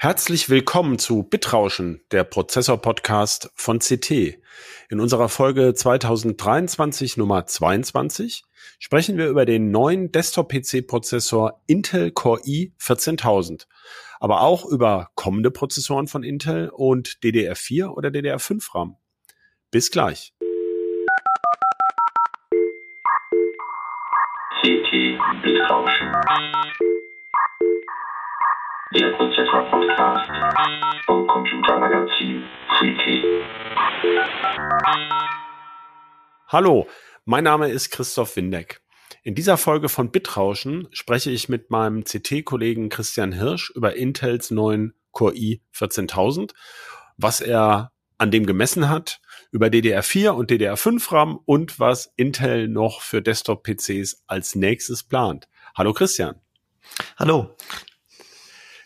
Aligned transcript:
Herzlich 0.00 0.48
willkommen 0.48 1.00
zu 1.00 1.24
Bitrauschen, 1.24 2.02
der 2.12 2.22
Prozessor-Podcast 2.22 3.50
von 3.56 3.80
CT. 3.80 4.38
In 4.90 5.00
unserer 5.00 5.28
Folge 5.28 5.74
2023 5.74 7.16
Nummer 7.16 7.46
22 7.46 8.44
sprechen 8.78 9.18
wir 9.18 9.26
über 9.26 9.44
den 9.44 9.72
neuen 9.72 10.12
Desktop-PC-Prozessor 10.12 11.60
Intel 11.66 12.12
Core 12.12 12.40
i 12.46 12.72
14000, 12.78 13.66
aber 14.20 14.42
auch 14.42 14.66
über 14.66 15.10
kommende 15.16 15.50
Prozessoren 15.50 16.06
von 16.06 16.22
Intel 16.22 16.68
und 16.68 17.18
DDR4 17.24 17.88
oder 17.88 18.10
DDR5 18.10 18.76
RAM. 18.76 18.96
Bis 19.72 19.90
gleich. 19.90 20.32
CT 24.62 24.92
Bitrauschen. 25.42 26.12
Der 28.94 29.10
Prozessor-Podcast 29.10 30.30
vom 31.04 31.26
Computermagazin 31.26 32.42
CT. 32.78 33.22
Hallo, 36.46 36.88
mein 37.26 37.44
Name 37.44 37.68
ist 37.68 37.90
Christoph 37.90 38.36
Windeck. 38.36 38.80
In 39.22 39.34
dieser 39.34 39.58
Folge 39.58 39.90
von 39.90 40.10
Bitrauschen 40.10 40.88
spreche 40.92 41.30
ich 41.30 41.50
mit 41.50 41.70
meinem 41.70 42.04
CT-Kollegen 42.04 42.88
Christian 42.88 43.32
Hirsch 43.32 43.70
über 43.74 43.94
Intels 43.94 44.50
neuen 44.50 44.94
Core 45.12 45.34
i 45.34 45.60
14000, 45.72 46.54
was 47.18 47.42
er 47.42 47.92
an 48.16 48.30
dem 48.30 48.46
gemessen 48.46 48.88
hat, 48.88 49.20
über 49.52 49.66
DDR4 49.66 50.30
und 50.30 50.50
DDR5 50.50 51.12
RAM 51.12 51.38
und 51.44 51.78
was 51.78 52.14
Intel 52.16 52.68
noch 52.68 53.02
für 53.02 53.20
Desktop-PCs 53.20 54.24
als 54.26 54.54
nächstes 54.54 55.02
plant. 55.02 55.46
Hallo 55.76 55.92
Christian. 55.92 56.40
Hallo. 57.18 57.54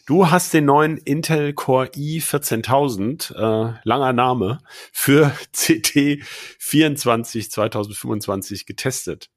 Du 0.07 0.31
hast 0.31 0.53
den 0.53 0.65
neuen 0.65 0.97
Intel 0.99 1.53
Core 1.53 1.91
i 1.97 2.21
14000, 2.21 3.35
äh, 3.37 3.73
langer 3.85 4.13
Name, 4.13 4.59
für 4.93 5.33
CT 5.53 6.25
24 6.59 7.51
2025 7.51 8.67
getestet. 8.67 9.31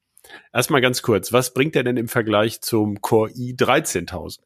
Erstmal 0.51 0.81
ganz 0.81 1.03
kurz, 1.03 1.31
was 1.31 1.53
bringt 1.53 1.75
er 1.75 1.83
denn 1.83 1.97
im 1.97 2.07
Vergleich 2.07 2.61
zum 2.61 2.99
Core 3.01 3.31
i 3.35 3.55
13000? 3.55 4.43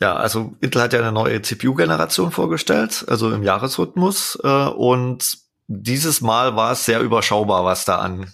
Ja, 0.00 0.16
also 0.16 0.56
Intel 0.60 0.82
hat 0.82 0.92
ja 0.92 0.98
eine 0.98 1.12
neue 1.12 1.40
CPU-Generation 1.40 2.32
vorgestellt, 2.32 3.04
also 3.06 3.30
im 3.30 3.44
Jahresrhythmus. 3.44 4.36
Äh, 4.42 4.48
und 4.48 5.38
dieses 5.68 6.20
Mal 6.20 6.56
war 6.56 6.72
es 6.72 6.84
sehr 6.84 7.00
überschaubar, 7.00 7.64
was 7.64 7.84
da 7.84 7.98
an 7.98 8.32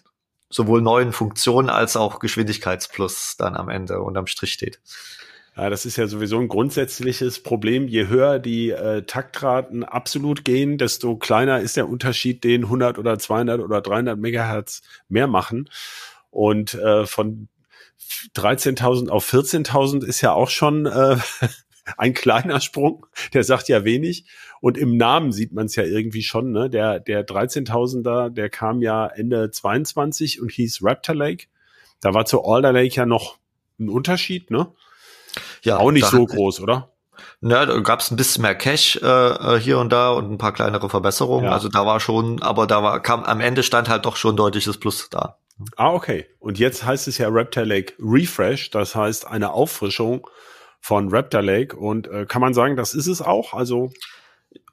sowohl 0.48 0.80
neuen 0.80 1.12
Funktionen 1.12 1.68
als 1.68 1.98
auch 1.98 2.20
Geschwindigkeitsplus 2.20 3.36
dann 3.36 3.54
am 3.54 3.68
Ende 3.68 4.00
unterm 4.00 4.26
Strich 4.26 4.54
steht. 4.54 4.80
Ja, 5.58 5.70
das 5.70 5.86
ist 5.86 5.96
ja 5.96 6.06
sowieso 6.06 6.38
ein 6.38 6.46
grundsätzliches 6.46 7.42
Problem. 7.42 7.88
Je 7.88 8.06
höher 8.06 8.38
die 8.38 8.70
äh, 8.70 9.02
Taktraten 9.02 9.82
absolut 9.82 10.44
gehen, 10.44 10.78
desto 10.78 11.16
kleiner 11.16 11.58
ist 11.58 11.76
der 11.76 11.88
Unterschied, 11.88 12.44
den 12.44 12.62
100 12.62 12.96
oder 12.96 13.18
200 13.18 13.60
oder 13.60 13.80
300 13.80 14.16
Megahertz 14.16 14.82
mehr 15.08 15.26
machen. 15.26 15.68
Und 16.30 16.74
äh, 16.74 17.06
von 17.06 17.48
13.000 18.36 19.08
auf 19.08 19.28
14.000 19.28 20.04
ist 20.04 20.20
ja 20.20 20.32
auch 20.32 20.48
schon 20.48 20.86
äh, 20.86 21.16
ein 21.96 22.14
kleiner 22.14 22.60
Sprung. 22.60 23.06
Der 23.34 23.42
sagt 23.42 23.68
ja 23.68 23.82
wenig. 23.82 24.26
Und 24.60 24.78
im 24.78 24.96
Namen 24.96 25.32
sieht 25.32 25.52
man 25.52 25.66
es 25.66 25.74
ja 25.74 25.82
irgendwie 25.82 26.22
schon. 26.22 26.52
Ne? 26.52 26.70
Der, 26.70 27.00
der 27.00 27.26
13.000er, 27.26 28.30
der 28.30 28.48
kam 28.48 28.80
ja 28.80 29.08
Ende 29.08 29.50
22 29.50 30.40
und 30.40 30.52
hieß 30.52 30.84
Raptor 30.84 31.16
Lake. 31.16 31.46
Da 32.00 32.14
war 32.14 32.26
zu 32.26 32.44
Alder 32.44 32.72
Lake 32.72 32.94
ja 32.94 33.06
noch 33.06 33.38
ein 33.80 33.88
Unterschied, 33.88 34.52
ne? 34.52 34.72
Ja, 35.62 35.78
auch 35.78 35.90
nicht 35.90 36.06
so 36.06 36.24
groß, 36.24 36.60
oder? 36.60 36.90
Na, 37.40 37.66
da 37.66 37.78
gab 37.80 38.00
es 38.00 38.10
ein 38.10 38.16
bisschen 38.16 38.42
mehr 38.42 38.54
Cache 38.54 39.00
äh, 39.00 39.56
äh, 39.56 39.60
hier 39.60 39.78
und 39.78 39.90
da 39.90 40.10
und 40.10 40.30
ein 40.30 40.38
paar 40.38 40.52
kleinere 40.52 40.88
Verbesserungen. 40.88 41.46
Ja. 41.46 41.52
Also 41.52 41.68
da 41.68 41.86
war 41.86 42.00
schon, 42.00 42.42
aber 42.42 42.66
da 42.66 42.82
war 42.82 43.00
kam 43.00 43.24
am 43.24 43.40
Ende 43.40 43.62
stand 43.62 43.88
halt 43.88 44.06
doch 44.06 44.16
schon 44.16 44.36
deutliches 44.36 44.78
Plus 44.78 45.08
da. 45.10 45.38
Ah, 45.76 45.92
okay. 45.92 46.26
Und 46.38 46.58
jetzt 46.58 46.84
heißt 46.84 47.08
es 47.08 47.18
ja 47.18 47.28
Raptor 47.30 47.64
Lake 47.64 47.94
Refresh, 47.98 48.70
das 48.70 48.94
heißt 48.94 49.26
eine 49.26 49.52
Auffrischung 49.52 50.28
von 50.80 51.08
Raptor 51.10 51.42
Lake. 51.42 51.76
Und 51.76 52.06
äh, 52.08 52.26
kann 52.26 52.40
man 52.40 52.54
sagen, 52.54 52.76
das 52.76 52.94
ist 52.94 53.08
es 53.08 53.20
auch? 53.20 53.54
Also 53.54 53.92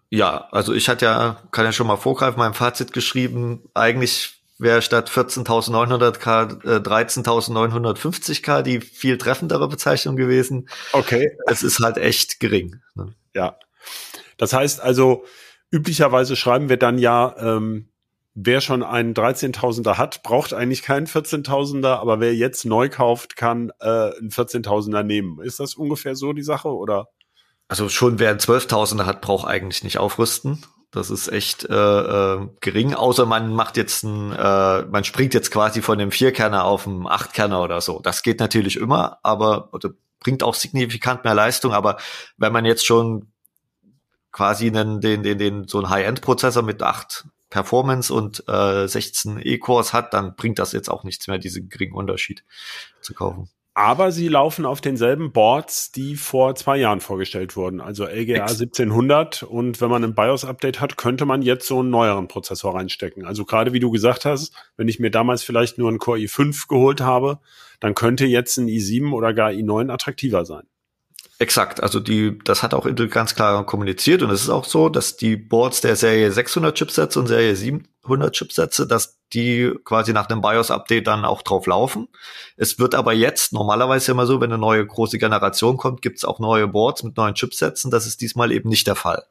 ja, 0.10 0.48
also 0.52 0.74
ich 0.74 0.88
hatte 0.88 1.06
ja, 1.06 1.38
kann 1.52 1.66
ja 1.66 1.72
schon 1.72 1.88
mal 1.88 1.98
vorgreifen, 1.98 2.40
mein 2.40 2.54
Fazit 2.54 2.94
geschrieben, 2.94 3.64
eigentlich 3.74 4.35
wäre 4.58 4.82
statt 4.82 5.10
14.900K 5.10 6.66
äh, 6.66 6.80
13.950K 6.80 8.62
die 8.62 8.82
viel 8.82 9.18
treffendere 9.18 9.68
Bezeichnung 9.68 10.16
gewesen. 10.16 10.70
Okay. 10.94 11.38
Es 11.48 11.64
ist 11.64 11.80
halt 11.80 11.98
echt 11.98 12.40
gering. 12.40 12.78
Ne? 12.96 13.14
Ja. 13.34 13.58
Das 14.38 14.54
heißt 14.54 14.82
also, 14.82 15.26
üblicherweise 15.72 16.36
schreiben 16.36 16.70
wir 16.70 16.78
dann 16.78 16.98
ja, 16.98 17.36
ähm, 17.38 17.90
wer 18.34 18.62
schon 18.62 18.84
einen 18.84 19.14
13.000er 19.14 19.98
hat, 19.98 20.24
braucht 20.24 20.54
eigentlich 20.54 20.84
keinen 20.84 21.08
14.000er, 21.08 21.96
aber 21.96 22.20
wer 22.20 22.36
jetzt 22.36 22.66
neu 22.66 22.90
kauft, 22.90 23.36
kann 23.36 23.72
äh, 23.80 23.88
einen 23.88 24.30
14.000er 24.30 25.04
nehmen. 25.04 25.42
Ist 25.42 25.60
das 25.60 25.76
ungefähr 25.76 26.16
so 26.16 26.34
die 26.34 26.44
Sache 26.44 26.70
oder? 26.70 27.08
Also 27.68 27.90
schon 27.90 28.20
wer 28.20 28.30
einen 28.30 28.40
12.000er 28.40 29.06
hat, 29.06 29.22
braucht 29.22 29.48
eigentlich 29.48 29.84
nicht 29.84 29.98
aufrüsten. 29.98 30.64
Das 30.96 31.10
ist 31.10 31.28
echt 31.28 31.66
äh, 31.66 31.74
äh, 31.74 32.48
gering, 32.62 32.94
außer 32.94 33.26
man 33.26 33.54
macht 33.54 33.76
jetzt 33.76 34.04
ein, 34.04 34.32
äh, 34.32 34.86
man 34.86 35.04
springt 35.04 35.34
jetzt 35.34 35.52
quasi 35.52 35.82
von 35.82 35.98
dem 35.98 36.10
Vierkerner 36.10 36.64
auf 36.64 36.86
dem 36.86 37.06
Achtkerner 37.06 37.62
oder 37.62 37.82
so. 37.82 38.00
Das 38.00 38.24
geht 38.24 38.40
natürlich 38.40 38.78
immer, 38.78 39.20
aber 39.22 39.74
oder 39.74 39.90
bringt 40.22 40.42
auch 40.42 40.54
signifikant 40.56 41.26
mehr 41.26 41.34
Leistung. 41.34 41.74
Aber 41.74 41.98
wenn 42.38 42.54
man 42.54 42.64
jetzt 42.64 42.86
schon 42.86 43.28
quasi 44.32 44.68
einen, 44.68 45.02
den, 45.02 45.22
den, 45.22 45.38
den 45.38 45.68
so 45.68 45.80
einen 45.80 45.90
High-End-Prozessor 45.90 46.64
mit 46.64 46.82
acht 46.82 47.26
Performance 47.50 48.14
und 48.14 48.48
äh, 48.48 48.88
16 48.88 49.42
E-Cores 49.44 49.92
hat, 49.92 50.14
dann 50.14 50.38
bringt 50.38 50.60
das 50.60 50.72
jetzt 50.72 50.90
auch 50.90 51.04
nichts 51.04 51.28
mehr, 51.28 51.40
diesen 51.40 51.68
geringen 51.68 51.96
Unterschied 51.96 52.46
zu 53.02 53.14
kaufen. 53.14 53.50
Aber 53.78 54.14
sie 54.14 54.30
laufen 54.30 54.66
auf 54.66 54.80
denselben 54.80 55.34
Boards, 55.34 55.92
die 55.92 56.16
vor 56.16 56.56
zwei 56.56 56.78
Jahren 56.78 57.02
vorgestellt 57.02 57.58
wurden, 57.58 57.82
also 57.82 58.06
LGA 58.06 58.44
1700. 58.44 59.44
Und 59.44 59.82
wenn 59.82 59.90
man 59.90 60.02
ein 60.02 60.16
BIOS-Update 60.16 60.80
hat, 60.80 60.96
könnte 60.96 61.26
man 61.26 61.42
jetzt 61.42 61.68
so 61.68 61.82
einen 61.82 61.90
neueren 61.90 62.30
Prozessor 62.30 62.74
reinstecken. 62.74 63.26
Also 63.26 63.44
gerade 63.44 63.74
wie 63.74 63.82
du 63.82 63.92
gesagt 63.92 64.24
hast, 64.24 64.54
wenn 64.78 64.88
ich 64.88 65.02
mir 65.02 65.12
damals 65.12 65.44
vielleicht 65.44 65.78
nur 65.78 65.90
einen 65.90 66.00
Core 66.00 66.20
i5 66.20 66.70
geholt 66.70 67.02
habe, 67.02 67.40
dann 67.82 67.96
könnte 67.96 68.26
jetzt 68.26 68.56
ein 68.56 68.68
i7 68.68 69.12
oder 69.12 69.34
gar 69.34 69.50
i9 69.50 69.92
attraktiver 69.92 70.46
sein. 70.46 70.64
Exakt, 71.38 71.84
also 71.84 72.00
die, 72.00 72.40
das 72.46 72.64
hat 72.64 72.74
auch 72.74 72.86
Intel 72.86 73.10
ganz 73.10 73.36
klar 73.36 73.66
kommuniziert 73.66 74.22
und 74.22 74.30
es 74.30 74.44
ist 74.44 74.50
auch 74.50 74.64
so, 74.64 74.88
dass 74.88 75.18
die 75.18 75.36
Boards 75.36 75.82
der 75.82 75.98
Serie 75.98 76.32
600 76.32 76.78
Chipsätze 76.78 77.20
und 77.20 77.28
Serie 77.28 77.58
700 77.58 78.34
Chipsätze, 78.34 78.88
dass 78.88 79.20
die 79.34 79.74
quasi 79.84 80.14
nach 80.14 80.28
dem 80.28 80.42
BIOS-Update 80.42 81.08
dann 81.08 81.26
auch 81.26 81.42
drauf 81.42 81.66
laufen. 81.66 82.08
Es 82.56 82.80
wird 82.80 82.96
aber 82.96 83.12
jetzt 83.12 83.52
normalerweise 83.52 84.12
immer 84.12 84.26
so, 84.26 84.40
wenn 84.40 84.52
eine 84.52 84.62
neue 84.62 84.86
große 84.86 85.18
Generation 85.18 85.76
kommt, 85.76 86.02
gibt 86.02 86.20
es 86.20 86.26
auch 86.26 86.40
neue 86.40 86.70
Boards 86.70 87.04
mit 87.04 87.18
neuen 87.18 87.36
Chipsätzen. 87.36 87.92
Das 87.92 88.08
ist 88.08 88.22
diesmal 88.22 88.54
eben 88.54 88.70
nicht 88.70 88.88
der 88.88 88.96
Fall. 88.96 89.26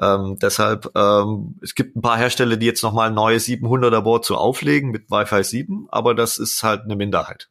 Ähm, 0.00 0.38
deshalb, 0.40 0.90
ähm, 0.94 1.56
es 1.60 1.74
gibt 1.74 1.96
ein 1.96 2.02
paar 2.02 2.18
Hersteller, 2.18 2.56
die 2.56 2.66
jetzt 2.66 2.82
nochmal 2.82 3.10
neue 3.10 3.38
700er 3.38 4.02
Boards 4.02 4.28
so 4.28 4.36
auflegen 4.36 4.90
mit 4.90 5.10
Wi-Fi 5.10 5.42
7, 5.42 5.88
aber 5.90 6.14
das 6.14 6.38
ist 6.38 6.62
halt 6.62 6.82
eine 6.82 6.94
Minderheit. 6.94 7.48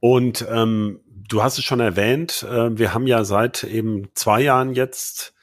Und 0.00 0.46
ähm, 0.48 1.00
du 1.28 1.42
hast 1.42 1.58
es 1.58 1.64
schon 1.64 1.80
erwähnt, 1.80 2.44
äh, 2.48 2.76
wir 2.76 2.94
haben 2.94 3.06
ja 3.06 3.24
seit 3.24 3.64
eben 3.64 4.08
zwei 4.14 4.42
Jahren 4.42 4.74
jetzt 4.74 5.34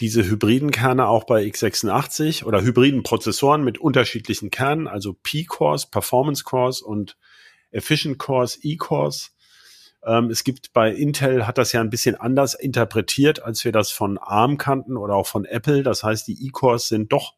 diese 0.00 0.24
hybriden 0.24 0.70
Kerne 0.70 1.08
auch 1.08 1.24
bei 1.24 1.42
x86 1.42 2.44
oder 2.44 2.62
hybriden 2.62 3.02
Prozessoren 3.02 3.64
mit 3.64 3.78
unterschiedlichen 3.78 4.50
Kernen, 4.50 4.86
also 4.86 5.14
P-Cores, 5.14 5.86
Performance 5.86 6.44
Cores 6.44 6.80
und 6.82 7.16
Efficient 7.70 8.18
Cores, 8.18 8.58
E-Cores. 8.62 9.34
Ähm, 10.04 10.30
es 10.30 10.44
gibt 10.44 10.72
bei 10.72 10.92
Intel 10.92 11.46
hat 11.46 11.58
das 11.58 11.72
ja 11.72 11.80
ein 11.80 11.90
bisschen 11.90 12.14
anders 12.14 12.54
interpretiert, 12.54 13.42
als 13.42 13.64
wir 13.64 13.72
das 13.72 13.90
von 13.90 14.18
ARM 14.18 14.56
kannten 14.56 14.96
oder 14.96 15.14
auch 15.14 15.26
von 15.26 15.44
Apple. 15.44 15.82
Das 15.82 16.04
heißt, 16.04 16.28
die 16.28 16.46
E-Cores 16.46 16.88
sind 16.88 17.12
doch, 17.12 17.34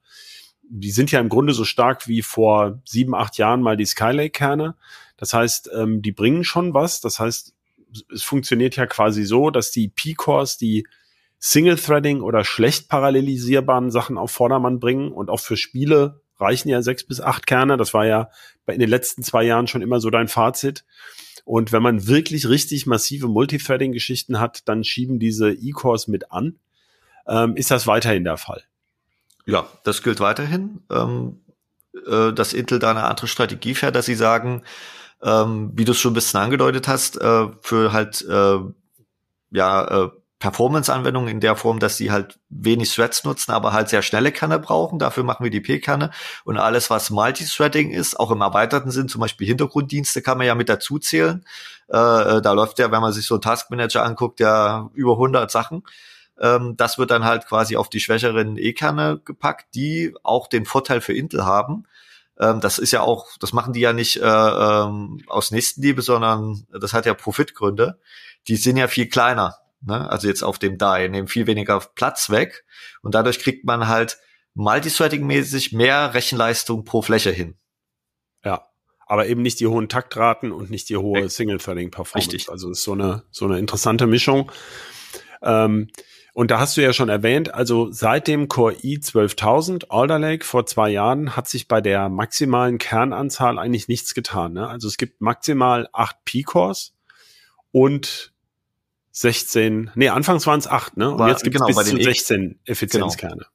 die 0.62 0.90
sind 0.90 1.10
ja 1.10 1.20
im 1.20 1.30
Grunde 1.30 1.54
so 1.54 1.64
stark 1.64 2.06
wie 2.06 2.20
vor 2.20 2.82
sieben, 2.84 3.14
acht 3.14 3.38
Jahren 3.38 3.62
mal 3.62 3.78
die 3.78 3.86
Skylake-Kerne. 3.86 4.76
Das 5.16 5.32
heißt, 5.32 5.70
ähm, 5.74 6.02
die 6.02 6.12
bringen 6.12 6.44
schon 6.44 6.74
was. 6.74 7.00
Das 7.00 7.18
heißt, 7.18 7.54
es 8.12 8.22
funktioniert 8.22 8.76
ja 8.76 8.86
quasi 8.86 9.24
so, 9.24 9.50
dass 9.50 9.70
die 9.70 9.88
P-Cores 9.88 10.56
die 10.56 10.86
Single-Threading 11.38 12.20
oder 12.20 12.44
schlecht 12.44 12.88
parallelisierbaren 12.88 13.90
Sachen 13.90 14.18
auf 14.18 14.30
Vordermann 14.30 14.78
bringen 14.78 15.10
und 15.10 15.30
auch 15.30 15.40
für 15.40 15.56
Spiele 15.56 16.20
reichen 16.38 16.68
ja 16.68 16.82
sechs 16.82 17.04
bis 17.04 17.20
acht 17.20 17.46
Kerne. 17.46 17.76
Das 17.76 17.94
war 17.94 18.06
ja 18.06 18.30
in 18.66 18.78
den 18.78 18.90
letzten 18.90 19.22
zwei 19.22 19.42
Jahren 19.42 19.66
schon 19.66 19.82
immer 19.82 20.00
so 20.00 20.10
dein 20.10 20.28
Fazit. 20.28 20.84
Und 21.44 21.72
wenn 21.72 21.82
man 21.82 22.06
wirklich 22.06 22.48
richtig 22.48 22.86
massive 22.86 23.28
Multithreading-Geschichten 23.28 24.38
hat, 24.38 24.68
dann 24.68 24.84
schieben 24.84 25.18
diese 25.18 25.50
E-Cores 25.50 26.08
mit 26.08 26.30
an. 26.30 26.58
Ähm, 27.26 27.56
ist 27.56 27.70
das 27.70 27.86
weiterhin 27.86 28.24
der 28.24 28.36
Fall? 28.36 28.62
Ja, 29.46 29.66
das 29.84 30.02
gilt 30.02 30.20
weiterhin. 30.20 30.82
Ähm, 30.90 31.40
äh, 32.06 32.32
dass 32.32 32.52
Intel 32.52 32.78
da 32.78 32.90
eine 32.90 33.04
andere 33.04 33.26
Strategie 33.26 33.74
fährt, 33.74 33.96
dass 33.96 34.06
sie 34.06 34.14
sagen, 34.14 34.62
ähm, 35.22 35.72
wie 35.74 35.84
du 35.84 35.92
es 35.92 35.98
schon 35.98 36.12
ein 36.12 36.14
bisschen 36.14 36.40
angedeutet 36.40 36.88
hast, 36.88 37.20
äh, 37.20 37.48
für 37.60 37.92
halt 37.92 38.22
äh, 38.28 38.58
ja, 39.50 40.04
äh, 40.04 40.10
Performance-Anwendungen 40.40 41.28
in 41.28 41.40
der 41.40 41.54
Form, 41.54 41.80
dass 41.80 41.98
sie 41.98 42.10
halt 42.10 42.38
wenig 42.48 42.94
Threads 42.94 43.24
nutzen, 43.24 43.52
aber 43.52 43.74
halt 43.74 43.90
sehr 43.90 44.00
schnelle 44.00 44.32
Kerne 44.32 44.58
brauchen. 44.58 44.98
Dafür 44.98 45.22
machen 45.22 45.44
wir 45.44 45.50
die 45.50 45.60
P-Kerne. 45.60 46.10
Und 46.44 46.56
alles, 46.56 46.88
was 46.88 47.10
Multithreading 47.10 47.90
ist, 47.90 48.18
auch 48.18 48.30
im 48.30 48.40
erweiterten 48.40 48.90
Sinn, 48.90 49.08
zum 49.08 49.20
Beispiel 49.20 49.46
Hintergrunddienste 49.46 50.22
kann 50.22 50.38
man 50.38 50.46
ja 50.46 50.54
mit 50.54 50.70
dazu 50.70 50.98
zählen. 50.98 51.44
Äh, 51.88 51.96
äh 51.96 52.42
da 52.42 52.52
läuft 52.52 52.78
ja, 52.78 52.90
wenn 52.90 53.02
man 53.02 53.12
sich 53.12 53.26
so 53.26 53.34
einen 53.34 53.42
Taskmanager 53.42 54.02
anguckt, 54.02 54.40
ja 54.40 54.88
über 54.94 55.12
100 55.12 55.50
Sachen. 55.50 55.82
Ähm, 56.40 56.74
das 56.78 56.96
wird 56.96 57.10
dann 57.10 57.24
halt 57.24 57.46
quasi 57.46 57.76
auf 57.76 57.90
die 57.90 58.00
schwächeren 58.00 58.56
E-Kerne 58.56 59.20
gepackt, 59.22 59.74
die 59.74 60.14
auch 60.22 60.46
den 60.46 60.64
Vorteil 60.64 61.02
für 61.02 61.12
Intel 61.12 61.44
haben. 61.44 61.84
Ähm, 62.40 62.60
das 62.60 62.78
ist 62.78 62.90
ja 62.90 63.02
auch, 63.02 63.28
das 63.38 63.52
machen 63.52 63.72
die 63.72 63.80
ja 63.80 63.92
nicht 63.92 64.16
äh, 64.16 64.24
ähm, 64.24 65.22
aus 65.28 65.50
Nächstenliebe, 65.50 66.02
sondern 66.02 66.66
das 66.72 66.92
hat 66.92 67.06
ja 67.06 67.14
Profitgründe. 67.14 68.00
Die 68.48 68.56
sind 68.56 68.76
ja 68.76 68.88
viel 68.88 69.08
kleiner 69.08 69.56
Ne? 69.82 70.08
Also 70.10 70.28
jetzt 70.28 70.42
auf 70.42 70.58
dem 70.58 70.78
DAI, 70.78 71.08
nehmen 71.08 71.28
viel 71.28 71.46
weniger 71.46 71.80
Platz 71.80 72.30
weg 72.30 72.64
und 73.02 73.14
dadurch 73.14 73.38
kriegt 73.38 73.64
man 73.64 73.88
halt 73.88 74.18
Multithreading-mäßig 74.54 75.74
mehr 75.74 76.12
Rechenleistung 76.12 76.84
pro 76.84 77.02
Fläche 77.02 77.30
hin. 77.30 77.56
Ja, 78.44 78.66
aber 79.06 79.26
eben 79.26 79.42
nicht 79.42 79.60
die 79.60 79.66
hohen 79.66 79.88
Taktraten 79.88 80.52
und 80.52 80.70
nicht 80.70 80.88
die 80.88 80.96
hohe 80.96 81.28
Single-Threading-Performance. 81.28 82.32
Richtig. 82.32 82.50
Also 82.50 82.70
ist 82.70 82.82
so 82.82 82.92
eine, 82.92 83.22
so 83.30 83.46
eine 83.46 83.58
interessante 83.58 84.06
Mischung. 84.06 84.52
Ähm, 85.42 85.88
und 86.32 86.50
da 86.50 86.60
hast 86.60 86.76
du 86.76 86.82
ja 86.82 86.92
schon 86.92 87.08
erwähnt, 87.08 87.54
also 87.54 87.90
seit 87.90 88.28
dem 88.28 88.48
Core 88.48 88.74
i12000 88.74 89.90
Alder 89.90 90.18
Lake 90.18 90.44
vor 90.44 90.66
zwei 90.66 90.90
Jahren 90.90 91.36
hat 91.36 91.48
sich 91.48 91.68
bei 91.68 91.80
der 91.80 92.08
maximalen 92.08 92.78
Kernanzahl 92.78 93.58
eigentlich 93.58 93.88
nichts 93.88 94.14
getan. 94.14 94.52
Ne? 94.52 94.68
Also 94.68 94.88
es 94.88 94.96
gibt 94.96 95.20
maximal 95.20 95.88
acht 95.92 96.16
P-Cores 96.24 96.94
und 97.72 98.32
16, 99.12 99.90
nee, 99.96 100.08
anfangs 100.08 100.46
waren 100.46 100.60
es 100.60 100.66
8, 100.66 100.96
ne? 100.96 101.10
Und 101.10 101.18
War, 101.18 101.28
jetzt 101.28 101.42
gibt 101.42 101.56
es 101.56 101.62
genau, 101.62 101.78
bis 101.78 101.88
zu 101.88 101.98
E- 101.98 102.02
16 102.02 102.60
Effizienzkerne. 102.64 103.46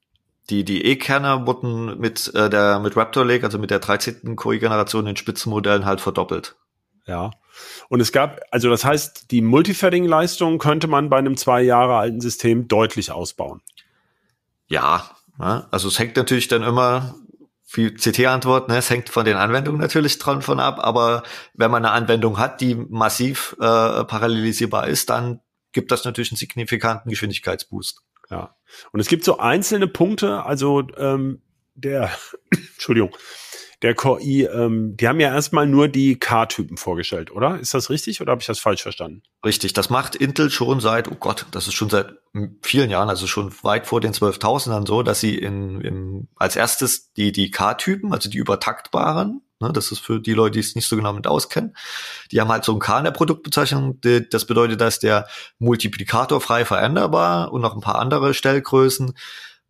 Die, 0.49 0.63
die 0.63 0.85
E-Kerne 0.85 1.47
wurden 1.47 1.97
mit 1.99 2.31
äh, 2.35 2.49
der 2.49 2.79
mit 2.79 2.95
Raptor 2.95 3.25
Lake, 3.25 3.43
also 3.43 3.57
mit 3.57 3.71
der 3.71 3.79
13. 3.79 4.35
Core-Generation 4.35 5.07
in 5.07 5.15
Spitzenmodellen 5.15 5.85
halt 5.85 6.01
verdoppelt. 6.01 6.55
Ja. 7.07 7.31
Und 7.89 8.01
es 8.01 8.11
gab, 8.11 8.41
also 8.51 8.69
das 8.69 8.83
heißt, 8.83 9.31
die 9.31 9.41
Multithreading-Leistung 9.41 10.57
könnte 10.57 10.87
man 10.87 11.09
bei 11.09 11.17
einem 11.17 11.37
zwei 11.37 11.61
Jahre 11.61 11.95
alten 11.95 12.19
System 12.19 12.67
deutlich 12.67 13.11
ausbauen. 13.11 13.61
Ja, 14.67 15.09
ne? 15.37 15.67
also 15.71 15.87
es 15.87 15.99
hängt 15.99 16.17
natürlich 16.17 16.47
dann 16.47 16.63
immer 16.63 17.15
wie 17.71 17.93
CT-Antwort, 17.93 18.69
ne, 18.69 18.77
es 18.77 18.89
hängt 18.89 19.09
von 19.09 19.25
den 19.25 19.37
Anwendungen 19.37 19.81
natürlich 19.81 20.17
dran 20.17 20.41
von 20.41 20.59
ab, 20.59 20.79
aber 20.79 21.23
wenn 21.53 21.71
man 21.71 21.83
eine 21.83 21.93
Anwendung 21.93 22.37
hat, 22.37 22.61
die 22.61 22.75
massiv 22.75 23.55
äh, 23.59 24.03
parallelisierbar 24.03 24.87
ist, 24.87 25.09
dann 25.09 25.41
gibt 25.71 25.91
das 25.91 26.05
natürlich 26.05 26.31
einen 26.31 26.37
signifikanten 26.37 27.09
Geschwindigkeitsboost. 27.09 28.01
Ja. 28.29 28.55
Und 28.91 28.99
es 28.99 29.07
gibt 29.07 29.23
so 29.23 29.39
einzelne 29.39 29.87
Punkte, 29.87 30.43
also 30.43 30.83
ähm, 30.97 31.41
der, 31.75 32.11
Entschuldigung, 32.51 33.15
der 33.81 33.95
Core 33.95 34.21
i, 34.21 34.43
ähm, 34.43 34.95
die 34.97 35.07
haben 35.07 35.19
ja 35.19 35.33
erstmal 35.33 35.67
nur 35.67 35.87
die 35.87 36.17
K-Typen 36.17 36.77
vorgestellt, 36.77 37.31
oder? 37.31 37.59
Ist 37.59 37.73
das 37.73 37.89
richtig 37.89 38.21
oder 38.21 38.31
habe 38.31 38.41
ich 38.41 38.47
das 38.47 38.59
falsch 38.59 38.83
verstanden? 38.83 39.21
Richtig, 39.45 39.73
das 39.73 39.89
macht 39.89 40.15
Intel 40.15 40.49
schon 40.49 40.79
seit, 40.79 41.09
oh 41.09 41.15
Gott, 41.15 41.45
das 41.51 41.67
ist 41.67 41.73
schon 41.73 41.89
seit 41.89 42.13
vielen 42.61 42.89
Jahren, 42.89 43.09
also 43.09 43.27
schon 43.27 43.53
weit 43.63 43.87
vor 43.87 44.01
den 44.01 44.13
12.000ern 44.13 44.87
so, 44.87 45.03
dass 45.03 45.19
sie 45.19 45.37
in, 45.37 45.81
in, 45.81 46.27
als 46.35 46.55
erstes 46.55 47.13
die, 47.13 47.31
die 47.31 47.51
K-Typen, 47.51 48.13
also 48.13 48.29
die 48.29 48.37
übertaktbaren, 48.37 49.41
ne, 49.59 49.71
das 49.71 49.91
ist 49.91 49.99
für 49.99 50.19
die 50.19 50.33
Leute, 50.33 50.51
die 50.51 50.59
es 50.59 50.75
nicht 50.75 50.87
so 50.87 50.95
genau 50.95 51.13
mit 51.13 51.27
auskennen, 51.27 51.75
die 52.31 52.41
haben 52.41 52.49
halt 52.49 52.63
so 52.63 52.73
ein 52.73 52.79
K 52.79 52.97
in 52.97 53.05
der 53.05 53.11
Produktbezeichnung, 53.11 54.01
die, 54.01 54.27
das 54.27 54.45
bedeutet, 54.45 54.81
dass 54.81 54.99
der 54.99 55.27
Multiplikator 55.59 56.41
frei 56.41 56.65
veränderbar 56.65 57.51
und 57.51 57.61
noch 57.61 57.75
ein 57.75 57.81
paar 57.81 57.99
andere 57.99 58.33
Stellgrößen, 58.33 59.13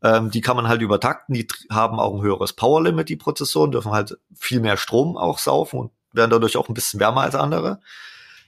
ähm, 0.05 0.29
die 0.29 0.41
kann 0.41 0.55
man 0.55 0.67
halt 0.67 0.83
übertakten, 0.83 1.33
die 1.33 1.47
haben 1.71 1.99
auch 1.99 2.13
ein 2.13 2.21
höheres 2.21 2.53
Powerlimit, 2.53 3.09
die 3.09 3.15
Prozessoren, 3.15 3.71
dürfen 3.71 3.91
halt 3.91 4.19
viel 4.35 4.59
mehr 4.59 4.77
Strom 4.77 5.17
auch 5.17 5.39
saufen 5.39 5.79
und 5.79 5.91
werden 6.13 6.29
dadurch 6.29 6.57
auch 6.57 6.69
ein 6.69 6.75
bisschen 6.75 6.99
wärmer 6.99 7.21
als 7.21 7.33
andere. 7.33 7.79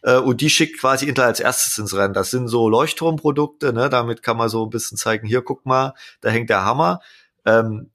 Äh, 0.03 0.17
und 0.17 0.41
die 0.41 0.51
schickt 0.51 0.79
quasi 0.79 1.07
Intel 1.07 1.23
als 1.23 1.39
erstes 1.39 1.79
ins 1.79 1.95
Rennen. 1.95 2.13
Das 2.13 2.29
sind 2.29 2.47
so 2.47 2.69
Leuchtturmprodukte, 2.69 3.73
ne? 3.73 3.89
damit 3.89 4.21
kann 4.21 4.37
man 4.37 4.49
so 4.49 4.65
ein 4.65 4.69
bisschen 4.69 4.99
zeigen, 4.99 5.25
hier, 5.25 5.41
guck 5.41 5.65
mal, 5.65 5.95
da 6.21 6.29
hängt 6.29 6.51
der 6.51 6.63
Hammer. 6.63 6.99
Ähm, 7.43 7.89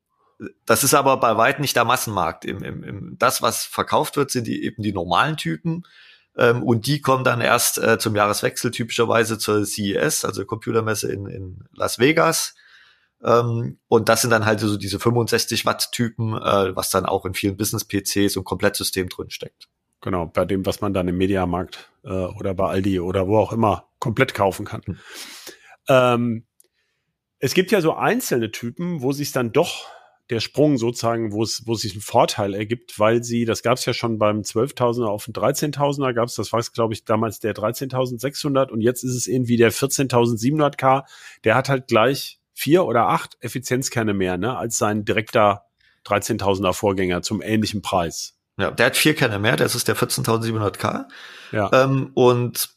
das 0.67 0.83
ist 0.83 0.95
aber 0.95 1.19
bei 1.19 1.37
weitem 1.37 1.63
nicht 1.63 1.77
der 1.77 1.85
Massenmarkt. 1.85 2.45
Im, 2.45 2.65
im, 2.65 2.83
im, 2.83 3.17
das, 3.21 3.43
was 3.43 3.63
verkauft 3.63 4.17
wird, 4.17 4.33
sind 4.33 4.49
die, 4.49 4.65
eben 4.65 4.83
die 4.83 4.93
normalen 4.93 5.37
Typen. 5.37 5.85
Ähm, 6.37 6.65
und 6.65 6.89
die 6.89 7.01
kommen 7.01 7.23
dann 7.23 7.41
erst 7.41 7.79
äh, 7.79 7.97
zum 7.97 8.17
Jahreswechsel 8.17 8.73
typischerweise 8.73 9.39
zur 9.39 9.65
CES, 9.65 10.25
also 10.25 10.45
Computermesse 10.45 11.13
in, 11.13 11.27
in 11.27 11.65
Las 11.75 12.01
Vegas. 12.01 12.57
Ähm, 13.25 13.79
und 13.89 14.09
das 14.09 14.23
sind 14.23 14.31
dann 14.31 14.47
halt 14.47 14.61
so 14.61 14.77
diese 14.77 14.99
65 14.99 15.65
Watt 15.65 15.93
Typen, 15.93 16.35
äh, 16.35 16.75
was 16.75 16.91
dann 16.91 17.07
auch 17.07 17.25
in 17.25 17.35
vielen 17.35 17.57
Business-PCs 17.57 18.37
und 18.37 18.45
Komplettsystem 18.45 19.09
drin 19.09 19.31
steckt. 19.31 19.69
Genau, 20.01 20.27
bei 20.27 20.45
dem, 20.45 20.67
was 20.67 20.81
man 20.81 20.93
dann 20.93 21.09
im 21.09 21.17
Mediamarkt 21.17 21.91
äh, 22.05 22.09
oder 22.09 22.55
bei 22.55 22.69
Aldi 22.69 22.99
oder 23.01 23.29
wo 23.29 23.39
auch 23.39 23.53
immer 23.53 23.89
komplett 24.01 24.35
kaufen 24.35 24.67
kann. 24.67 24.83
Hm. 24.85 24.99
Ähm, 25.89 26.47
es 27.39 27.55
gibt 27.55 27.71
ja 27.71 27.81
so 27.81 27.95
einzelne 27.95 28.51
Typen, 28.51 29.03
wo 29.03 29.13
sich 29.13 29.33
dann 29.33 29.53
doch 29.53 29.87
der 30.31 30.41
Sprung 30.41 30.79
sozusagen, 30.79 31.33
wo 31.33 31.43
es, 31.43 31.67
wo 31.67 31.75
es 31.75 31.83
sich 31.83 31.95
ein 31.95 32.01
Vorteil 32.01 32.55
ergibt, 32.55 32.99
weil 32.99 33.23
sie, 33.23 33.45
das 33.45 33.63
gab 33.63 33.79
es 33.79 33.85
ja 33.85 33.93
schon 33.93 34.19
beim 34.19 34.41
12.000er 34.41 35.07
auf 35.07 35.27
den 35.27 35.35
13.000er 35.35 36.15
gab 36.15 36.29
es, 36.29 36.37
das 36.37 36.53
war 36.53 36.63
glaube 36.73 36.95
ich 36.95 37.05
damals 37.05 37.41
der 37.41 37.55
13.600 37.55 38.71
und 38.71 38.81
jetzt 38.81 39.03
ist 39.03 39.15
es 39.15 39.27
irgendwie 39.27 39.57
der 39.57 39.73
14.700K, 39.73 41.05
der 41.45 41.55
hat 41.55 41.69
halt 41.69 41.87
gleich 41.87 42.41
vier 42.55 42.85
oder 42.85 43.09
acht 43.09 43.37
Effizienzkerne 43.41 44.15
mehr, 44.15 44.37
ne, 44.37 44.57
als 44.57 44.79
sein 44.79 45.05
direkter 45.05 45.65
13.000er 46.07 46.73
Vorgänger 46.73 47.23
zum 47.23 47.43
ähnlichen 47.43 47.83
Preis. 47.83 48.35
Ja, 48.59 48.71
der 48.71 48.87
hat 48.87 48.97
vier 48.97 49.15
Kerne 49.15 49.39
mehr, 49.39 49.57
das 49.57 49.75
ist 49.75 49.89
der 49.89 49.97
14.700K. 49.97 51.07
Ja. 51.53 51.71
Ähm, 51.73 52.11
und 52.15 52.71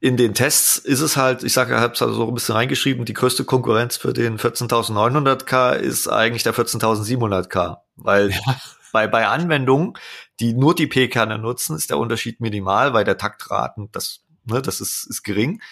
in 0.00 0.16
den 0.16 0.34
Tests 0.34 0.76
ist 0.76 1.00
es 1.00 1.16
halt, 1.16 1.44
ich 1.44 1.52
sage, 1.52 1.74
ich 1.74 1.80
habe 1.80 1.94
es 1.94 2.02
also 2.02 2.14
so 2.14 2.28
ein 2.28 2.34
bisschen 2.34 2.54
reingeschrieben, 2.54 3.04
die 3.04 3.14
größte 3.14 3.44
Konkurrenz 3.44 3.96
für 3.96 4.12
den 4.12 4.38
14.900K 4.38 5.74
ist 5.74 6.08
eigentlich 6.08 6.42
der 6.42 6.54
14.700K, 6.54 7.78
weil 7.96 8.34
bei, 8.92 9.06
bei 9.06 9.26
Anwendungen, 9.28 9.94
die 10.40 10.52
nur 10.52 10.74
die 10.74 10.88
P-Kerne 10.88 11.38
nutzen, 11.38 11.76
ist 11.76 11.90
der 11.90 11.98
Unterschied 11.98 12.40
minimal, 12.40 12.92
weil 12.92 13.04
der 13.04 13.16
Taktraten, 13.16 13.88
das, 13.92 14.20
ne, 14.44 14.60
das 14.60 14.80
ist, 14.80 15.06
ist 15.08 15.22
gering. 15.22 15.62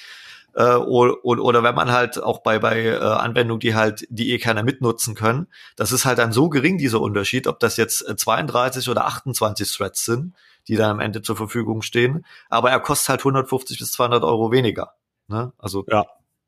Äh, 0.54 0.74
oder, 0.74 1.24
oder 1.24 1.62
wenn 1.62 1.74
man 1.74 1.90
halt 1.92 2.22
auch 2.22 2.40
bei, 2.42 2.58
bei 2.58 2.84
äh, 2.84 2.96
Anwendungen, 2.98 3.60
die 3.60 3.74
halt 3.74 4.06
die 4.10 4.32
E-Kerne 4.32 4.62
mitnutzen 4.62 5.14
können, 5.14 5.46
das 5.76 5.92
ist 5.92 6.04
halt 6.04 6.18
dann 6.18 6.32
so 6.32 6.48
gering, 6.48 6.78
dieser 6.78 7.00
Unterschied, 7.00 7.46
ob 7.46 7.58
das 7.60 7.76
jetzt 7.76 8.06
äh, 8.08 8.16
32 8.16 8.88
oder 8.88 9.06
28 9.06 9.70
Threads 9.76 10.04
sind, 10.04 10.34
die 10.68 10.76
dann 10.76 10.90
am 10.90 11.00
Ende 11.00 11.22
zur 11.22 11.36
Verfügung 11.36 11.82
stehen. 11.82 12.24
Aber 12.50 12.70
er 12.70 12.80
kostet 12.80 13.08
halt 13.08 13.20
150 13.20 13.78
bis 13.78 13.92
200 13.92 14.22
Euro 14.24 14.52
weniger. 14.52 14.94
Ne? 15.28 15.52
Also 15.58 15.84
Ja. 15.88 16.04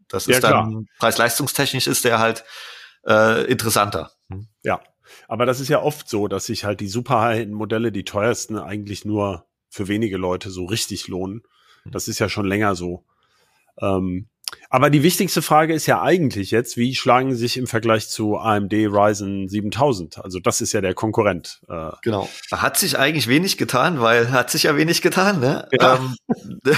das 0.09 0.27
Ja, 0.27 0.35
ist 0.37 0.45
dann 0.45 0.89
preis-leistungstechnisch 0.99 1.87
ist 1.87 2.05
der 2.05 2.19
halt 2.19 2.45
äh, 3.07 3.45
interessanter. 3.51 4.11
Hm. 4.29 4.49
Ja, 4.63 4.81
aber 5.29 5.47
das 5.47 5.61
ist 5.61 5.69
ja 5.69 5.81
oft 5.83 6.09
so, 6.09 6.29
dass 6.29 6.47
sich 6.47 6.65
halt 6.65 6.81
die 6.81 6.89
super 6.89 7.21
High-End-Modelle, 7.21 7.93
die 7.93 8.05
teuersten, 8.05 8.59
eigentlich 8.59 9.05
nur 9.05 9.47
für 9.69 9.89
wenige 9.89 10.17
Leute 10.17 10.51
so 10.51 10.65
richtig 10.67 11.09
lohnen. 11.09 11.43
Das 11.87 12.09
ist 12.09 12.19
ja 12.19 12.29
schon 12.31 12.47
länger 12.47 12.75
so. 12.77 13.05
Ähm, 13.81 14.29
aber 14.71 14.91
die 14.91 15.03
wichtigste 15.03 15.43
Frage 15.43 15.75
ist 15.75 15.87
ja 15.87 16.03
eigentlich 16.03 16.51
jetzt, 16.51 16.77
wie 16.77 16.95
schlagen 16.95 17.33
sie 17.33 17.39
sich 17.39 17.57
im 17.57 17.67
Vergleich 17.67 18.09
zu 18.09 18.37
AMD 18.37 18.73
Ryzen 18.73 19.49
7000? 19.49 20.19
Also 20.19 20.41
das 20.41 20.61
ist 20.61 20.73
ja 20.73 20.81
der 20.81 20.95
Konkurrent. 20.95 21.61
Äh, 21.69 21.91
Genau. 22.03 22.29
Hat 22.53 22.77
sich 22.77 22.99
eigentlich 22.99 23.29
wenig 23.29 23.57
getan, 23.57 24.01
weil 24.01 24.31
hat 24.33 24.51
sich 24.51 24.65
ja 24.65 24.77
wenig 24.77 25.03
getan, 25.03 25.41
ne? 25.41 25.69
Ja. 25.73 25.97
Ähm, 25.97 26.17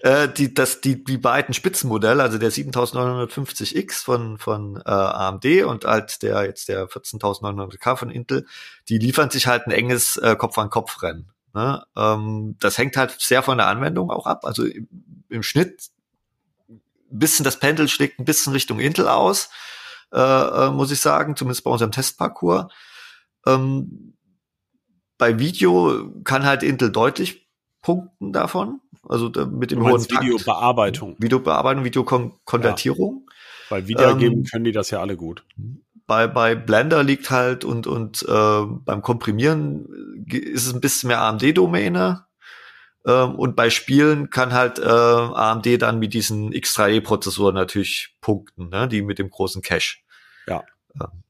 äh, 0.00 0.28
die, 0.28 0.54
das, 0.54 0.80
die, 0.80 1.02
die 1.02 1.18
beiden 1.18 1.54
Spitzenmodelle, 1.54 2.22
also 2.22 2.38
der 2.38 2.52
7950X 2.52 4.04
von, 4.04 4.38
von 4.38 4.76
äh, 4.84 4.90
AMD 4.90 5.64
und 5.64 5.84
halt 5.84 6.22
der 6.22 6.44
jetzt 6.44 6.68
der 6.68 6.88
14900K 6.88 7.96
von 7.96 8.10
Intel, 8.10 8.46
die 8.88 8.98
liefern 8.98 9.30
sich 9.30 9.46
halt 9.46 9.66
ein 9.66 9.72
enges 9.72 10.16
äh, 10.16 10.36
Kopf-an-Kopf-Rennen. 10.36 11.30
Ne? 11.54 11.82
Ähm, 11.96 12.56
das 12.60 12.78
hängt 12.78 12.96
halt 12.96 13.16
sehr 13.18 13.42
von 13.42 13.58
der 13.58 13.68
Anwendung 13.68 14.10
auch 14.10 14.26
ab. 14.26 14.44
Also 14.44 14.64
im, 14.64 14.88
im 15.28 15.42
Schnitt 15.42 15.93
bisschen 17.10 17.44
das 17.44 17.58
Pendel 17.58 17.88
schlägt 17.88 18.18
ein 18.18 18.24
bisschen 18.24 18.52
Richtung 18.52 18.80
Intel 18.80 19.08
aus, 19.08 19.50
äh, 20.12 20.18
äh, 20.18 20.70
muss 20.70 20.90
ich 20.90 21.00
sagen, 21.00 21.36
zumindest 21.36 21.64
bei 21.64 21.70
unserem 21.70 21.92
Testparcours. 21.92 22.72
Ähm, 23.46 24.16
bei 25.18 25.38
Video 25.38 26.10
kann 26.24 26.44
halt 26.44 26.62
Intel 26.62 26.90
deutlich 26.90 27.48
punkten 27.82 28.32
davon, 28.32 28.80
also 29.08 29.28
da, 29.28 29.44
mit 29.44 29.70
du 29.70 29.76
dem 29.76 29.84
hohen 29.84 30.06
Takt. 30.06 30.22
Videobearbeitung. 30.24 31.16
Videobearbeitung, 31.18 31.84
Videokonvertierung. 31.84 33.28
Weil 33.68 33.88
wiedergeben 33.88 34.38
Ähm, 34.38 34.44
können 34.44 34.64
die 34.64 34.72
das 34.72 34.90
ja 34.90 35.00
alle 35.00 35.16
gut. 35.16 35.44
Bei, 36.06 36.26
bei 36.26 36.54
Blender 36.54 37.02
liegt 37.02 37.30
halt 37.30 37.64
und, 37.64 37.86
und 37.86 38.22
äh, 38.28 38.62
beim 38.66 39.02
Komprimieren 39.02 40.26
äh, 40.30 40.36
ist 40.36 40.66
es 40.66 40.74
ein 40.74 40.80
bisschen 40.80 41.08
mehr 41.08 41.20
AMD-Domäne. 41.22 42.26
Ähm, 43.06 43.34
und 43.34 43.54
bei 43.56 43.70
Spielen 43.70 44.30
kann 44.30 44.52
halt 44.52 44.78
äh, 44.78 44.82
AMD 44.82 45.82
dann 45.82 45.98
mit 45.98 46.14
diesen 46.14 46.52
X3E-Prozessoren 46.52 47.54
natürlich 47.54 48.16
punkten, 48.20 48.70
ne? 48.70 48.88
die 48.88 49.02
mit 49.02 49.18
dem 49.18 49.30
großen 49.30 49.62
Cache. 49.62 49.98
Ja. 50.46 50.64
Ähm, 51.00 51.24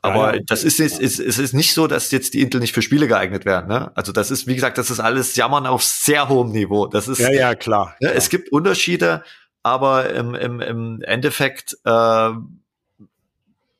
aber 0.00 0.30
Ja, 0.30 0.34
ja. 0.36 0.42
das 0.46 0.64
ist 0.64 0.78
jetzt, 0.78 1.00
ist, 1.00 1.20
es 1.20 1.38
ist 1.38 1.54
nicht 1.54 1.74
so, 1.74 1.86
dass 1.86 2.10
jetzt 2.10 2.34
die 2.34 2.40
Intel 2.40 2.60
nicht 2.60 2.74
für 2.74 2.82
Spiele 2.82 3.06
geeignet 3.06 3.44
werden. 3.44 3.68
Ne? 3.68 3.92
Also 3.96 4.12
das 4.12 4.30
ist, 4.30 4.46
wie 4.46 4.54
gesagt, 4.54 4.78
das 4.78 4.90
ist 4.90 5.00
alles 5.00 5.36
Jammern 5.36 5.66
auf 5.66 5.82
sehr 5.82 6.28
hohem 6.28 6.50
Niveau. 6.50 6.86
Das 6.86 7.08
ist, 7.08 7.18
Ja, 7.18 7.30
ja, 7.30 7.54
klar. 7.54 7.96
ja, 8.00 8.08
klar. 8.08 8.16
es 8.16 8.28
gibt 8.28 8.50
Unterschiede, 8.52 9.22
aber 9.62 10.10
im, 10.10 10.34
im, 10.34 10.60
im 10.60 11.02
Endeffekt, 11.02 11.76
äh, 11.84 12.30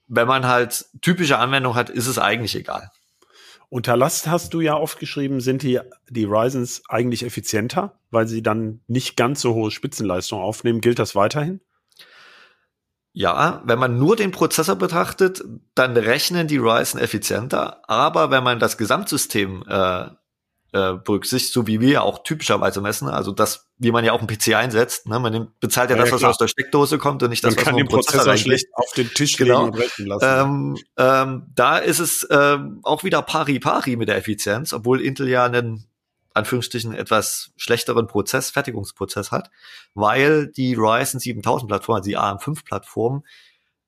wenn 0.09 0.29
man 0.29 0.47
halt 0.47 0.87
typische 1.01 1.39
Anwendung 1.39 1.75
hat, 1.75 1.91
ist 1.91 2.07
es 2.07 2.19
eigentlich 2.19 2.55
egal. 2.55 2.91
Unter 3.73 3.97
Last 3.97 4.27
hast 4.27 4.53
du 4.53 4.61
ja 4.61 4.77
oft 4.77 4.99
geschrieben, 4.99 5.41
sind 5.41 5.63
die, 5.63 5.81
die 6.11 6.25
Ryzens 6.25 6.83
eigentlich 6.91 7.25
effizienter, 7.25 7.99
weil 8.11 8.29
sie 8.29 8.43
dann 8.43 8.83
nicht 8.87 9.17
ganz 9.17 9.41
so 9.41 9.55
hohe 9.55 9.71
Spitzenleistung 9.71 10.43
aufnehmen. 10.43 10.83
Gilt 10.83 10.99
das 10.99 11.15
weiterhin? 11.15 11.63
Ja, 13.15 13.63
wenn 13.65 13.79
man 13.79 13.99
nur 13.99 14.15
den 14.15 14.31
Prozessor 14.31 14.77
betrachtet, 14.77 15.43
dann 15.75 15.97
rechnen 15.97 16.49
die 16.49 16.59
Ryzen 16.59 17.01
effizienter. 17.01 17.89
Aber 17.89 18.31
wenn 18.31 18.45
man 18.45 18.59
das 18.59 18.77
Gesamtsystem 18.77 19.65
äh, 19.67 20.05
äh, 20.73 20.95
berücksichtigt, 20.95 21.53
so 21.53 21.67
wie 21.67 21.81
wir 21.81 21.91
ja 21.91 22.01
auch 22.01 22.23
typischerweise 22.23 22.81
messen, 22.81 23.09
also 23.09 23.33
das, 23.33 23.69
wie 23.79 23.93
man 23.93 24.05
ja 24.05 24.13
auch 24.13 24.21
einen 24.21 24.27
PC 24.27 24.55
einsetzt, 24.55 25.07
ne, 25.07 25.19
man 25.21 25.49
bezahlt 25.61 25.91
ja, 25.91 25.97
Ja, 25.97 26.03
das, 26.03 26.11
ja, 26.11 26.17
was 26.17 26.25
aus 26.25 26.39
der 26.39 26.49
Steckdose 26.49 26.99
kommt 26.99 27.23
und 27.23 27.31
nicht 27.31 27.45
das, 27.45 27.51
Man 27.53 27.59
was 27.59 27.65
kann 27.65 27.75
man 27.75 27.85
den 27.85 27.89
Prozessor 27.89 28.27
reingeht. 28.27 28.43
schlecht 28.43 28.67
auf 28.75 28.91
den 28.97 29.09
Tisch 29.11 29.37
Genau. 29.37 29.65
legen 29.67 29.73
und 29.75 29.79
rechnen 29.81 30.09
lassen. 30.09 30.25
Ähm, 30.27 30.77
ähm, 30.97 31.47
da 31.55 31.79
ist 31.79 31.99
es 31.99 32.27
ähm, 32.31 32.81
auch 32.85 33.05
wieder 33.05 33.21
pari 33.23 33.59
pari 33.61 33.97
mit 33.97 34.09
der 34.09 34.17
Effizienz, 34.17 34.73
obwohl 34.73 35.01
Intel 35.03 35.29
ja 35.29 35.45
einen 35.45 35.85
Anführungsstrichen 36.35 36.95
etwas 36.95 37.51
schlechteren 37.59 38.07
Prozess, 38.07 38.51
Fertigungsprozess 38.51 39.31
hat, 39.31 39.51
weil 39.93 40.47
die 40.47 40.73
Ryzen 40.73 41.21
7000 41.21 41.69
Plattform, 41.69 41.97
also 41.97 42.09
die 42.09 42.17
AM5 42.17 42.65
Plattform, 42.65 43.25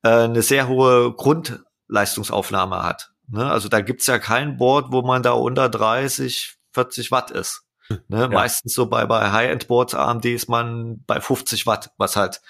äh, 0.03 0.09
eine 0.09 0.43
sehr 0.43 0.67
hohe 0.67 1.11
Grundleistungsaufnahme 1.13 2.83
hat. 2.83 3.11
Ne? 3.27 3.49
Also 3.49 3.69
da 3.69 3.81
gibt's 3.81 4.05
ja 4.07 4.19
kein 4.19 4.57
Board, 4.57 4.91
wo 4.91 5.01
man 5.01 5.23
da 5.23 5.31
unter 5.31 5.69
30, 5.69 6.54
40 6.75 7.11
Watt 7.11 7.31
ist. 7.31 7.63
Ne? 8.07 8.29
Meistens 8.29 8.73
so 8.73 8.87
bei, 8.87 9.05
bei 9.05 9.31
High-End-Boards 9.31 9.93
AMD 9.93 10.25
ist 10.25 10.49
man 10.49 11.03
bei 11.05 11.21
50 11.21 11.67
Watt, 11.67 11.91
was 11.97 12.15
halt 12.15 12.41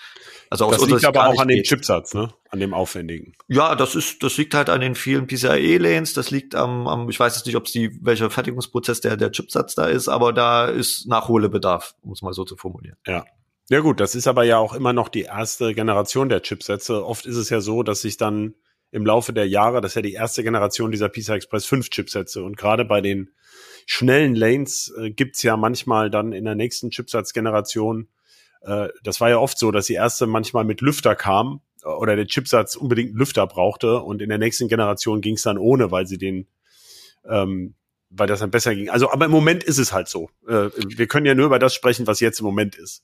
also 0.49 0.69
das 0.69 0.85
liegt 0.85 1.05
aber 1.05 1.27
auch 1.27 1.39
an 1.39 1.47
dem 1.47 1.57
geht. 1.57 1.65
Chipsatz, 1.65 2.13
ne? 2.13 2.33
An 2.49 2.59
dem 2.59 2.73
aufwendigen. 2.73 3.33
Ja, 3.47 3.75
das 3.75 3.95
ist, 3.95 4.23
das 4.23 4.37
liegt 4.37 4.53
halt 4.53 4.69
an 4.69 4.79
den 4.79 4.95
vielen 4.95 5.27
PCIe-Lanes, 5.27 6.13
das 6.13 6.31
liegt 6.31 6.55
am, 6.55 6.87
am, 6.87 7.09
ich 7.09 7.19
weiß 7.19 7.35
jetzt 7.35 7.45
nicht, 7.45 7.55
ob 7.55 7.65
es 7.65 7.73
die, 7.73 7.97
welcher 8.01 8.29
Fertigungsprozess 8.29 9.01
der, 9.01 9.17
der 9.17 9.31
Chipsatz 9.31 9.75
da 9.75 9.87
ist, 9.87 10.07
aber 10.07 10.31
da 10.31 10.67
ist 10.67 11.07
Nachholbedarf, 11.07 11.95
um 12.01 12.13
es 12.13 12.21
mal 12.21 12.33
so 12.33 12.45
zu 12.45 12.55
formulieren. 12.55 12.97
Ja 13.05 13.79
gut, 13.79 13.99
das 13.99 14.15
ist 14.15 14.27
aber 14.27 14.43
ja 14.43 14.59
auch 14.59 14.73
immer 14.73 14.93
noch 14.93 15.09
die 15.09 15.23
erste 15.23 15.73
Generation 15.73 16.29
der 16.29 16.41
Chipsätze. 16.41 17.03
Oft 17.03 17.25
ist 17.25 17.37
es 17.37 17.49
ja 17.49 17.59
so, 17.61 17.81
dass 17.81 18.01
sich 18.01 18.15
dann 18.15 18.53
im 18.91 19.05
Laufe 19.05 19.33
der 19.33 19.47
Jahre, 19.47 19.81
das 19.81 19.91
ist 19.91 19.95
ja 19.95 20.01
die 20.03 20.13
erste 20.13 20.43
Generation 20.43 20.91
dieser 20.91 21.09
PCI 21.09 21.33
Express 21.33 21.65
5 21.65 21.89
Chipsätze 21.89 22.43
und 22.43 22.55
gerade 22.55 22.85
bei 22.85 23.01
den 23.01 23.31
schnellen 23.85 24.35
Lanes 24.35 24.93
äh, 24.97 25.11
gibt's 25.11 25.43
ja 25.43 25.57
manchmal 25.57 26.09
dann 26.09 26.33
in 26.33 26.45
der 26.45 26.55
nächsten 26.55 26.89
Chipsatzgeneration, 26.89 28.07
äh, 28.61 28.89
das 29.03 29.21
war 29.21 29.29
ja 29.29 29.37
oft 29.37 29.57
so, 29.57 29.71
dass 29.71 29.85
die 29.85 29.93
erste 29.93 30.27
manchmal 30.27 30.63
mit 30.63 30.81
Lüfter 30.81 31.15
kam 31.15 31.61
äh, 31.83 31.87
oder 31.87 32.15
der 32.15 32.27
Chipsatz 32.27 32.75
unbedingt 32.75 33.15
Lüfter 33.15 33.47
brauchte 33.47 34.01
und 34.01 34.21
in 34.21 34.29
der 34.29 34.39
nächsten 34.39 34.67
Generation 34.67 35.21
ging's 35.21 35.43
dann 35.43 35.57
ohne, 35.57 35.91
weil 35.91 36.07
sie 36.07 36.17
den 36.17 36.47
ähm, 37.25 37.75
weil 38.09 38.27
das 38.27 38.39
dann 38.39 38.51
besser 38.51 38.73
ging. 38.75 38.89
Also, 38.89 39.11
aber 39.11 39.25
im 39.25 39.31
Moment 39.31 39.63
ist 39.63 39.77
es 39.77 39.91
halt 39.91 40.07
so. 40.07 40.29
Äh, 40.47 40.69
wir 40.95 41.07
können 41.07 41.25
ja 41.25 41.35
nur 41.35 41.47
über 41.47 41.59
das 41.59 41.73
sprechen, 41.73 42.07
was 42.07 42.19
jetzt 42.19 42.39
im 42.39 42.45
Moment 42.45 42.75
ist. 42.75 43.03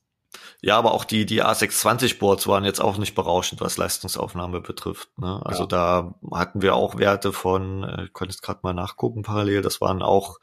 Ja, 0.61 0.77
aber 0.77 0.93
auch 0.93 1.03
die, 1.05 1.25
die 1.25 1.43
A620-Boards 1.43 2.47
waren 2.47 2.63
jetzt 2.63 2.79
auch 2.81 2.97
nicht 2.97 3.15
berauschend, 3.15 3.61
was 3.61 3.77
Leistungsaufnahme 3.77 4.61
betrifft. 4.61 5.09
Ne? 5.17 5.41
Also 5.43 5.63
Ja. 5.63 5.67
da 5.67 6.15
hatten 6.31 6.61
wir 6.61 6.75
auch 6.75 6.97
Werte 6.97 7.33
von, 7.33 7.83
äh, 7.83 8.05
ich 8.05 8.13
konnte 8.13 8.31
jetzt 8.33 8.41
gerade 8.41 8.59
mal 8.63 8.73
nachgucken 8.73 9.23
parallel, 9.23 9.61
das 9.61 9.81
waren 9.81 10.01
auch, 10.01 10.39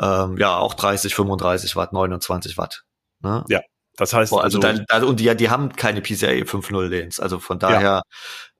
ähm, 0.00 0.36
ja, 0.38 0.56
auch 0.58 0.74
30, 0.74 1.14
35 1.14 1.76
Watt, 1.76 1.92
29 1.92 2.58
Watt. 2.58 2.84
Ne? 3.20 3.44
Ja, 3.48 3.60
Das 3.96 4.12
heißt 4.12 4.30
Boah, 4.30 4.42
also, 4.42 4.60
also, 4.60 4.82
da, 4.88 4.94
also 4.94 5.08
und 5.08 5.20
die, 5.20 5.34
die 5.36 5.50
haben 5.50 5.72
keine 5.74 6.00
PCIe 6.00 6.42
5.0 6.42 6.88
Lanes. 6.88 7.20
Also 7.20 7.38
von 7.38 7.58
daher, 7.60 8.02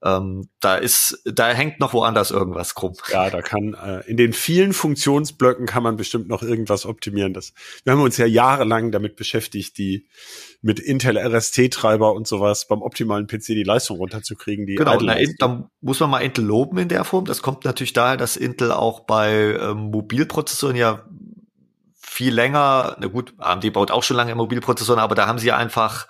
ähm, 0.03 0.49
da 0.61 0.75
ist, 0.75 1.21
da 1.25 1.49
hängt 1.49 1.79
noch 1.79 1.93
woanders 1.93 2.31
irgendwas 2.31 2.73
krumm. 2.73 2.93
ja, 3.11 3.29
da 3.29 3.41
kann 3.41 3.73
äh, 3.73 3.99
in 4.09 4.15
den 4.15 4.31
vielen 4.31 4.71
Funktionsblöcken 4.71 5.65
kann 5.65 5.83
man 5.83 5.97
bestimmt 5.97 6.29
noch 6.29 6.41
irgendwas 6.41 6.85
optimieren. 6.85 7.33
Das, 7.33 7.53
wir 7.83 7.93
haben 7.93 8.01
uns 8.01 8.15
ja 8.17 8.25
jahrelang 8.25 8.91
damit 8.91 9.17
beschäftigt, 9.17 9.77
die 9.77 10.07
mit 10.61 10.79
Intel 10.79 11.17
RST-Treiber 11.17 12.13
und 12.13 12.27
sowas 12.27 12.67
beim 12.67 12.81
optimalen 12.81 13.27
PC 13.27 13.47
die 13.47 13.63
Leistung 13.63 13.97
runterzukriegen. 13.97 14.65
Die 14.65 14.75
Genau, 14.75 14.97
na, 15.01 15.17
da 15.37 15.69
muss 15.81 15.99
man 15.99 16.09
mal 16.11 16.19
Intel 16.19 16.45
loben 16.45 16.77
in 16.77 16.87
der 16.87 17.03
Form. 17.03 17.25
Das 17.25 17.41
kommt 17.41 17.65
natürlich 17.65 17.93
daher, 17.93 18.17
dass 18.17 18.37
Intel 18.37 18.71
auch 18.71 19.01
bei 19.01 19.57
ähm, 19.59 19.91
Mobilprozessoren 19.91 20.77
ja 20.77 21.03
viel 22.15 22.33
länger, 22.33 22.95
na 22.99 23.07
gut, 23.07 23.33
AMD 23.37 23.73
baut 23.73 23.91
auch 23.91 24.03
schon 24.03 24.15
lange 24.15 24.33
Mobilprozessoren, 24.35 25.01
aber 25.01 25.15
da 25.15 25.27
haben 25.27 25.37
sie 25.37 25.51
einfach, 25.51 26.07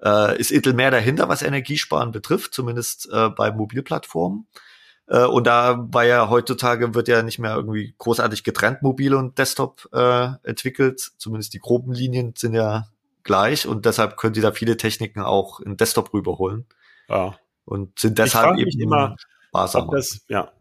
äh, 0.00 0.38
ist 0.38 0.52
Intel 0.52 0.72
mehr 0.72 0.92
dahinter, 0.92 1.28
was 1.28 1.42
Energiesparen 1.42 2.12
betrifft, 2.12 2.54
zumindest 2.54 3.08
äh, 3.12 3.28
bei 3.28 3.50
Mobilplattformen. 3.50 4.46
Äh, 5.08 5.24
und 5.24 5.48
da 5.48 5.88
war 5.90 6.04
ja 6.04 6.30
heutzutage 6.30 6.94
wird 6.94 7.08
ja 7.08 7.24
nicht 7.24 7.40
mehr 7.40 7.56
irgendwie 7.56 7.92
großartig 7.98 8.44
getrennt 8.44 8.82
Mobil 8.82 9.14
und 9.14 9.36
Desktop 9.36 9.88
äh, 9.92 10.28
entwickelt. 10.44 11.10
Zumindest 11.18 11.54
die 11.54 11.58
groben 11.58 11.92
Linien 11.92 12.34
sind 12.36 12.54
ja 12.54 12.86
gleich 13.24 13.66
und 13.66 13.84
deshalb 13.84 14.16
können 14.16 14.34
sie 14.34 14.42
da 14.42 14.52
viele 14.52 14.76
Techniken 14.76 15.22
auch 15.22 15.58
in 15.58 15.76
Desktop 15.76 16.14
rüberholen 16.14 16.66
ja. 17.08 17.36
und 17.64 17.98
sind 17.98 18.18
deshalb 18.18 18.58
eben 18.58 18.80
immer, 18.80 19.16
sparsamer. 19.48 19.92
das, 19.92 20.24
ja, 20.28 20.52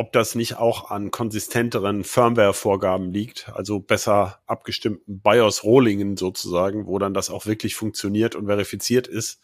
ob 0.00 0.12
das 0.12 0.36
nicht 0.36 0.58
auch 0.58 0.92
an 0.92 1.10
konsistenteren 1.10 2.04
Firmware-Vorgaben 2.04 3.10
liegt, 3.10 3.50
also 3.52 3.80
besser 3.80 4.38
abgestimmten 4.46 5.20
BIOS-Rollingen 5.20 6.16
sozusagen, 6.16 6.86
wo 6.86 7.00
dann 7.00 7.14
das 7.14 7.30
auch 7.30 7.46
wirklich 7.46 7.74
funktioniert 7.74 8.36
und 8.36 8.46
verifiziert 8.46 9.08
ist. 9.08 9.40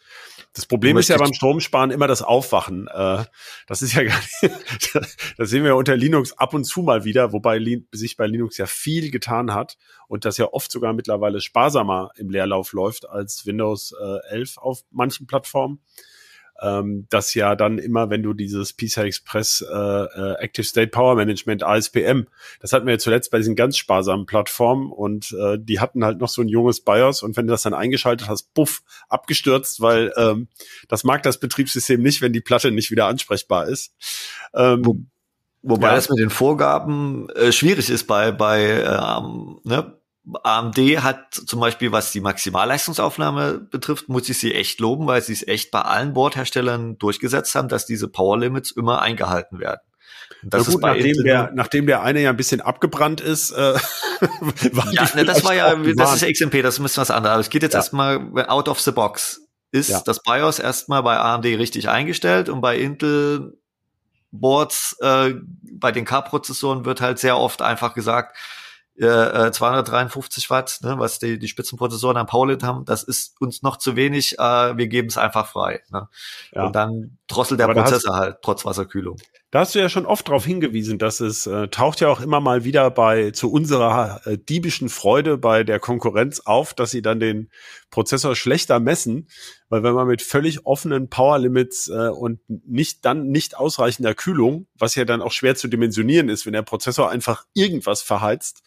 Das 0.52 0.64
Problem 0.64 0.96
ist 0.96 1.08
ja 1.08 1.18
beim 1.18 1.34
Stromsparen 1.34 1.90
immer 1.90 2.06
das 2.06 2.22
Aufwachen. 2.22 2.86
Äh, 2.86 3.24
das 3.66 3.82
ist 3.82 3.94
ja 3.94 4.04
gar 4.04 4.16
nicht, 4.16 4.94
das 5.36 5.50
sehen 5.50 5.64
wir 5.64 5.70
ja 5.70 5.74
unter 5.74 5.96
Linux 5.96 6.38
ab 6.38 6.54
und 6.54 6.62
zu 6.62 6.82
mal 6.82 7.04
wieder, 7.04 7.32
wobei 7.32 7.60
sich 7.90 8.16
bei 8.16 8.28
Linux 8.28 8.56
ja 8.56 8.66
viel 8.66 9.10
getan 9.10 9.52
hat 9.52 9.76
und 10.06 10.24
das 10.24 10.38
ja 10.38 10.52
oft 10.52 10.70
sogar 10.70 10.92
mittlerweile 10.92 11.40
sparsamer 11.40 12.12
im 12.16 12.30
Leerlauf 12.30 12.72
läuft 12.72 13.08
als 13.08 13.44
Windows 13.44 13.92
äh, 14.00 14.34
11 14.34 14.58
auf 14.58 14.84
manchen 14.92 15.26
Plattformen 15.26 15.80
ähm, 16.60 17.06
das 17.10 17.34
ja 17.34 17.56
dann 17.56 17.78
immer, 17.78 18.10
wenn 18.10 18.22
du 18.22 18.32
dieses 18.32 18.72
PCI 18.72 19.02
Express 19.02 19.60
äh, 19.60 19.74
äh, 19.74 20.34
Active 20.38 20.64
State 20.64 20.88
Power 20.88 21.16
Management 21.16 21.62
ASPM, 21.62 22.22
das 22.60 22.72
hatten 22.72 22.86
wir 22.86 22.94
ja 22.94 22.98
zuletzt 22.98 23.30
bei 23.30 23.38
diesen 23.38 23.56
ganz 23.56 23.76
sparsamen 23.76 24.26
Plattformen 24.26 24.90
und 24.92 25.32
äh, 25.32 25.58
die 25.58 25.80
hatten 25.80 26.04
halt 26.04 26.18
noch 26.18 26.28
so 26.28 26.42
ein 26.42 26.48
junges 26.48 26.80
BIOS 26.80 27.22
und 27.22 27.36
wenn 27.36 27.46
du 27.46 27.52
das 27.52 27.62
dann 27.62 27.74
eingeschaltet 27.74 28.28
hast, 28.28 28.54
puff, 28.54 28.82
abgestürzt, 29.08 29.80
weil 29.80 30.12
ähm, 30.16 30.48
das 30.88 31.04
mag 31.04 31.22
das 31.22 31.38
Betriebssystem 31.38 32.00
nicht, 32.02 32.22
wenn 32.22 32.32
die 32.32 32.40
Platte 32.40 32.70
nicht 32.70 32.90
wieder 32.90 33.06
ansprechbar 33.06 33.68
ist. 33.68 33.94
Ähm, 34.54 35.08
Wobei 35.66 35.88
Ja. 35.88 35.94
das 35.94 36.10
mit 36.10 36.18
den 36.18 36.28
Vorgaben 36.28 37.30
äh, 37.30 37.50
schwierig 37.50 37.88
ist 37.88 38.04
bei, 38.04 38.32
bei 38.32 38.82
ähm, 38.82 39.60
ne? 39.64 39.98
AMD 40.42 40.78
hat 41.02 41.34
zum 41.34 41.60
Beispiel, 41.60 41.92
was 41.92 42.10
die 42.12 42.20
Maximalleistungsaufnahme 42.20 43.58
betrifft, 43.58 44.08
muss 44.08 44.28
ich 44.28 44.38
sie 44.38 44.54
echt 44.54 44.80
loben, 44.80 45.06
weil 45.06 45.20
sie 45.22 45.34
es 45.34 45.46
echt 45.46 45.70
bei 45.70 45.82
allen 45.82 46.14
Bordherstellern 46.14 46.96
durchgesetzt 46.98 47.54
haben, 47.54 47.68
dass 47.68 47.84
diese 47.86 48.08
Power 48.08 48.38
Limits 48.38 48.70
immer 48.70 49.02
eingehalten 49.02 49.58
werden. 49.58 49.80
Das 50.42 50.66
gut, 50.66 50.80
nachdem 50.82 51.22
der, 51.24 51.50
nachdem 51.54 51.86
der 51.86 52.02
eine 52.02 52.20
ja 52.20 52.30
ein 52.30 52.36
bisschen 52.36 52.60
abgebrannt 52.60 53.20
ist, 53.20 53.50
äh, 53.52 53.74
war 54.72 54.92
ja, 54.92 55.08
ne, 55.14 55.24
das 55.24 55.44
war 55.44 55.54
ja, 55.54 55.74
das 55.74 56.22
ist. 56.22 56.32
XMP, 56.38 56.62
das 56.62 56.74
ist 56.74 56.80
ein 56.80 56.84
bisschen 56.84 57.00
was 57.02 57.10
anderes. 57.10 57.32
Aber 57.34 57.40
es 57.40 57.50
geht 57.50 57.62
jetzt 57.62 57.74
Ja. 57.74 57.80
erstmal 57.80 58.46
out 58.48 58.68
of 58.68 58.80
the 58.80 58.92
box. 58.92 59.42
Ist 59.72 59.90
Ja. 59.90 60.02
das 60.04 60.22
BIOS 60.22 60.58
erstmal 60.58 61.02
bei 61.02 61.18
AMD 61.18 61.44
richtig 61.46 61.88
eingestellt 61.88 62.48
und 62.48 62.60
bei 62.60 62.78
Intel 62.78 63.58
Boards, 64.30 64.96
äh, 65.00 65.34
bei 65.72 65.92
den 65.92 66.04
K-Prozessoren 66.04 66.84
wird 66.84 67.00
halt 67.00 67.18
sehr 67.18 67.36
oft 67.38 67.62
einfach 67.62 67.94
gesagt, 67.94 68.36
äh, 68.96 69.06
äh, 69.06 69.50
253 69.50 70.50
Watt, 70.50 70.78
ne, 70.82 70.98
was 70.98 71.18
die, 71.18 71.38
die 71.38 71.48
Spitzenprozessoren 71.48 72.16
am 72.16 72.26
Powerlit 72.26 72.62
haben, 72.62 72.84
das 72.84 73.02
ist 73.02 73.40
uns 73.40 73.62
noch 73.62 73.76
zu 73.76 73.96
wenig, 73.96 74.38
äh, 74.38 74.76
wir 74.76 74.86
geben 74.86 75.08
es 75.08 75.18
einfach 75.18 75.48
frei. 75.48 75.82
Ne? 75.90 76.08
Ja. 76.52 76.66
Und 76.66 76.76
dann 76.76 77.18
drosselt 77.28 77.58
der 77.60 77.64
Aber 77.64 77.74
da 77.74 77.82
hast- 77.82 77.90
Prozessor 77.90 78.16
halt 78.16 78.36
trotz 78.42 78.64
Wasserkühlung. 78.64 79.16
Da 79.50 79.60
hast 79.60 79.74
du 79.74 79.78
ja 79.78 79.88
schon 79.88 80.04
oft 80.04 80.26
darauf 80.28 80.44
hingewiesen, 80.44 80.98
dass 80.98 81.20
es 81.20 81.46
äh, 81.46 81.68
taucht 81.68 82.00
ja 82.00 82.08
auch 82.08 82.20
immer 82.20 82.40
mal 82.40 82.64
wieder 82.64 82.90
bei 82.90 83.30
zu 83.30 83.50
unserer 83.52 84.20
äh, 84.26 84.36
diebischen 84.36 84.88
Freude 84.88 85.38
bei 85.38 85.62
der 85.64 85.78
Konkurrenz 85.78 86.40
auf, 86.40 86.74
dass 86.74 86.90
sie 86.90 87.02
dann 87.02 87.20
den 87.20 87.50
Prozessor 87.90 88.34
schlechter 88.34 88.80
messen, 88.80 89.28
weil 89.68 89.82
wenn 89.82 89.94
man 89.94 90.08
mit 90.08 90.22
völlig 90.22 90.66
offenen 90.66 91.08
Power 91.08 91.38
Limits 91.38 91.88
äh, 91.88 92.08
und 92.08 92.40
nicht 92.48 93.04
dann 93.04 93.28
nicht 93.28 93.56
ausreichender 93.56 94.14
Kühlung, 94.14 94.66
was 94.76 94.94
ja 94.96 95.04
dann 95.04 95.22
auch 95.22 95.32
schwer 95.32 95.54
zu 95.54 95.68
dimensionieren 95.68 96.28
ist, 96.28 96.46
wenn 96.46 96.52
der 96.52 96.62
Prozessor 96.62 97.10
einfach 97.10 97.46
irgendwas 97.54 98.02
verheizt, 98.02 98.62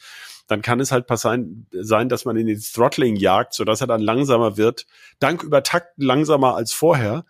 dann 0.47 0.61
kann 0.61 0.79
es 0.79 0.93
halt 0.93 1.05
sein, 1.15 1.67
sein, 1.71 2.07
dass 2.07 2.23
man 2.23 2.37
in 2.37 2.47
den 2.47 2.59
Throttling 2.59 3.17
jagt, 3.17 3.53
sodass 3.53 3.81
er 3.81 3.87
dann 3.87 4.01
langsamer 4.01 4.55
wird, 4.55 4.85
dank 5.19 5.43
Übertakten 5.43 6.05
langsamer 6.05 6.55
als 6.55 6.71
vorher. 6.71 7.25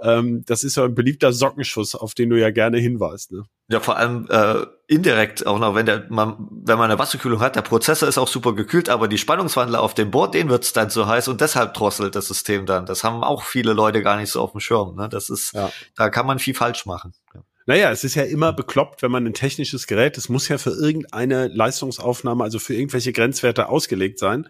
Ähm, 0.00 0.44
das 0.46 0.62
ist 0.62 0.76
ja 0.76 0.84
ein 0.84 0.94
beliebter 0.94 1.32
Sockenschuss, 1.32 1.94
auf 1.94 2.14
den 2.14 2.30
du 2.30 2.38
ja 2.38 2.50
gerne 2.50 2.78
hinweist. 2.78 3.32
Ne? 3.32 3.44
Ja, 3.68 3.80
vor 3.80 3.96
allem 3.96 4.28
äh, 4.30 4.66
indirekt 4.86 5.46
auch 5.46 5.58
noch, 5.58 5.74
wenn 5.74 5.86
der 5.86 6.06
man, 6.08 6.48
wenn 6.50 6.78
man 6.78 6.90
eine 6.90 6.98
Wasserkühlung 6.98 7.40
hat, 7.40 7.56
der 7.56 7.62
Prozessor 7.62 8.08
ist 8.08 8.18
auch 8.18 8.28
super 8.28 8.54
gekühlt, 8.54 8.88
aber 8.88 9.08
die 9.08 9.18
Spannungswandler 9.18 9.80
auf 9.80 9.94
dem 9.94 10.10
Board, 10.10 10.34
den 10.34 10.48
wird's 10.48 10.72
dann 10.72 10.90
zu 10.90 11.06
heiß 11.06 11.28
und 11.28 11.40
deshalb 11.40 11.74
drosselt 11.74 12.14
das 12.14 12.28
System 12.28 12.66
dann. 12.66 12.86
Das 12.86 13.04
haben 13.04 13.24
auch 13.24 13.42
viele 13.42 13.72
Leute 13.72 14.02
gar 14.02 14.16
nicht 14.16 14.30
so 14.30 14.40
auf 14.40 14.52
dem 14.52 14.60
Schirm. 14.60 14.94
Ne? 14.96 15.08
Das 15.08 15.30
ist, 15.30 15.52
ja. 15.54 15.70
da 15.96 16.10
kann 16.10 16.26
man 16.26 16.38
viel 16.38 16.54
falsch 16.54 16.86
machen. 16.86 17.12
Ja. 17.34 17.42
Naja, 17.68 17.90
es 17.90 18.04
ist 18.04 18.14
ja 18.14 18.22
immer 18.22 18.52
bekloppt, 18.52 19.02
wenn 19.02 19.10
man 19.10 19.26
ein 19.26 19.34
technisches 19.34 19.88
Gerät, 19.88 20.16
es 20.16 20.28
muss 20.28 20.46
ja 20.46 20.56
für 20.56 20.70
irgendeine 20.70 21.48
Leistungsaufnahme, 21.48 22.44
also 22.44 22.60
für 22.60 22.74
irgendwelche 22.74 23.12
Grenzwerte 23.12 23.68
ausgelegt 23.68 24.20
sein. 24.20 24.48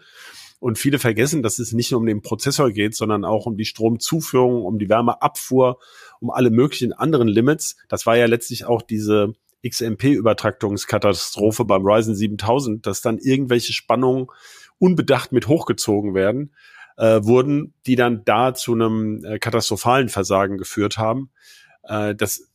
Und 0.59 0.79
viele 0.79 0.97
vergessen, 0.97 1.43
dass 1.43 1.59
es 1.59 1.71
nicht 1.71 1.91
nur 1.91 1.99
um 1.99 2.07
den 2.07 2.21
Prozessor 2.21 2.71
geht, 2.71 2.95
sondern 2.95 3.25
auch 3.25 3.45
um 3.45 3.57
die 3.57 3.65
Stromzuführung, 3.65 4.65
um 4.65 4.79
die 4.79 4.89
Wärmeabfuhr, 4.89 5.79
um 6.19 6.31
alle 6.31 6.49
möglichen 6.49 6.93
anderen 6.93 7.27
Limits. 7.27 7.75
Das 7.89 8.05
war 8.07 8.17
ja 8.17 8.25
letztlich 8.25 8.65
auch 8.65 8.81
diese 8.81 9.33
XMP-Übertraktungskatastrophe 9.67 11.65
beim 11.65 11.85
Ryzen 11.85 12.15
7000, 12.15 12.85
dass 12.85 13.01
dann 13.01 13.19
irgendwelche 13.19 13.73
Spannungen 13.73 14.27
unbedacht 14.79 15.31
mit 15.31 15.47
hochgezogen 15.47 16.13
werden, 16.15 16.53
äh, 16.97 17.19
wurden, 17.23 17.73
die 17.85 17.95
dann 17.95 18.23
da 18.25 18.53
zu 18.53 18.73
einem 18.73 19.23
äh, 19.23 19.39
katastrophalen 19.39 20.09
Versagen 20.09 20.57
geführt 20.57 20.97
haben. 20.97 21.29
Äh, 21.83 22.15
das 22.15 22.46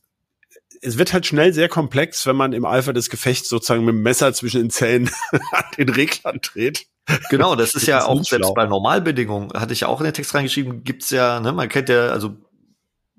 es 0.83 0.97
wird 0.97 1.13
halt 1.13 1.25
schnell 1.25 1.53
sehr 1.53 1.69
komplex, 1.69 2.25
wenn 2.27 2.35
man 2.35 2.53
im 2.53 2.65
Eifer 2.65 2.93
des 2.93 3.09
Gefechts 3.09 3.49
sozusagen 3.49 3.85
mit 3.85 3.95
dem 3.95 4.01
Messer 4.01 4.33
zwischen 4.33 4.61
den 4.61 4.69
Zähnen 4.69 5.09
an 5.51 5.63
den 5.77 5.89
Reglern 5.89 6.39
dreht. 6.41 6.85
Genau, 7.29 7.55
das 7.55 7.69
ist 7.69 7.75
das 7.75 7.85
ja 7.85 7.97
ist 7.99 8.05
auch 8.05 8.23
selbst 8.23 8.53
bei 8.53 8.65
Normalbedingungen, 8.65 9.51
hatte 9.53 9.73
ich 9.73 9.81
ja 9.81 9.87
auch 9.87 9.99
in 9.99 10.05
den 10.05 10.13
Text 10.13 10.33
reingeschrieben, 10.33 10.83
gibt's 10.83 11.09
ja, 11.09 11.39
ne, 11.39 11.51
man 11.51 11.67
kennt 11.67 11.89
ja, 11.89 12.07
also 12.07 12.35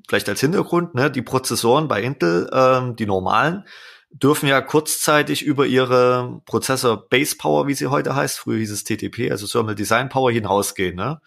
vielleicht 0.08 0.28
als 0.28 0.40
Hintergrund, 0.40 0.94
ne, 0.94 1.10
die 1.10 1.22
Prozessoren 1.22 1.88
bei 1.88 2.02
Intel, 2.02 2.48
ähm, 2.52 2.96
die 2.96 3.06
normalen, 3.06 3.64
dürfen 4.10 4.48
ja 4.48 4.60
kurzzeitig 4.60 5.42
über 5.42 5.66
ihre 5.66 6.40
Prozessor 6.46 7.08
Base 7.08 7.36
Power, 7.36 7.66
wie 7.66 7.74
sie 7.74 7.88
heute 7.88 8.14
heißt, 8.14 8.38
früher 8.38 8.58
hieß 8.58 8.70
es 8.70 8.84
TTP, 8.84 9.30
also 9.30 9.46
Thermal 9.46 9.74
Design 9.74 10.08
Power 10.08 10.30
hinausgehen, 10.30 10.96
ne? 10.96 11.20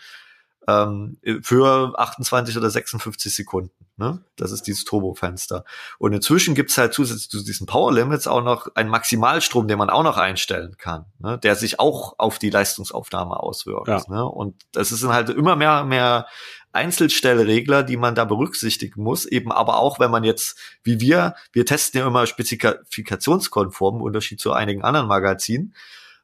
Ähm, 0.68 1.18
für 1.42 1.98
28 1.98 2.58
oder 2.58 2.70
56 2.70 3.34
Sekunden. 3.34 3.72
Ne? 3.96 4.22
Das 4.36 4.52
ist 4.52 4.64
dieses 4.64 4.84
Turbofenster. 4.84 5.64
Und 5.98 6.14
inzwischen 6.14 6.54
gibt's 6.54 6.78
halt 6.78 6.94
zusätzlich 6.94 7.30
zu 7.30 7.44
diesen 7.44 7.66
Power 7.66 7.92
Limits 7.92 8.28
auch 8.28 8.44
noch 8.44 8.68
einen 8.76 8.90
Maximalstrom, 8.90 9.68
den 9.68 9.78
man 9.78 9.90
auch 9.90 10.04
noch 10.04 10.18
einstellen 10.18 10.76
kann, 10.78 11.06
ne? 11.20 11.40
der 11.40 11.56
sich 11.56 11.80
auch 11.80 12.20
auf 12.20 12.38
die 12.38 12.50
Leistungsaufnahme 12.50 13.40
auswirkt. 13.40 13.88
Ja. 13.88 14.04
Ne? 14.08 14.26
Und 14.26 14.56
das 14.74 14.90
sind 14.90 15.14
halt 15.14 15.30
immer 15.30 15.56
mehr, 15.56 15.84
mehr 15.86 16.28
Einzelstellregler, 16.74 17.82
die 17.84 17.98
man 17.98 18.14
da 18.14 18.26
berücksichtigen 18.26 19.02
muss, 19.02 19.26
eben 19.26 19.52
aber 19.52 19.78
auch, 19.78 20.00
wenn 20.00 20.12
man 20.12 20.24
jetzt, 20.24 20.60
wie 20.84 21.00
wir, 21.00 21.36
wir 21.52 21.66
testen 21.66 22.00
ja 22.00 22.08
immer 22.08 22.28
spezifikationskonform, 22.28 23.96
im 23.96 24.02
Unterschied 24.02 24.40
zu 24.40 24.54
einigen 24.54 24.84
anderen 24.84 25.08
Magazinen, 25.08 25.74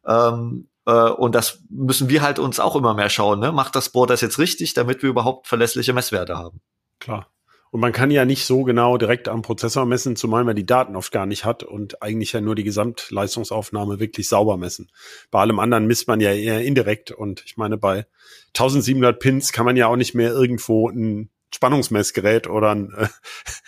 ähm, 0.05 0.67
äh, 0.67 0.72
und 0.91 1.33
das 1.35 1.63
müssen 1.69 2.09
wir 2.09 2.21
halt 2.21 2.39
uns 2.39 2.59
auch 2.59 2.75
immer 2.75 2.93
mehr 2.93 3.09
schauen. 3.09 3.39
Ne? 3.39 3.51
Macht 3.51 3.75
das 3.75 3.89
Board 3.89 4.09
das 4.09 4.21
jetzt 4.21 4.39
richtig, 4.39 4.73
damit 4.73 5.01
wir 5.01 5.09
überhaupt 5.09 5.47
verlässliche 5.47 5.93
Messwerte 5.93 6.37
haben? 6.37 6.59
Klar. 6.99 7.27
Und 7.73 7.79
man 7.79 7.91
kann 7.91 8.11
ja 8.11 8.23
nicht 8.23 8.45
so 8.45 8.63
genau 8.63 8.97
direkt 8.97 9.27
am 9.27 9.41
Prozessor 9.41 9.87
messen, 9.87 10.15
zumal 10.15 10.43
man 10.43 10.55
die 10.55 10.65
Daten 10.65 10.95
oft 10.95 11.11
gar 11.11 11.25
nicht 11.25 11.43
hat 11.43 11.63
und 11.63 12.03
eigentlich 12.03 12.31
ja 12.31 12.39
nur 12.39 12.53
die 12.53 12.63
Gesamtleistungsaufnahme 12.63 13.99
wirklich 13.99 14.29
sauber 14.29 14.57
messen. 14.57 14.91
Bei 15.31 15.39
allem 15.39 15.57
anderen 15.57 15.87
misst 15.87 16.07
man 16.07 16.21
ja 16.21 16.31
eher 16.33 16.63
indirekt 16.63 17.09
und 17.09 17.41
ich 17.47 17.57
meine, 17.57 17.79
bei 17.79 18.05
1700 18.49 19.19
Pins 19.19 19.53
kann 19.53 19.65
man 19.65 19.75
ja 19.75 19.87
auch 19.87 19.95
nicht 19.95 20.13
mehr 20.13 20.31
irgendwo 20.31 20.87
ein 20.87 21.31
Spannungsmessgerät 21.51 22.47
oder 22.47 22.75
ein, 22.75 22.93
äh, 22.95 23.07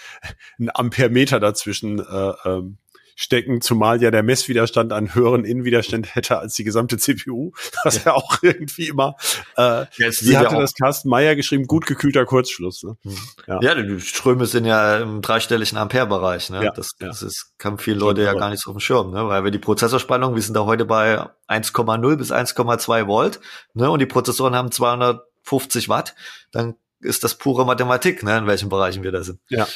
ein 0.60 0.69
Ampermeter 0.72 1.39
dazwischen 1.39 1.97
äh, 1.97 2.34
ähm, 2.45 2.78
stecken, 3.15 3.62
zumal 3.62 4.01
ja 4.01 4.12
der 4.12 4.23
Messwiderstand 4.23 4.91
einen 4.93 5.15
höheren 5.15 5.45
Innenwiderstand 5.45 6.15
hätte 6.15 6.38
als 6.38 6.54
die 6.56 6.65
gesamte 6.65 6.97
CPU, 6.97 7.51
was 7.84 8.04
ja, 8.04 8.12
ja 8.12 8.13
auch 8.13 8.43
irgendwie 8.43 8.89
immer, 8.89 9.15
äh, 9.56 9.86
wie 9.97 10.38
hatte 10.38 10.58
das 10.58 10.73
Carsten 10.73 11.10
Meyer 11.10 11.36
geschrieben, 11.36 11.65
gut 11.65 11.86
gekühlter 11.86 12.25
Kurzschluss. 12.25 12.84
Ne? 12.84 12.97
Mhm. 13.04 13.17
Ja. 13.47 13.60
ja, 13.62 13.75
die 13.75 13.99
Ströme 14.01 14.45
sind 14.45 14.65
ja 14.65 14.97
im 14.97 15.21
dreistelligen 15.21 15.78
Ampere-Bereich. 15.78 16.49
Ne? 16.49 16.63
Ja, 16.63 16.71
das, 16.71 16.95
das 16.99 17.23
ist, 17.23 17.54
haben 17.63 17.78
viele 17.78 17.97
Leute 17.97 18.21
ja 18.21 18.34
gar 18.34 18.49
nicht 18.49 18.62
so 18.62 18.71
auf 18.71 18.78
dem 18.78 18.82
Schirm, 18.82 19.12
ne? 19.12 19.28
weil 19.28 19.43
wir 19.43 19.51
die 19.51 19.60
Prozessorspannung, 19.60 20.36
wir 20.36 20.41
sind 20.41 20.56
da 20.56 20.65
heute 20.65 20.86
bei 20.86 21.21
1,0 21.47 22.15
bis 22.17 22.32
1,2 22.32 23.08
Volt 23.08 23.39
ne? 23.73 23.89
und 23.89 23.99
die 23.99 24.06
Prozessoren 24.06 24.56
haben 24.56 24.71
250 24.71 25.89
Watt, 25.89 26.15
dann 26.51 26.75
ist 26.99 27.23
das 27.23 27.36
pure 27.36 27.65
Mathematik, 27.65 28.23
ne, 28.23 28.38
in 28.38 28.47
welchen 28.47 28.69
Bereichen 28.69 29.04
wir 29.04 29.12
da 29.12 29.23
sind. 29.23 29.39
Ja. 29.49 29.67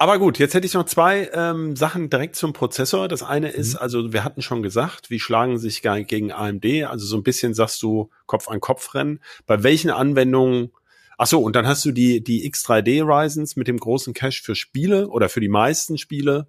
Aber 0.00 0.18
gut, 0.18 0.38
jetzt 0.38 0.54
hätte 0.54 0.66
ich 0.66 0.72
noch 0.72 0.86
zwei 0.86 1.28
ähm, 1.34 1.76
Sachen 1.76 2.08
direkt 2.08 2.34
zum 2.34 2.54
Prozessor. 2.54 3.06
Das 3.06 3.22
eine 3.22 3.50
ist, 3.50 3.74
mhm. 3.74 3.80
also 3.80 4.12
wir 4.14 4.24
hatten 4.24 4.40
schon 4.40 4.62
gesagt, 4.62 5.10
wie 5.10 5.20
schlagen 5.20 5.58
sich 5.58 5.82
gegen 5.82 6.32
AMD? 6.32 6.64
Also 6.84 7.04
so 7.04 7.18
ein 7.18 7.22
bisschen 7.22 7.52
sagst 7.52 7.82
du 7.82 8.08
Kopf 8.24 8.48
an 8.48 8.60
Kopf 8.60 8.94
rennen. 8.94 9.20
Bei 9.46 9.62
welchen 9.62 9.90
Anwendungen? 9.90 10.70
Ach 11.18 11.26
so, 11.26 11.42
und 11.42 11.54
dann 11.54 11.66
hast 11.66 11.84
du 11.84 11.92
die 11.92 12.24
die 12.24 12.50
X3D 12.50 13.02
Ryzens 13.04 13.56
mit 13.56 13.68
dem 13.68 13.76
großen 13.76 14.14
Cache 14.14 14.42
für 14.42 14.54
Spiele 14.54 15.06
oder 15.08 15.28
für 15.28 15.40
die 15.40 15.50
meisten 15.50 15.98
Spiele 15.98 16.48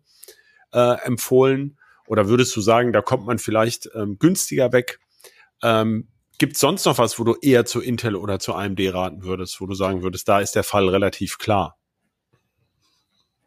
äh, 0.72 0.96
empfohlen. 1.04 1.78
Oder 2.08 2.30
würdest 2.30 2.56
du 2.56 2.62
sagen, 2.62 2.94
da 2.94 3.02
kommt 3.02 3.26
man 3.26 3.38
vielleicht 3.38 3.90
ähm, 3.94 4.18
günstiger 4.18 4.72
weg? 4.72 5.02
Ähm, 5.62 6.08
Gibt 6.38 6.56
sonst 6.56 6.86
noch 6.86 7.00
was, 7.00 7.20
wo 7.20 7.26
du 7.26 7.36
eher 7.42 7.66
zu 7.66 7.82
Intel 7.82 8.16
oder 8.16 8.40
zu 8.40 8.54
AMD 8.54 8.80
raten 8.94 9.24
würdest, 9.24 9.60
wo 9.60 9.66
du 9.66 9.74
sagen 9.74 10.04
würdest, 10.04 10.30
da 10.30 10.40
ist 10.40 10.56
der 10.56 10.64
Fall 10.64 10.88
relativ 10.88 11.38
klar? 11.38 11.81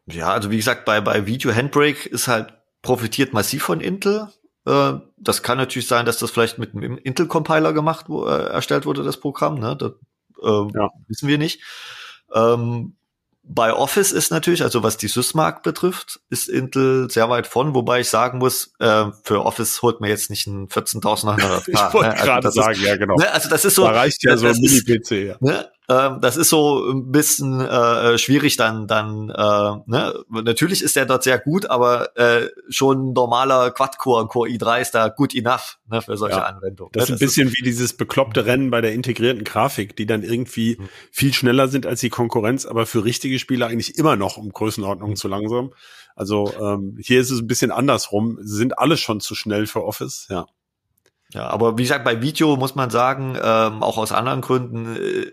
Ja, 0.06 0.32
also 0.32 0.50
wie 0.50 0.56
gesagt, 0.56 0.84
bei, 0.84 1.00
bei 1.00 1.26
Video 1.26 1.54
Handbrake 1.54 2.08
ist 2.08 2.28
halt 2.28 2.52
profitiert 2.82 3.32
massiv 3.32 3.64
von 3.64 3.80
Intel. 3.80 4.28
Äh, 4.66 4.94
das 5.16 5.42
kann 5.42 5.58
natürlich 5.58 5.88
sein, 5.88 6.06
dass 6.06 6.18
das 6.18 6.30
vielleicht 6.30 6.58
mit 6.58 6.74
einem 6.74 6.98
Intel-Compiler 6.98 7.72
gemacht, 7.72 8.06
wo, 8.08 8.26
äh, 8.26 8.46
erstellt 8.46 8.86
wurde, 8.86 9.02
das 9.02 9.18
Programm. 9.18 9.58
Ne? 9.58 9.76
Das 9.76 9.92
äh, 10.42 10.78
ja. 10.78 10.90
wissen 11.08 11.28
wir 11.28 11.38
nicht. 11.38 11.62
Ähm, 12.32 12.96
bei 13.46 13.74
Office 13.74 14.12
ist 14.12 14.30
natürlich, 14.30 14.62
also 14.62 14.82
was 14.82 14.96
die 14.96 15.08
Sysmark 15.08 15.62
betrifft, 15.62 16.20
ist 16.30 16.48
Intel 16.48 17.10
sehr 17.10 17.28
weit 17.28 17.46
von, 17.46 17.74
wobei 17.74 18.00
ich 18.00 18.08
sagen 18.08 18.38
muss, 18.38 18.72
äh, 18.78 19.06
für 19.22 19.44
Office 19.44 19.82
holt 19.82 20.00
man 20.00 20.08
jetzt 20.08 20.30
nicht 20.30 20.46
ein 20.46 20.68
14.900 20.68 21.68
Ich 21.68 21.74
wollte 21.92 22.08
ne? 22.08 22.14
also 22.14 22.24
gerade 22.24 22.50
sagen, 22.52 22.72
ist, 22.72 22.82
ja 22.82 22.96
genau. 22.96 23.16
Ne? 23.16 23.30
Also 23.30 23.50
das 23.50 23.66
ist 23.66 23.74
so. 23.74 23.84
Da 23.84 23.90
reicht 23.90 24.22
ja 24.22 24.36
so 24.38 24.46
ein 24.46 24.56
Mini-PC. 24.56 25.10
Ja. 25.10 25.36
Ne? 25.40 25.68
Ähm, 25.88 26.20
das 26.22 26.38
ist 26.38 26.48
so 26.48 26.90
ein 26.90 27.12
bisschen 27.12 27.60
äh, 27.60 28.16
schwierig 28.16 28.56
dann, 28.56 28.86
dann 28.86 29.28
äh, 29.28 29.90
ne? 29.90 30.14
natürlich 30.30 30.82
ist 30.82 30.96
der 30.96 31.04
dort 31.04 31.24
sehr 31.24 31.38
gut, 31.38 31.66
aber 31.66 32.16
äh, 32.16 32.48
schon 32.70 33.10
ein 33.10 33.12
normaler 33.12 33.70
Quad-Core, 33.70 34.26
Core 34.28 34.48
i3 34.48 34.80
ist 34.80 34.94
da 34.94 35.08
gut 35.08 35.34
enough 35.34 35.78
ne, 35.90 36.00
für 36.00 36.16
solche 36.16 36.38
ja. 36.38 36.44
Anwendungen. 36.44 36.92
Das, 36.92 37.08
ne? 37.08 37.16
ist 37.16 37.20
ein 37.20 37.26
bisschen 37.26 37.48
ist 37.48 37.58
wie 37.58 37.62
dieses 37.62 37.92
bekloppte 37.94 38.46
Rennen 38.46 38.70
bei 38.70 38.80
der 38.80 38.94
integrierten 38.94 39.44
Grafik, 39.44 39.94
die 39.96 40.06
dann 40.06 40.22
irgendwie 40.22 40.78
mhm. 40.78 40.88
viel 41.10 41.34
schneller 41.34 41.68
sind 41.68 41.84
als 41.84 42.00
die 42.00 42.10
Konkurrenz, 42.10 42.64
aber 42.64 42.86
für 42.86 43.04
richtige 43.04 43.38
Spieler 43.38 43.66
eigentlich 43.66 43.98
immer 43.98 44.16
noch 44.16 44.38
um 44.38 44.50
Größenordnungen 44.50 45.12
mhm. 45.12 45.18
zu 45.18 45.28
langsam. 45.28 45.72
Also 46.16 46.50
ähm, 46.58 46.96
hier 46.98 47.20
ist 47.20 47.30
es 47.30 47.40
ein 47.40 47.46
bisschen 47.46 47.70
andersrum. 47.70 48.38
Sie 48.40 48.56
sind 48.56 48.78
alle 48.78 48.96
schon 48.96 49.20
zu 49.20 49.34
schnell 49.34 49.66
für 49.66 49.84
Office, 49.84 50.28
ja. 50.30 50.46
Ja, 51.34 51.48
aber 51.48 51.76
wie 51.76 51.82
gesagt, 51.82 52.04
bei 52.04 52.22
Video 52.22 52.56
muss 52.56 52.76
man 52.76 52.90
sagen, 52.90 53.36
ähm, 53.42 53.82
auch 53.82 53.98
aus 53.98 54.12
anderen 54.12 54.40
Gründen 54.40 54.94
äh, 54.94 55.32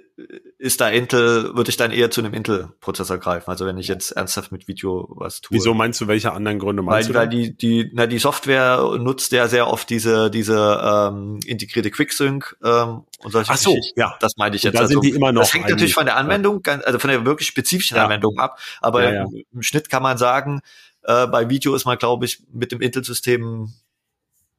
ist 0.58 0.82
da 0.82 0.90
Intel, 0.90 1.56
würde 1.56 1.70
ich 1.70 1.78
dann 1.78 1.92
eher 1.92 2.10
zu 2.10 2.22
einem 2.22 2.34
Intel-Prozessor 2.34 3.20
greifen. 3.20 3.52
Also 3.52 3.68
wenn 3.68 3.78
ich 3.78 3.88
jetzt 3.88 4.10
ernsthaft 4.10 4.52
mit 4.52 4.68
Video 4.68 5.08
was 5.12 5.42
tue. 5.42 5.56
Wieso 5.56 5.76
meinst 5.76 6.02
du, 6.02 6.08
welche 6.08 6.34
anderen 6.34 6.58
Gründe 6.58 6.82
meinst 6.82 7.10
weil, 7.10 7.14
du? 7.14 7.20
Weil 7.20 7.30
die, 7.30 7.56
die, 7.56 7.92
na, 7.94 8.08
die 8.08 8.18
Software 8.18 8.98
nutzt 9.00 9.32
ja 9.32 9.48
sehr 9.48 9.68
oft 9.68 9.92
diese, 9.92 10.32
diese 10.32 10.82
ähm, 10.84 11.40
integrierte 11.46 11.92
QuickSync 11.92 12.58
ähm, 12.64 13.04
und 13.20 13.32
solche 13.32 13.52
Ach 13.52 13.58
so, 13.58 13.78
ja. 13.96 14.16
Das 14.20 14.38
meinte 14.38 14.56
ich 14.56 14.64
jetzt. 14.64 14.74
Und 14.74 14.80
da 14.80 14.82
also, 14.82 14.94
sind 14.94 15.04
die 15.04 15.16
immer 15.16 15.32
noch. 15.32 15.42
Das 15.42 15.54
hängt 15.54 15.70
natürlich 15.70 15.94
von 15.94 16.06
der 16.06 16.18
Anwendung, 16.18 16.64
ja. 16.66 16.80
also 16.80 16.98
von 16.98 17.12
der 17.12 17.26
wirklich 17.26 17.48
spezifischen 17.48 17.98
ja. 17.98 18.06
Anwendung 18.06 18.40
ab. 18.40 18.60
Aber 18.82 19.04
ja, 19.04 19.28
im 19.54 19.62
Schnitt 19.62 19.92
kann 19.92 20.02
man 20.02 20.18
sagen, 20.18 20.62
äh, 21.04 21.28
bei 21.28 21.48
Video 21.48 21.76
ist 21.76 21.86
man, 21.86 22.00
glaube 22.00 22.26
ich, 22.26 22.42
mit 22.52 22.72
dem 22.72 22.82
Intel-System 22.82 23.72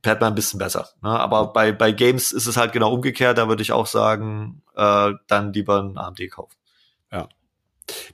fährt 0.02 0.20
man 0.20 0.32
ein 0.32 0.34
bisschen 0.34 0.58
besser. 0.58 0.88
Ne? 1.02 1.10
Aber 1.10 1.52
bei, 1.52 1.72
bei 1.72 1.92
Games 1.92 2.32
ist 2.32 2.46
es 2.46 2.56
halt 2.56 2.72
genau 2.72 2.92
umgekehrt. 2.92 3.38
Da 3.38 3.48
würde 3.48 3.62
ich 3.62 3.72
auch 3.72 3.86
sagen, 3.86 4.62
äh, 4.76 5.12
dann 5.28 5.52
lieber 5.52 5.82
ein 5.82 5.96
AMD 5.96 6.30
kaufen. 6.30 6.56
Ja. 7.10 7.28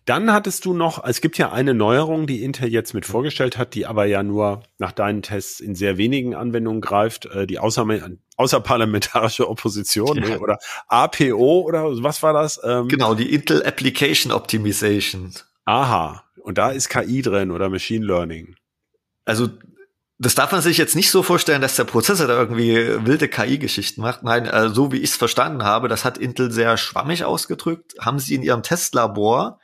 Dann 0.04 0.32
hattest 0.32 0.64
du 0.64 0.74
noch, 0.74 1.04
es 1.04 1.20
gibt 1.20 1.38
ja 1.38 1.52
eine 1.52 1.74
Neuerung, 1.74 2.26
die 2.26 2.42
Intel 2.42 2.68
jetzt 2.68 2.94
mit 2.94 3.06
vorgestellt 3.06 3.58
hat, 3.58 3.74
die 3.74 3.86
aber 3.86 4.06
ja 4.06 4.22
nur 4.22 4.62
nach 4.78 4.92
deinen 4.92 5.22
Tests 5.22 5.60
in 5.60 5.74
sehr 5.74 5.98
wenigen 5.98 6.34
Anwendungen 6.34 6.80
greift, 6.80 7.26
äh, 7.26 7.46
die 7.46 7.58
außer, 7.58 7.86
außerparlamentarische 8.36 9.48
Opposition 9.48 10.22
ja. 10.22 10.38
oder 10.38 10.58
APO 10.88 11.60
oder 11.60 11.84
was 12.02 12.22
war 12.22 12.32
das? 12.32 12.60
Ähm, 12.64 12.88
genau, 12.88 13.14
die 13.14 13.32
Intel 13.32 13.64
Application 13.64 14.32
Optimization. 14.32 15.32
Aha, 15.64 16.24
und 16.42 16.56
da 16.56 16.70
ist 16.70 16.88
KI 16.88 17.20
drin 17.20 17.50
oder 17.50 17.68
Machine 17.68 18.04
Learning. 18.04 18.56
Also 19.26 19.48
das 20.18 20.34
darf 20.34 20.50
man 20.50 20.60
sich 20.60 20.78
jetzt 20.78 20.96
nicht 20.96 21.10
so 21.10 21.22
vorstellen, 21.22 21.62
dass 21.62 21.76
der 21.76 21.84
Prozessor 21.84 22.26
da 22.26 22.36
irgendwie 22.36 22.74
wilde 23.06 23.28
KI-Geschichten 23.28 24.00
macht. 24.00 24.24
Nein, 24.24 24.46
äh, 24.46 24.68
so 24.68 24.90
wie 24.90 24.98
ich 24.98 25.10
es 25.10 25.16
verstanden 25.16 25.62
habe, 25.62 25.88
das 25.88 26.04
hat 26.04 26.18
Intel 26.18 26.50
sehr 26.50 26.76
schwammig 26.76 27.24
ausgedrückt, 27.24 27.94
haben 28.00 28.18
sie 28.18 28.34
in 28.34 28.42
ihrem 28.42 28.64
Testlabor 28.64 29.60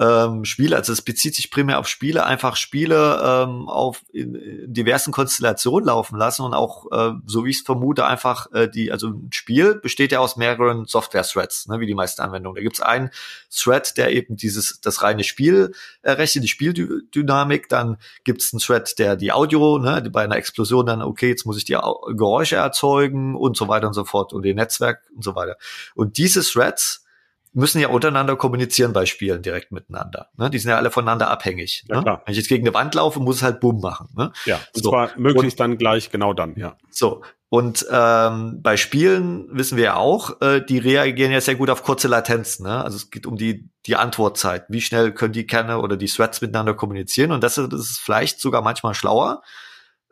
ähm, 0.00 0.46
Spiele, 0.46 0.76
also 0.76 0.94
es 0.94 1.02
bezieht 1.02 1.34
sich 1.34 1.50
primär 1.50 1.78
auf 1.78 1.86
Spiele, 1.86 2.24
einfach 2.24 2.56
Spiele 2.56 3.20
ähm, 3.22 3.68
auf 3.68 4.02
in, 4.12 4.34
in 4.34 4.72
diversen 4.72 5.12
Konstellationen 5.12 5.86
laufen 5.88 6.16
lassen 6.16 6.42
und 6.42 6.54
auch, 6.54 6.90
äh, 6.90 7.12
so 7.26 7.44
wie 7.44 7.50
ich 7.50 7.58
es 7.58 7.62
vermute, 7.62 8.06
einfach 8.06 8.50
äh, 8.52 8.66
die, 8.66 8.90
also 8.92 9.08
ein 9.08 9.28
Spiel 9.30 9.74
besteht 9.74 10.12
ja 10.12 10.20
aus 10.20 10.36
mehreren 10.36 10.86
Software-Threads, 10.86 11.68
ne, 11.68 11.80
wie 11.80 11.86
die 11.86 11.94
meisten 11.94 12.22
Anwendungen. 12.22 12.56
Da 12.56 12.62
gibt 12.62 12.76
es 12.76 12.80
einen 12.80 13.10
Thread, 13.54 13.98
der 13.98 14.12
eben 14.12 14.36
dieses, 14.36 14.80
das 14.80 15.02
reine 15.02 15.22
Spiel 15.22 15.74
errechnet, 16.00 16.44
die 16.44 16.48
Spieldynamik, 16.48 17.68
dann 17.68 17.98
gibt 18.24 18.40
es 18.40 18.54
einen 18.54 18.60
Thread, 18.60 18.98
der 18.98 19.16
die 19.16 19.32
Audio, 19.32 19.78
ne, 19.78 20.02
bei 20.10 20.24
einer 20.24 20.36
Explosion 20.36 20.86
dann, 20.86 21.02
okay, 21.02 21.28
jetzt 21.28 21.44
muss 21.44 21.58
ich 21.58 21.66
die 21.66 21.78
Geräusche 22.16 22.56
erzeugen 22.56 23.36
und 23.36 23.54
so 23.54 23.68
weiter 23.68 23.86
und 23.86 23.94
so 23.94 24.06
fort 24.06 24.32
und 24.32 24.44
die 24.44 24.54
Netzwerk 24.54 25.02
und 25.14 25.22
so 25.22 25.34
weiter. 25.34 25.56
Und 25.94 26.16
diese 26.16 26.42
Threads 26.42 27.04
müssen 27.52 27.80
ja 27.80 27.88
untereinander 27.88 28.36
kommunizieren 28.36 28.92
bei 28.92 29.06
Spielen 29.06 29.42
direkt 29.42 29.72
miteinander. 29.72 30.28
Ne? 30.36 30.50
Die 30.50 30.58
sind 30.58 30.70
ja 30.70 30.76
alle 30.76 30.90
voneinander 30.90 31.30
abhängig. 31.30 31.84
Ja, 31.88 32.00
ne? 32.00 32.20
Wenn 32.24 32.32
ich 32.32 32.38
jetzt 32.38 32.48
gegen 32.48 32.66
eine 32.66 32.74
Wand 32.74 32.94
laufe, 32.94 33.20
muss 33.20 33.36
es 33.36 33.42
halt 33.42 33.60
Bumm 33.60 33.80
machen. 33.80 34.08
Ne? 34.16 34.32
Ja, 34.44 34.60
und 34.74 34.84
so. 34.84 34.90
zwar 34.90 35.10
möglichst 35.16 35.60
und, 35.60 35.70
dann 35.70 35.78
gleich 35.78 36.10
genau 36.10 36.32
dann, 36.32 36.54
ja. 36.56 36.76
So, 36.90 37.22
und 37.52 37.84
ähm, 37.90 38.62
bei 38.62 38.76
Spielen 38.76 39.48
wissen 39.50 39.76
wir 39.76 39.84
ja 39.84 39.96
auch, 39.96 40.40
äh, 40.40 40.64
die 40.64 40.78
reagieren 40.78 41.32
ja 41.32 41.40
sehr 41.40 41.56
gut 41.56 41.68
auf 41.68 41.82
kurze 41.82 42.06
Latenzen. 42.06 42.64
Ne? 42.64 42.84
Also 42.84 42.96
es 42.96 43.10
geht 43.10 43.26
um 43.26 43.36
die, 43.36 43.68
die 43.86 43.96
Antwortzeit. 43.96 44.66
Wie 44.68 44.80
schnell 44.80 45.12
können 45.12 45.32
die 45.32 45.48
Kerne 45.48 45.80
oder 45.80 45.96
die 45.96 46.06
Threads 46.06 46.40
miteinander 46.40 46.74
kommunizieren? 46.74 47.32
Und 47.32 47.42
das, 47.42 47.56
das 47.56 47.72
ist 47.72 47.98
vielleicht 47.98 48.40
sogar 48.40 48.62
manchmal 48.62 48.94
schlauer, 48.94 49.42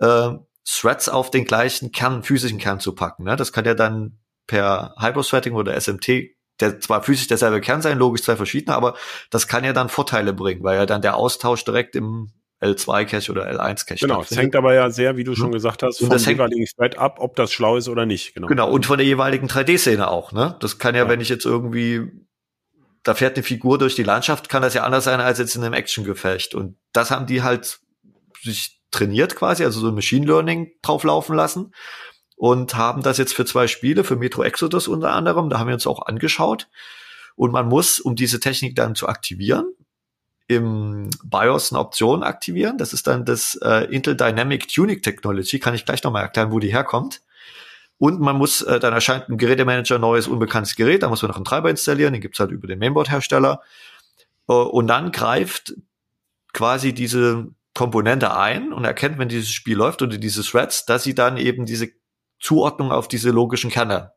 äh, 0.01 0.31
Threads 0.65 1.09
auf 1.09 1.31
den 1.31 1.45
gleichen 1.45 1.93
Kern, 1.93 2.25
physischen 2.25 2.59
Kern 2.59 2.81
zu 2.81 2.93
packen. 2.93 3.23
Ne? 3.23 3.37
Das 3.37 3.53
kann 3.53 3.65
ja 3.65 3.75
dann 3.75 4.19
per 4.49 4.97
Hyperthreading 4.99 5.55
oder 5.55 5.81
SMT 5.81 6.38
der 6.61 6.81
zwar 6.81 7.03
physisch 7.03 7.29
derselbe 7.29 7.61
Kern 7.61 7.83
sein, 7.83 7.99
logisch 7.99 8.23
zwei 8.23 8.37
verschiedene, 8.37 8.77
aber 8.77 8.97
das 9.31 9.49
kann 9.49 9.65
ja 9.65 9.73
dann 9.73 9.89
Vorteile 9.89 10.33
bringen, 10.33 10.63
weil 10.63 10.77
ja 10.77 10.87
dann 10.87 11.03
der 11.03 11.17
Austausch 11.17 11.65
direkt 11.65 11.95
im 11.97 12.33
L2-Cache 12.61 13.31
oder 13.31 13.49
L1-Cache 13.49 14.01
Genau, 14.01 14.23
es 14.23 14.37
hängt 14.37 14.57
aber 14.57 14.75
ja 14.75 14.91
sehr, 14.91 15.17
wie 15.17 15.25
du 15.25 15.37
schon 15.37 15.53
gesagt 15.53 15.83
hast, 15.83 15.99
vom 15.99 16.17
jeweiligen 16.17 16.67
Thread 16.67 16.99
ab, 16.99 17.19
ob 17.21 17.37
das 17.37 17.53
schlau 17.53 17.77
ist 17.77 17.89
oder 17.89 18.05
nicht. 18.05 18.35
Genau, 18.35 18.49
genau 18.49 18.71
und 18.71 18.85
von 18.85 18.99
der 18.99 19.07
jeweiligen 19.07 19.47
3D-Szene 19.47 20.09
auch. 20.09 20.33
Ne? 20.33 20.57
Das 20.61 20.79
kann 20.79 20.95
ja, 20.95 21.05
ja, 21.05 21.09
wenn 21.09 21.21
ich 21.21 21.29
jetzt 21.29 21.45
irgendwie, 21.45 22.11
da 23.05 23.15
fährt 23.15 23.37
eine 23.37 23.45
Figur 23.45 23.79
durch 23.79 23.95
die 23.95 24.03
Landschaft, 24.03 24.49
kann 24.49 24.63
das 24.63 24.75
ja 24.75 24.83
anders 24.83 25.05
sein 25.05 25.21
als 25.21 25.39
jetzt 25.39 25.55
in 25.55 25.63
einem 25.63 25.75
Action-Gefecht. 25.75 26.57
Und 26.57 26.77
das 26.93 27.13
haben 27.13 27.27
die 27.27 27.43
halt 27.43 27.79
sich 28.43 28.81
trainiert 28.91 29.37
quasi, 29.37 29.65
also 29.65 29.79
so 29.81 29.93
Machine 29.93 30.27
Learning 30.27 30.73
drauflaufen 30.83 31.37
lassen 31.37 31.73
und 32.39 32.77
haben 32.77 33.03
das 33.03 33.19
jetzt 33.19 33.35
für 33.35 33.45
zwei 33.45 33.67
Spiele, 33.67 34.05
für 34.05 34.17
Metro 34.17 34.45
Exodus 34.45 34.87
unter 34.87 35.13
anderem, 35.13 35.51
da 35.51 35.59
haben 35.59 35.67
wir 35.67 35.75
uns 35.75 35.89
auch 35.89 36.07
angeschaut. 36.07 36.69
Und 37.35 37.53
man 37.53 37.69
muss, 37.69 38.01
um 38.01 38.15
diese 38.15 38.41
Technik 38.41 38.77
dann 38.77 38.95
zu 38.95 39.09
aktivieren, 39.09 39.67
im 40.47 41.11
BIOS 41.25 41.73
eine 41.73 41.81
Option 41.81 42.23
aktivieren. 42.23 42.79
Das 42.79 42.93
ist 42.93 43.07
dann 43.07 43.25
das 43.25 43.59
äh, 43.63 43.93
Intel 43.93 44.17
Dynamic 44.17 44.69
Tuning 44.69 45.03
Technology. 45.03 45.59
Kann 45.59 45.75
ich 45.75 45.85
gleich 45.85 46.03
nochmal 46.05 46.23
erklären, 46.23 46.53
wo 46.53 46.59
die 46.59 46.73
herkommt. 46.73 47.23
Und 47.99 48.21
man 48.21 48.37
muss, 48.37 48.63
äh, 48.63 48.79
dann 48.79 48.95
erscheint 48.95 49.29
ein 49.29 49.37
Gerätemanager, 49.37 49.99
neues, 49.99 50.29
unbekanntes 50.29 50.77
Gerät. 50.77 51.03
Da 51.03 51.09
muss 51.09 51.21
man 51.21 51.31
noch 51.31 51.37
einen 51.37 51.45
Treiber 51.45 51.69
installieren. 51.69 52.13
Den 52.13 52.23
gibt's 52.23 52.41
halt 52.41 52.53
über 52.53 52.69
den 52.69 52.79
Mainboard-Hersteller. 52.79 53.61
Äh, 54.49 54.53
und 54.53 54.87
dann 54.87 55.11
greift 55.11 55.75
quasi 56.53 56.95
diese 56.95 57.49
Komponente 57.75 58.37
ein 58.37 58.73
und 58.73 58.85
erkennt, 58.85 59.19
wenn 59.19 59.29
dieses 59.29 59.51
Spiel 59.51 59.77
läuft 59.77 60.03
oder 60.03 60.17
diese 60.17 60.43
Threads, 60.43 60.87
dass 60.87 61.03
sie 61.03 61.15
dann 61.15 61.37
eben 61.37 61.67
diese 61.67 61.98
Zuordnung 62.41 62.93
auf 62.93 63.09
diese 63.09 63.31
logischen 63.31 63.71
Kerne 63.71 64.13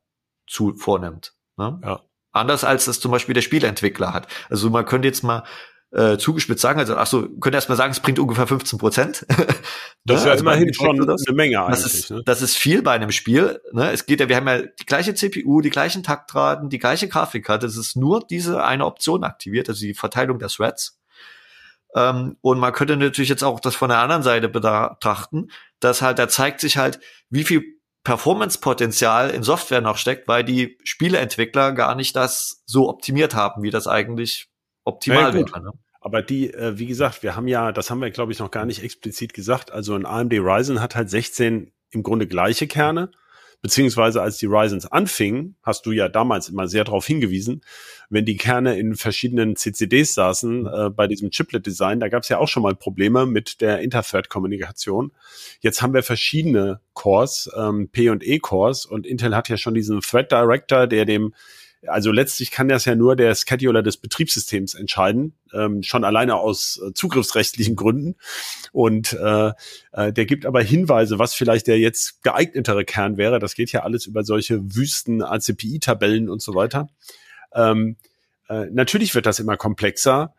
zu, 0.48 0.76
vornimmt. 0.76 1.34
Ne? 1.58 1.80
Ja. 1.84 2.02
Anders 2.32 2.64
als 2.64 2.86
das 2.86 3.00
zum 3.00 3.12
Beispiel 3.12 3.34
der 3.34 3.42
Spielentwickler 3.42 4.14
hat. 4.14 4.28
Also 4.50 4.70
man 4.70 4.86
könnte 4.86 5.08
jetzt 5.08 5.24
mal 5.24 5.44
äh, 5.92 6.18
zugespitzt 6.18 6.62
sagen, 6.62 6.80
also 6.80 6.96
ach 6.96 7.06
so, 7.06 7.28
könnte 7.40 7.58
erst 7.58 7.68
mal 7.68 7.76
sagen, 7.76 7.92
es 7.92 8.00
bringt 8.00 8.18
ungefähr 8.18 8.48
15 8.48 8.80
Prozent. 8.80 9.26
das 10.06 10.20
ist 10.20 10.26
ja 10.26 10.32
also 10.32 10.44
immerhin 10.44 10.74
schon 10.74 11.06
das. 11.06 11.28
eine 11.28 11.36
Menge 11.36 11.62
eigentlich. 11.62 11.84
Das 11.84 11.94
ist, 11.94 12.12
ne? 12.12 12.22
das 12.26 12.42
ist 12.42 12.58
viel 12.58 12.82
bei 12.82 12.94
einem 12.94 13.12
Spiel. 13.12 13.62
Ne? 13.74 13.92
Es 13.92 14.06
geht 14.06 14.22
ja, 14.22 14.30
wir 14.30 14.38
haben 14.38 14.48
ja 14.48 14.62
die 14.62 14.86
gleiche 14.86 15.14
CPU, 15.14 15.60
die 15.60 15.70
gleichen 15.70 16.04
Taktraten, 16.04 16.70
die 16.70 16.80
gleiche 16.80 17.10
Grafikkarte. 17.10 17.66
Es 17.66 17.76
ist 17.76 17.98
nur 17.98 18.26
diese 18.26 18.64
eine 18.64 18.86
Option 18.86 19.26
aktiviert, 19.26 19.68
also 19.68 19.82
die 19.82 19.94
Verteilung 19.94 20.40
der 20.40 20.48
Threads. 20.48 20.98
Ähm, 21.94 22.38
und 22.40 22.60
man 22.60 22.72
könnte 22.72 22.96
natürlich 22.96 23.30
jetzt 23.30 23.44
auch 23.44 23.60
das 23.60 23.76
von 23.76 23.90
der 23.90 24.00
anderen 24.00 24.24
Seite 24.24 24.48
betrachten, 24.48 25.52
dass 25.82 26.02
halt, 26.02 26.20
da 26.20 26.30
zeigt 26.30 26.62
sich 26.62 26.78
halt, 26.78 27.02
wie 27.30 27.44
viel 27.44 27.81
Performance-Potenzial 28.04 29.30
in 29.30 29.44
Software 29.44 29.82
noch 29.82 29.98
steckt, 29.98 30.28
weil 30.28 30.44
die 30.44 30.78
Spieleentwickler 30.84 31.72
gar 31.74 31.96
nicht 31.96 32.16
das 32.16 32.64
so 32.66 32.90
optimiert 32.90 33.36
haben, 33.36 33.62
wie 33.62 33.70
das 33.70 33.88
eigentlich 33.88 34.50
optimal 34.84 35.30
ja, 35.30 35.34
wäre. 35.34 35.62
Ne? 35.62 35.72
Aber 36.00 36.24
die, 36.24 36.52
äh, 36.52 36.80
wie 36.80 36.88
gesagt, 36.88 37.22
wir 37.22 37.36
haben 37.36 37.48
ja, 37.48 37.72
das 37.72 37.92
haben 37.92 38.02
wir, 38.02 38.10
glaube 38.10 38.32
ich, 38.32 38.40
noch 38.40 38.50
gar 38.50 38.66
nicht 38.66 38.84
explizit 38.84 39.34
gesagt. 39.34 39.72
Also 39.72 39.94
ein 39.94 40.08
AMD 40.08 40.34
Ryzen 40.34 40.82
hat 40.82 40.96
halt 40.96 41.10
16 41.12 41.72
im 41.92 42.04
Grunde 42.04 42.26
gleiche 42.26 42.68
Kerne 42.68 43.12
beziehungsweise 43.62 44.21
als 44.21 44.38
die 44.38 44.47
Ryzens 44.47 44.86
anfingen, 44.86 45.56
hast 45.62 45.86
du 45.86 45.91
ja 45.91 46.10
damals 46.10 46.50
immer 46.50 46.67
sehr 46.67 46.84
darauf 46.84 47.06
hingewiesen, 47.06 47.62
wenn 48.10 48.26
die 48.26 48.38
Kerne 48.38 48.78
in 48.78 48.95
verschiedenen 48.95 49.56
CCDs 49.56 50.13
saßen, 50.13 50.65
äh, 50.65 50.89
bei 50.89 51.08
diesem 51.08 51.30
Chiplet-Design, 51.30 52.00
da 52.00 52.10
gab 52.10 52.24
es 52.24 52.30
ja 52.30 52.39
auch 52.39 52.47
schon 52.47 52.63
mal 52.63 52.76
Probleme 52.76 53.26
mit 53.26 53.62
der 53.62 53.80
Interthread-Kommunikation. 53.82 55.12
Jetzt 55.60 55.82
haben 55.82 55.93
wir 55.93 56.04
verschiedene 56.04 56.82
Cores, 56.93 57.50
ähm, 57.56 57.89
P- 57.89 58.10
und 58.10 58.26
E-Cores 58.28 58.86
und 58.86 59.06
Intel 59.06 59.36
hat 59.36 59.47
ja 59.50 59.58
schon 59.58 59.74
diesen 59.74 60.02
Thread 60.02 60.32
Director, 60.32 60.88
der 60.88 61.06
dem 61.06 61.34
also 61.88 62.12
letztlich 62.12 62.52
kann 62.52 62.67
das 62.67 62.86
ja 62.86 62.96
nur 62.96 63.15
der 63.15 63.34
Scheduler 63.36 63.82
des 63.82 63.98
Betriebssystems 63.98 64.76
entscheiden, 64.76 65.34
ähm, 65.54 65.82
schon 65.84 66.04
alleine 66.04 66.36
aus 66.36 66.80
äh, 66.86 66.94
zugriffsrechtlichen 66.94 67.76
Gründen. 67.76 68.15
Und 68.72 69.13
äh, 69.13 69.52
äh, 69.91 70.13
der 70.13 70.26
gibt 70.26 70.46
aber 70.46 70.62
Hinweise, 70.62 71.17
was 71.17 71.34
vielleicht 71.34 71.67
der 71.67 71.80
jetzt 71.80 72.22
geeignetere 72.24 72.86
Kern 72.86 73.17
wäre. 73.17 73.39
Das 73.39 73.56
geht 73.56 73.72
ja 73.72 73.82
alles 73.84 74.06
über 74.06 74.24
solche 74.24 74.76
wüsten 74.76 75.24
ACPI-Tabellen 75.24 76.30
und 76.30 76.41
so 76.41 76.54
weiter. 76.54 76.89
Ähm, 77.54 77.98
äh, 78.48 78.67
natürlich 78.72 79.15
wird 79.15 79.26
das 79.26 79.39
immer 79.39 79.58
komplexer 79.58 80.36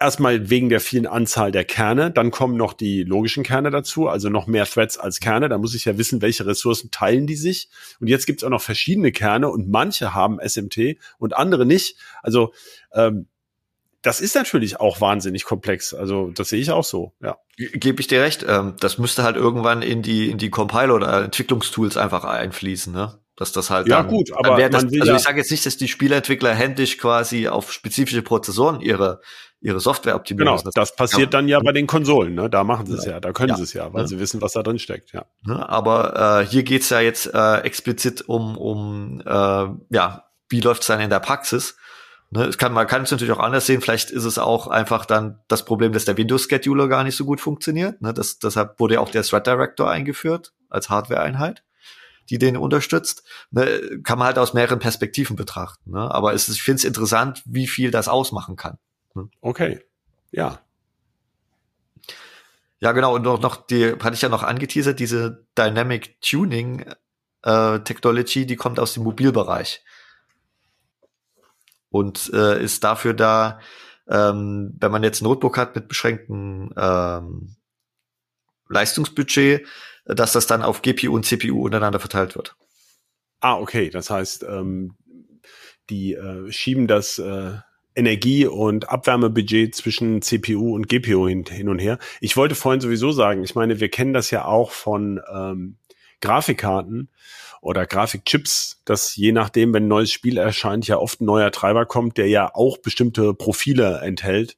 erstmal 0.00 0.48
wegen 0.50 0.68
der 0.68 0.80
vielen 0.80 1.06
Anzahl 1.06 1.50
der 1.50 1.64
Kerne, 1.64 2.10
dann 2.10 2.30
kommen 2.30 2.56
noch 2.56 2.72
die 2.72 3.02
logischen 3.02 3.42
Kerne 3.42 3.70
dazu, 3.70 4.08
also 4.08 4.28
noch 4.28 4.46
mehr 4.46 4.64
Threads 4.64 4.98
als 4.98 5.20
Kerne. 5.20 5.48
Da 5.48 5.58
muss 5.58 5.74
ich 5.74 5.84
ja 5.84 5.98
wissen, 5.98 6.22
welche 6.22 6.46
Ressourcen 6.46 6.90
teilen 6.90 7.26
die 7.26 7.36
sich. 7.36 7.68
Und 8.00 8.06
jetzt 8.06 8.26
gibt 8.26 8.40
es 8.40 8.44
auch 8.44 8.50
noch 8.50 8.62
verschiedene 8.62 9.12
Kerne 9.12 9.48
und 9.48 9.68
manche 9.68 10.14
haben 10.14 10.38
SMT 10.40 10.98
und 11.18 11.36
andere 11.36 11.66
nicht. 11.66 11.96
Also 12.22 12.52
ähm, 12.92 13.26
das 14.02 14.20
ist 14.20 14.36
natürlich 14.36 14.78
auch 14.78 15.00
wahnsinnig 15.00 15.44
komplex. 15.44 15.92
Also 15.92 16.30
das 16.30 16.48
sehe 16.50 16.60
ich 16.60 16.70
auch 16.70 16.84
so, 16.84 17.12
ja. 17.20 17.38
Gebe 17.56 18.00
ich 18.00 18.06
dir 18.06 18.22
recht. 18.22 18.44
Ähm, 18.48 18.74
das 18.78 18.98
müsste 18.98 19.24
halt 19.24 19.36
irgendwann 19.36 19.82
in 19.82 20.02
die 20.02 20.30
in 20.30 20.38
die 20.38 20.50
Compiler 20.50 20.94
oder 20.94 21.24
Entwicklungstools 21.24 21.96
einfach 21.96 22.24
einfließen, 22.24 22.92
ne? 22.92 23.18
Dass 23.34 23.52
das 23.52 23.70
halt 23.70 23.86
ja 23.86 24.02
dann, 24.02 24.08
gut, 24.08 24.32
aber 24.32 24.68
das, 24.68 24.84
also 24.84 25.14
ich 25.14 25.22
sage 25.22 25.38
jetzt 25.38 25.50
nicht, 25.52 25.64
dass 25.64 25.76
die 25.76 25.86
Spieleentwickler 25.86 26.52
händisch 26.52 26.98
quasi 26.98 27.46
auf 27.46 27.72
spezifische 27.72 28.22
Prozessoren 28.22 28.80
ihre 28.80 29.20
ihre 29.60 29.80
Software 29.80 30.14
optimieren. 30.14 30.56
Genau, 30.56 30.70
das 30.74 30.94
passiert 30.94 31.32
ja. 31.32 31.38
dann 31.38 31.48
ja 31.48 31.60
bei 31.60 31.72
den 31.72 31.86
Konsolen, 31.86 32.34
ne? 32.34 32.48
Da 32.48 32.64
machen 32.64 32.86
sie 32.86 32.94
es 32.94 33.04
ja. 33.04 33.12
ja, 33.12 33.20
da 33.20 33.32
können 33.32 33.50
ja. 33.50 33.56
sie 33.56 33.64
es 33.64 33.72
ja, 33.72 33.92
weil 33.92 34.06
sie 34.06 34.18
wissen, 34.18 34.40
was 34.40 34.52
da 34.52 34.62
drin 34.62 34.78
steckt, 34.78 35.12
ja. 35.12 35.24
Ne, 35.42 35.68
aber 35.68 36.42
äh, 36.42 36.46
hier 36.46 36.62
geht's 36.62 36.90
ja 36.90 37.00
jetzt 37.00 37.32
äh, 37.32 37.58
explizit 37.58 38.28
um, 38.28 38.56
um 38.56 39.20
äh, 39.20 39.24
ja, 39.90 40.24
wie 40.48 40.60
läuft's 40.60 40.86
dann 40.86 41.00
in 41.00 41.10
der 41.10 41.20
Praxis? 41.20 41.76
Ne, 42.30 42.44
es 42.44 42.58
kann, 42.58 42.72
man 42.72 42.86
kann 42.86 43.02
es 43.02 43.10
natürlich 43.10 43.32
auch 43.32 43.40
anders 43.40 43.66
sehen. 43.66 43.80
Vielleicht 43.80 44.10
ist 44.10 44.24
es 44.24 44.38
auch 44.38 44.68
einfach 44.68 45.06
dann 45.06 45.40
das 45.48 45.64
Problem, 45.64 45.92
dass 45.92 46.04
der 46.04 46.16
Windows-Scheduler 46.16 46.86
gar 46.86 47.02
nicht 47.02 47.16
so 47.16 47.24
gut 47.24 47.40
funktioniert. 47.40 48.00
Ne, 48.00 48.12
das, 48.12 48.38
deshalb 48.38 48.78
wurde 48.78 48.94
ja 48.94 49.00
auch 49.00 49.10
der 49.10 49.22
Thread 49.22 49.46
Director 49.46 49.90
eingeführt 49.90 50.52
als 50.68 50.90
Hardware-Einheit, 50.90 51.64
die 52.28 52.38
den 52.38 52.56
unterstützt. 52.56 53.24
Ne, 53.50 54.00
kann 54.04 54.18
man 54.18 54.26
halt 54.26 54.38
aus 54.38 54.54
mehreren 54.54 54.78
Perspektiven 54.78 55.36
betrachten. 55.36 55.92
Ne? 55.92 56.14
Aber 56.14 56.34
es 56.34 56.48
ist, 56.48 56.56
ich 56.56 56.62
finde 56.62 56.76
es 56.76 56.84
interessant, 56.84 57.42
wie 57.46 57.66
viel 57.66 57.90
das 57.90 58.08
ausmachen 58.08 58.56
kann. 58.56 58.78
Okay, 59.40 59.80
ja. 60.30 60.60
Ja, 62.80 62.92
genau. 62.92 63.14
Und 63.14 63.22
noch, 63.22 63.40
noch 63.40 63.66
die 63.66 63.92
hatte 63.92 64.14
ich 64.14 64.22
ja 64.22 64.28
noch 64.28 64.44
angeteasert, 64.44 65.00
diese 65.00 65.46
Dynamic 65.56 66.20
Tuning 66.20 66.84
äh, 67.42 67.80
Technology, 67.80 68.46
die 68.46 68.56
kommt 68.56 68.78
aus 68.78 68.94
dem 68.94 69.02
Mobilbereich 69.02 69.82
und 71.90 72.30
äh, 72.32 72.62
ist 72.62 72.84
dafür 72.84 73.14
da, 73.14 73.60
ähm, 74.08 74.76
wenn 74.78 74.92
man 74.92 75.02
jetzt 75.02 75.20
ein 75.20 75.24
Notebook 75.24 75.56
hat 75.56 75.74
mit 75.74 75.88
beschränktem 75.88 76.72
ähm, 76.76 77.56
Leistungsbudget, 78.68 79.66
dass 80.04 80.32
das 80.32 80.46
dann 80.46 80.62
auf 80.62 80.82
GPU 80.82 81.14
und 81.14 81.26
CPU 81.26 81.64
untereinander 81.64 82.00
verteilt 82.00 82.34
wird. 82.34 82.56
Ah, 83.40 83.56
okay. 83.56 83.90
Das 83.90 84.10
heißt, 84.10 84.44
ähm, 84.44 84.96
die 85.90 86.14
äh, 86.14 86.50
schieben 86.50 86.86
das 86.86 87.18
äh, 87.18 87.58
Energie- 87.98 88.46
und 88.46 88.88
Abwärmebudget 88.88 89.74
zwischen 89.74 90.22
CPU 90.22 90.74
und 90.74 90.88
GPU 90.88 91.28
hin, 91.28 91.44
hin, 91.44 91.68
und 91.68 91.78
her. 91.78 91.98
Ich 92.20 92.36
wollte 92.36 92.54
vorhin 92.54 92.80
sowieso 92.80 93.12
sagen, 93.12 93.42
ich 93.42 93.54
meine, 93.54 93.80
wir 93.80 93.88
kennen 93.88 94.14
das 94.14 94.30
ja 94.30 94.44
auch 94.44 94.70
von 94.70 95.20
ähm, 95.32 95.76
Grafikkarten 96.20 97.10
oder 97.60 97.86
Grafikchips, 97.86 98.82
dass 98.84 99.16
je 99.16 99.32
nachdem, 99.32 99.74
wenn 99.74 99.84
ein 99.84 99.88
neues 99.88 100.12
Spiel 100.12 100.38
erscheint, 100.38 100.86
ja 100.86 100.96
oft 100.98 101.20
ein 101.20 101.26
neuer 101.26 101.50
Treiber 101.50 101.86
kommt, 101.86 102.16
der 102.16 102.28
ja 102.28 102.54
auch 102.54 102.78
bestimmte 102.78 103.34
Profile 103.34 104.00
enthält, 104.02 104.56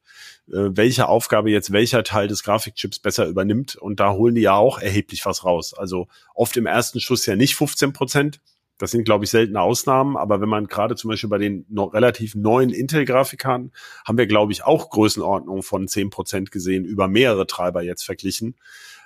äh, 0.48 0.68
welche 0.70 1.09
Aufgabe 1.09 1.50
jetzt 1.50 1.72
welcher 1.72 2.05
Teil 2.05 2.29
des 2.29 2.42
Grafikchips 2.42 2.98
besser 2.98 3.26
übernimmt. 3.26 3.76
Und 3.76 4.00
da 4.00 4.12
holen 4.12 4.35
die 4.35 4.42
ja 4.42 4.55
auch 4.55 4.79
erheblich 4.79 5.24
was 5.24 5.44
raus. 5.44 5.74
Also 5.74 6.09
oft 6.35 6.57
im 6.57 6.66
ersten 6.66 7.00
Schuss 7.00 7.26
ja 7.26 7.37
nicht 7.37 7.57
15 7.57 7.92
Prozent, 7.92 8.40
das 8.80 8.92
sind, 8.92 9.04
glaube 9.04 9.24
ich, 9.24 9.30
seltene 9.30 9.60
Ausnahmen, 9.60 10.16
aber 10.16 10.40
wenn 10.40 10.48
man 10.48 10.66
gerade 10.66 10.96
zum 10.96 11.10
Beispiel 11.10 11.28
bei 11.28 11.36
den 11.36 11.66
noch 11.68 11.92
relativ 11.92 12.34
neuen 12.34 12.70
Intel-Grafikkarten 12.70 13.72
haben 14.06 14.18
wir, 14.18 14.26
glaube 14.26 14.52
ich, 14.52 14.64
auch 14.64 14.88
Größenordnungen 14.88 15.62
von 15.62 15.86
zehn 15.86 16.08
Prozent 16.08 16.50
gesehen, 16.50 16.86
über 16.86 17.06
mehrere 17.06 17.46
Treiber 17.46 17.82
jetzt 17.82 18.04
verglichen, 18.04 18.56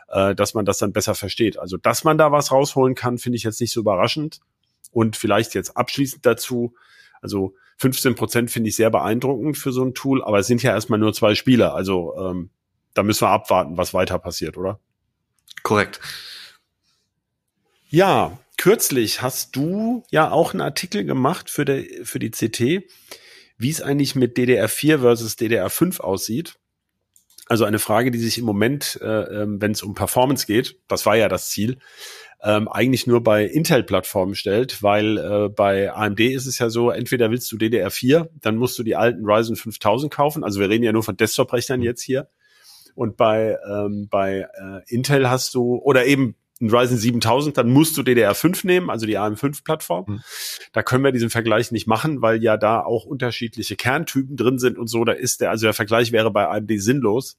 äh, 0.09 0.37
dass 0.37 0.55
man 0.55 0.65
das 0.65 0.79
dann 0.79 0.93
besser 0.93 1.17
versteht. 1.17 1.59
Also, 1.59 1.77
dass 1.77 2.05
man 2.05 2.17
da 2.19 2.31
was 2.31 2.53
rausholen 2.53 2.95
kann, 2.95 3.19
finde 3.19 3.37
ich 3.37 3.43
jetzt 3.43 3.61
nicht 3.61 3.73
so 3.73 3.81
überraschend. 3.81 4.39
Und 4.93 5.17
vielleicht 5.17 5.55
jetzt 5.55 5.77
abschließend 5.77 6.25
dazu, 6.25 6.77
also 7.21 7.57
15 7.79 8.15
Prozent 8.15 8.53
finde 8.53 8.69
ich 8.69 8.77
sehr 8.77 8.91
beeindruckend 8.91 9.59
für 9.59 9.73
so 9.73 9.85
ein 9.85 9.93
Tool, 9.93 10.23
aber 10.23 10.39
es 10.39 10.47
sind 10.47 10.63
ja 10.63 10.71
erstmal 10.71 11.01
nur 11.01 11.13
zwei 11.15 11.35
Spieler. 11.35 11.75
Also 11.75 12.15
ähm, 12.17 12.51
da 12.95 13.03
müssen 13.03 13.23
wir 13.23 13.31
abwarten, 13.31 13.77
was 13.77 13.93
weiter 13.93 14.21
passiert, 14.21 14.57
oder? 14.57 14.79
Korrekt. 15.65 15.99
Ja, 17.89 18.39
kürzlich 18.65 19.21
hast 19.21 19.57
du 19.57 20.05
ja 20.11 20.31
auch 20.31 20.55
einen 20.55 20.63
Artikel 20.63 21.05
gemacht 21.05 21.51
für, 21.51 21.67
der, 21.67 21.85
für 22.05 22.19
die 22.19 22.31
CT, 22.31 22.89
wie 23.59 23.69
es 23.69 23.83
eigentlich 23.83 24.15
mit 24.15 24.39
DDR4 24.39 25.01
versus 25.01 25.37
DDR5 25.37 26.01
aussieht. 26.01 26.55
Also 27.47 27.67
eine 27.67 27.79
Frage, 27.79 28.11
die 28.11 28.19
sich 28.19 28.39
im 28.39 28.47
Moment, 28.47 28.99
äh, 29.03 29.43
ähm, 29.43 29.61
wenn 29.61 29.73
es 29.73 29.83
um 29.83 29.93
Performance 29.93 30.47
geht, 30.47 30.79
das 30.89 31.05
war 31.05 31.15
ja 31.15 31.29
das 31.29 31.51
Ziel, 31.51 31.77
ähm, 32.43 32.67
eigentlich 32.67 33.07
nur 33.07 33.23
bei 33.23 33.45
Intel-Plattformen 33.45 34.35
stellt, 34.35 34.83
weil 34.83 35.19
äh, 35.19 35.51
bei 35.51 35.93
AMD 35.93 36.21
ist 36.21 36.47
es 36.47 36.59
ja 36.59 36.71
so, 36.71 36.89
entweder 36.89 37.31
willst 37.31 37.53
du 37.53 37.59
DDR4, 37.59 38.31
dann 38.41 38.57
musst 38.57 38.79
du 38.79 38.83
die 38.83 38.97
alten 38.97 39.27
Ryzen 39.27 39.57
5000 39.57 40.11
kaufen. 40.11 40.43
Also 40.43 40.59
wir 40.59 40.71
reden 40.71 40.85
ja 40.85 40.93
nur 40.93 41.03
von 41.03 41.19
Desktop-Rechnern 41.19 41.83
jetzt 41.83 42.01
hier. 42.01 42.31
Und 42.95 43.19
bei, 43.19 43.59
ähm, 43.71 44.09
bei 44.11 44.49
äh, 44.55 44.81
Intel 44.87 45.29
hast 45.29 45.55
du, 45.55 45.77
oder 45.77 46.07
eben 46.07 46.37
ein 46.65 46.71
Ryzen 46.71 46.97
7000, 46.97 47.57
dann 47.59 47.71
musst 47.71 47.97
du 47.97 48.03
DDR5 48.03 48.67
nehmen, 48.67 48.91
also 48.91 49.07
die 49.07 49.19
AM5-Plattform. 49.19 50.05
Mhm. 50.07 50.21
Da 50.73 50.83
können 50.83 51.05
wir 51.05 51.13
diesen 51.13 51.31
Vergleich 51.31 51.73
nicht 51.73 51.87
machen, 51.87 52.23
weil 52.23 52.43
ja 52.43 52.57
da 52.57 52.81
auch 52.81 53.05
unterschiedliche 53.05 53.77
Kerntypen 53.77 54.37
drin 54.37 54.59
sind 54.59 54.79
und 54.79 54.89
so. 54.89 55.05
Da 55.05 55.13
ist 55.13 55.41
der, 55.41 55.51
also 55.51 55.67
der 55.67 55.75
Vergleich 55.75 56.13
wäre 56.13 56.31
bei 56.31 56.49
AMD 56.49 56.73
sinnlos. 56.77 57.39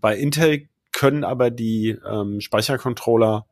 Bei 0.00 0.16
Intel 0.16 0.68
können 0.92 1.24
aber 1.24 1.50
die 1.50 1.98
ähm, 2.08 2.40
Speichercontroller 2.40 3.46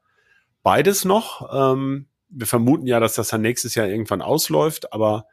beides 0.62 1.04
noch. 1.04 1.48
Ähm, 1.52 2.06
wir 2.28 2.46
vermuten 2.46 2.86
ja, 2.86 2.98
dass 3.00 3.14
das 3.14 3.28
dann 3.28 3.42
nächstes 3.42 3.74
Jahr 3.74 3.86
irgendwann 3.86 4.22
ausläuft, 4.22 4.92
aber 4.92 5.26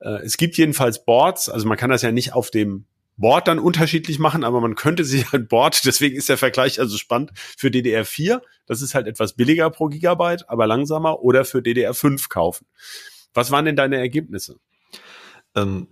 äh, 0.00 0.22
es 0.24 0.36
gibt 0.36 0.56
jedenfalls 0.56 1.04
Boards, 1.04 1.48
also 1.48 1.66
man 1.66 1.78
kann 1.78 1.90
das 1.90 2.02
ja 2.02 2.12
nicht 2.12 2.34
auf 2.34 2.50
dem 2.50 2.86
Board 3.16 3.48
dann 3.48 3.58
unterschiedlich 3.58 4.18
machen, 4.18 4.44
aber 4.44 4.60
man 4.60 4.74
könnte 4.74 5.04
sich 5.04 5.26
ein 5.32 5.46
Board, 5.48 5.84
deswegen 5.84 6.16
ist 6.16 6.28
der 6.28 6.38
Vergleich 6.38 6.80
also 6.80 6.96
spannend, 6.96 7.32
für 7.34 7.68
DDR4, 7.68 8.40
das 8.66 8.82
ist 8.82 8.94
halt 8.94 9.06
etwas 9.06 9.34
billiger 9.34 9.70
pro 9.70 9.86
Gigabyte, 9.86 10.48
aber 10.48 10.66
langsamer, 10.66 11.20
oder 11.20 11.44
für 11.44 11.58
DDR5 11.58 12.28
kaufen. 12.28 12.66
Was 13.32 13.50
waren 13.50 13.64
denn 13.64 13.76
deine 13.76 13.96
Ergebnisse? 13.96 14.58
Ähm, 15.54 15.88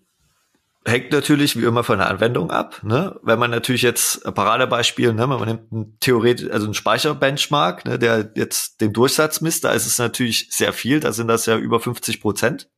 hängt 0.85 1.13
natürlich 1.13 1.57
wie 1.57 1.65
immer 1.65 1.85
von 1.85 1.99
der 1.99 2.09
Anwendung 2.09 2.51
ab. 2.51 2.81
Ne? 2.83 3.19
Wenn 3.23 3.39
man 3.39 3.51
natürlich 3.51 3.83
jetzt 3.83 4.23
Paradebeispiel, 4.25 5.13
ne, 5.13 5.27
man 5.27 5.45
nimmt 5.45 5.73
ein 5.73 5.97
theoretisch, 6.01 6.51
also 6.51 6.67
ein 6.67 6.75
Speicherbenchmark, 6.75 7.85
ne, 7.85 7.99
der 7.99 8.33
jetzt 8.35 8.81
den 8.81 8.93
Durchsatz 8.93 9.41
misst, 9.41 9.65
da 9.65 9.73
ist 9.73 9.87
es 9.87 9.99
natürlich 9.99 10.49
sehr 10.51 10.73
viel, 10.73 11.01
da 11.01 11.13
sind 11.13 11.29
das 11.29 11.47
ja 11.47 11.57
über 11.57 11.81
50 11.81 12.21
Prozent. 12.21 12.69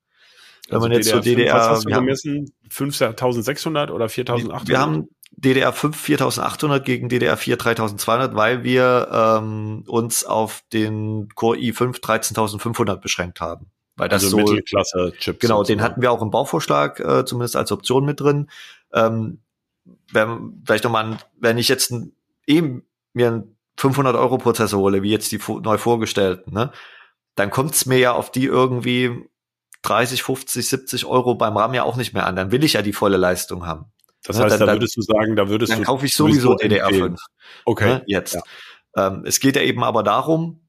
Wenn 0.69 0.77
also 0.77 0.89
man 0.89 0.97
jetzt 0.97 1.07
DDR 1.07 1.17
so 1.17 1.23
DDR, 1.23 1.55
was 1.55 1.69
hast 1.69 1.85
du 1.85 1.91
gemessen? 1.91 2.53
5600 2.71 3.91
oder 3.91 4.09
4800? 4.09 4.69
Wir 4.69 4.81
haben 4.81 5.09
DDR 5.37 5.73
5 5.73 5.97
4800 5.97 6.85
gegen 6.85 7.09
DDR 7.09 7.37
4 7.37 7.59
3200, 7.59 8.35
weil 8.35 8.65
wir 8.65 9.09
ähm, 9.13 9.85
uns 9.87 10.25
auf 10.25 10.63
den 10.73 11.29
Core 11.35 11.59
i5 11.59 12.01
13500 12.01 13.01
beschränkt 13.01 13.41
haben. 13.41 13.71
Weil 13.97 14.09
das 14.09 14.25
also 14.25 14.37
so 14.37 14.43
Mittelklasse 14.43 15.13
Chips. 15.19 15.41
Genau, 15.41 15.63
den 15.63 15.81
hatten 15.81 16.03
wir 16.03 16.11
auch 16.11 16.23
im 16.23 16.31
Bauvorschlag 16.31 16.99
äh, 17.01 17.25
zumindest 17.25 17.57
als 17.57 17.71
Option 17.71 18.05
mit 18.05 18.21
drin. 18.21 18.49
Ähm, 18.93 19.41
wenn, 20.13 20.63
vielleicht 20.65 20.85
nochmal, 20.85 21.19
wenn 21.39 21.59
ich 21.59 21.69
jetzt 21.69 21.91
ein, 21.91 22.13
eben 22.47 22.85
mir 23.13 23.29
einen 23.29 23.57
500 23.77 24.17
Euro 24.17 24.39
Prozessor 24.39 24.81
hole, 24.81 25.03
wie 25.03 25.11
jetzt 25.11 25.31
die 25.31 25.41
neu 25.63 25.79
vorgestellten, 25.79 26.53
ne, 26.55 26.73
dann 27.35 27.51
kommt 27.51 27.75
es 27.75 27.87
mir 27.87 27.99
ja 27.99 28.13
auf 28.13 28.31
die 28.31 28.47
irgendwie 28.47 29.29
30, 29.85 30.23
50, 30.23 30.67
70 30.67 31.05
Euro 31.05 31.35
beim 31.35 31.57
RAM 31.57 31.75
ja 31.75 31.83
auch 31.85 31.97
nicht 31.97 32.15
mehr 32.15 32.27
an. 32.27 32.37
Dann 32.37 32.51
will 32.51 32.65
ich 32.65 32.73
ja 32.73 32.83
die 32.83 32.93
volle 32.93 33.19
Leistung 33.19 33.67
haben. 33.67 33.93
Das 34.25 34.39
ne, 34.39 34.45
heißt, 34.45 34.61
dann, 34.61 34.67
da 34.67 34.73
würdest 34.73 34.97
du 34.97 35.03
sagen, 35.03 35.37
da 35.37 35.49
würdest 35.49 35.71
dann 35.71 35.81
du. 35.81 35.85
Dann 35.85 35.95
kaufe 35.95 36.07
ich 36.07 36.15
sowieso 36.15 36.55
DDR5. 36.55 37.19
Okay. 37.67 37.87
Ne, 37.87 38.03
jetzt. 38.07 38.35
Ja. 38.35 39.09
Ähm, 39.09 39.23
es 39.27 39.41
geht 39.41 39.57
ja 39.57 39.63
eben 39.63 39.85
aber 39.85 40.03
darum, 40.03 40.67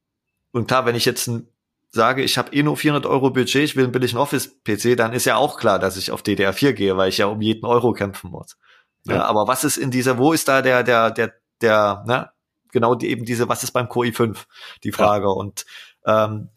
und 0.51 0.67
klar, 0.67 0.85
wenn 0.85 0.95
ich 0.95 1.05
jetzt 1.05 1.27
ein, 1.27 1.47
sage, 1.91 2.23
ich 2.23 2.37
habe 2.37 2.53
eh 2.53 2.63
nur 2.63 2.75
400 2.75 3.05
Euro 3.05 3.29
Budget, 3.29 3.63
ich 3.63 3.75
will 3.77 3.85
einen 3.85 3.93
billigen 3.93 4.17
Office-PC, 4.17 4.97
dann 4.97 5.13
ist 5.13 5.25
ja 5.25 5.37
auch 5.37 5.57
klar, 5.57 5.79
dass 5.79 5.95
ich 5.95 6.11
auf 6.11 6.21
DDR4 6.21 6.73
gehe, 6.73 6.97
weil 6.97 7.09
ich 7.09 7.17
ja 7.17 7.27
um 7.27 7.41
jeden 7.41 7.65
Euro 7.65 7.93
kämpfen 7.93 8.31
muss. 8.31 8.57
Ja. 9.05 9.15
ja 9.15 9.25
aber 9.25 9.47
was 9.47 9.63
ist 9.63 9.77
in 9.77 9.91
dieser, 9.91 10.17
wo 10.17 10.33
ist 10.33 10.49
da 10.49 10.61
der, 10.61 10.83
der, 10.83 11.11
der, 11.11 11.33
der, 11.61 12.03
ne? 12.05 12.29
Genau 12.71 12.95
die, 12.95 13.09
eben 13.09 13.23
diese, 13.23 13.47
was 13.47 13.63
ist 13.63 13.71
beim 13.71 13.87
Core 13.87 14.07
i5? 14.07 14.45
Die 14.83 14.91
Frage. 14.91 15.27
Ja. 15.27 15.31
Und 15.31 15.65
ähm, 16.05 16.49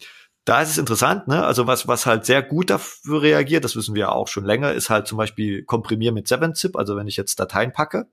da 0.49 0.63
ist 0.63 0.69
es 0.69 0.77
interessant, 0.79 1.27
ne? 1.27 1.45
Also 1.45 1.67
was, 1.67 1.87
was 1.87 2.07
halt 2.07 2.25
sehr 2.25 2.41
gut 2.41 2.71
dafür 2.71 3.21
reagiert, 3.21 3.63
das 3.63 3.75
wissen 3.75 3.93
wir 3.93 4.01
ja 4.01 4.11
auch 4.11 4.27
schon 4.27 4.45
länger, 4.45 4.71
ist 4.73 4.89
halt 4.89 5.05
zum 5.05 5.19
Beispiel 5.19 5.63
Komprimieren 5.63 6.15
mit 6.15 6.25
7-Zip, 6.25 6.75
also 6.75 6.95
wenn 6.95 7.07
ich 7.07 7.17
jetzt 7.17 7.39
Dateien 7.39 7.71
packe. 7.71 8.07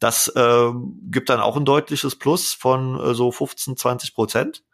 Das 0.00 0.26
äh, 0.34 0.72
gibt 1.10 1.30
dann 1.30 1.38
auch 1.38 1.56
ein 1.56 1.64
deutliches 1.64 2.16
Plus 2.16 2.54
von 2.54 2.98
äh, 2.98 3.14
so 3.14 3.30
15, 3.30 3.76
20 3.76 4.14
Prozent. 4.14 4.64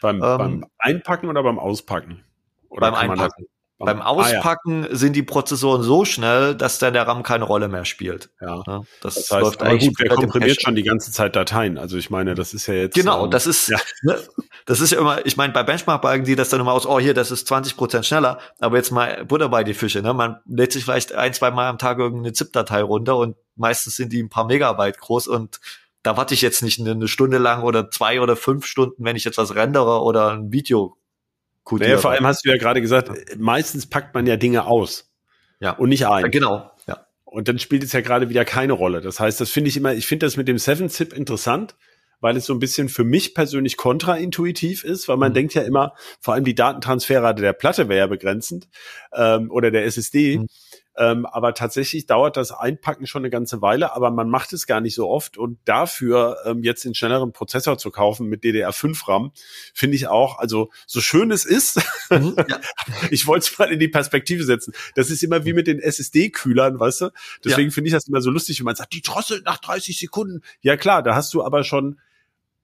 Beim, 0.00 0.16
ähm, 0.16 0.20
beim 0.22 0.66
Einpacken 0.78 1.28
oder 1.28 1.42
beim 1.42 1.58
Auspacken? 1.58 2.24
Oder 2.70 2.90
beim 2.90 3.10
Einpacken. 3.10 3.46
Beim 3.82 4.02
Auspacken 4.02 4.84
ah, 4.84 4.88
ja. 4.90 4.94
sind 4.94 5.16
die 5.16 5.22
Prozessoren 5.22 5.82
so 5.82 6.04
schnell, 6.04 6.54
dass 6.54 6.78
dann 6.78 6.92
der 6.92 7.06
RAM 7.06 7.22
keine 7.22 7.44
Rolle 7.44 7.66
mehr 7.68 7.86
spielt. 7.86 8.28
Ja. 8.38 8.62
das, 9.00 9.14
das 9.14 9.30
heißt, 9.30 9.42
läuft 9.42 9.62
eigentlich 9.62 9.88
gut, 9.96 10.00
der 10.00 10.16
komprimiert 10.16 10.60
schon 10.60 10.74
die 10.74 10.82
ganze 10.82 11.10
Zeit 11.12 11.34
Dateien. 11.34 11.78
Also 11.78 11.96
ich 11.96 12.10
meine, 12.10 12.34
das 12.34 12.52
ist 12.52 12.66
ja 12.66 12.74
jetzt. 12.74 12.94
Genau, 12.94 13.24
ähm, 13.24 13.30
das 13.30 13.46
ist, 13.46 13.68
ja. 13.68 13.78
ne, 14.02 14.18
das 14.66 14.82
ist 14.82 14.92
ja 14.92 14.98
immer, 14.98 15.24
ich 15.24 15.38
meine, 15.38 15.54
bei 15.54 15.62
Benchmark-Balken 15.62 16.26
die 16.26 16.36
das 16.36 16.50
dann 16.50 16.60
immer 16.60 16.72
aus, 16.72 16.84
oh 16.86 17.00
hier, 17.00 17.14
das 17.14 17.30
ist 17.30 17.46
20 17.46 17.78
Prozent 17.78 18.04
schneller, 18.04 18.38
aber 18.58 18.76
jetzt 18.76 18.90
mal 18.90 19.24
Butter 19.24 19.48
bei 19.48 19.64
die 19.64 19.72
Fische, 19.72 20.02
ne? 20.02 20.12
Man 20.12 20.36
lädt 20.44 20.72
sich 20.72 20.84
vielleicht 20.84 21.14
ein, 21.14 21.32
zwei 21.32 21.50
Mal 21.50 21.68
am 21.68 21.78
Tag 21.78 21.98
irgendeine 21.98 22.34
ZIP-Datei 22.34 22.82
runter 22.82 23.16
und 23.16 23.36
meistens 23.56 23.96
sind 23.96 24.12
die 24.12 24.22
ein 24.22 24.28
paar 24.28 24.44
Megabyte 24.44 24.98
groß 24.98 25.26
und 25.26 25.58
da 26.02 26.18
warte 26.18 26.34
ich 26.34 26.42
jetzt 26.42 26.62
nicht 26.62 26.80
eine 26.80 27.08
Stunde 27.08 27.38
lang 27.38 27.62
oder 27.62 27.90
zwei 27.90 28.20
oder 28.20 28.36
fünf 28.36 28.66
Stunden, 28.66 29.04
wenn 29.04 29.16
ich 29.16 29.24
jetzt 29.24 29.38
was 29.38 29.54
rendere 29.54 30.02
oder 30.02 30.32
ein 30.32 30.52
Video 30.52 30.96
Naja, 31.70 31.98
vor 31.98 32.10
allem 32.10 32.26
hast 32.26 32.44
du 32.44 32.50
ja 32.50 32.56
gerade 32.56 32.80
gesagt, 32.80 33.10
meistens 33.38 33.86
packt 33.86 34.14
man 34.14 34.26
ja 34.26 34.36
Dinge 34.36 34.64
aus. 34.66 35.12
Ja. 35.60 35.72
Und 35.72 35.90
nicht 35.90 36.06
ein. 36.06 36.30
Genau, 36.30 36.70
ja. 36.86 37.06
Und 37.24 37.48
dann 37.48 37.58
spielt 37.58 37.84
es 37.84 37.92
ja 37.92 38.00
gerade 38.00 38.28
wieder 38.28 38.44
keine 38.44 38.72
Rolle. 38.72 39.00
Das 39.00 39.20
heißt, 39.20 39.40
das 39.40 39.50
finde 39.50 39.68
ich 39.68 39.76
immer, 39.76 39.94
ich 39.94 40.06
finde 40.06 40.26
das 40.26 40.36
mit 40.36 40.48
dem 40.48 40.58
Seven 40.58 40.88
Zip 40.88 41.12
interessant, 41.12 41.76
weil 42.20 42.36
es 42.36 42.46
so 42.46 42.52
ein 42.52 42.58
bisschen 42.58 42.88
für 42.88 43.04
mich 43.04 43.34
persönlich 43.34 43.76
kontraintuitiv 43.76 44.84
ist, 44.84 45.08
weil 45.08 45.16
man 45.16 45.30
mhm. 45.30 45.34
denkt 45.34 45.54
ja 45.54 45.62
immer, 45.62 45.94
vor 46.20 46.34
allem 46.34 46.44
die 46.44 46.54
Datentransferrate 46.54 47.40
der 47.40 47.52
Platte 47.52 47.88
wäre 47.88 48.00
ja 48.00 48.06
begrenzend 48.06 48.68
ähm, 49.14 49.50
oder 49.50 49.70
der 49.70 49.84
SSD. 49.84 50.38
Mhm. 50.38 50.46
Ähm, 51.00 51.24
aber 51.24 51.54
tatsächlich 51.54 52.04
dauert 52.04 52.36
das 52.36 52.52
Einpacken 52.52 53.06
schon 53.06 53.22
eine 53.22 53.30
ganze 53.30 53.62
Weile, 53.62 53.94
aber 53.94 54.10
man 54.10 54.28
macht 54.28 54.52
es 54.52 54.66
gar 54.66 54.82
nicht 54.82 54.94
so 54.94 55.08
oft. 55.08 55.38
Und 55.38 55.58
dafür 55.64 56.36
ähm, 56.44 56.62
jetzt 56.62 56.84
den 56.84 56.94
schnelleren 56.94 57.32
Prozessor 57.32 57.78
zu 57.78 57.90
kaufen 57.90 58.28
mit 58.28 58.44
DDR5 58.44 59.08
RAM, 59.08 59.32
finde 59.72 59.96
ich 59.96 60.08
auch, 60.08 60.38
also 60.38 60.68
so 60.86 61.00
schön 61.00 61.30
es 61.30 61.46
ist, 61.46 61.80
mhm, 62.10 62.36
ja. 62.48 62.60
ich 63.10 63.26
wollte 63.26 63.46
es 63.50 63.58
mal 63.58 63.72
in 63.72 63.78
die 63.78 63.88
Perspektive 63.88 64.44
setzen. 64.44 64.74
Das 64.94 65.08
ist 65.10 65.22
immer 65.22 65.46
wie 65.46 65.54
mit 65.54 65.66
den 65.66 65.80
SSD-Kühlern, 65.80 66.78
weißt 66.78 67.00
du? 67.00 67.10
Deswegen 67.42 67.70
ja. 67.70 67.74
finde 67.74 67.88
ich 67.88 67.94
das 67.94 68.06
immer 68.06 68.20
so 68.20 68.30
lustig, 68.30 68.60
wenn 68.60 68.66
man 68.66 68.76
sagt, 68.76 68.92
die 68.92 69.00
drosselt 69.00 69.46
nach 69.46 69.56
30 69.56 69.98
Sekunden. 69.98 70.42
Ja 70.60 70.76
klar, 70.76 71.02
da 71.02 71.14
hast 71.14 71.32
du 71.32 71.42
aber 71.42 71.64
schon 71.64 71.98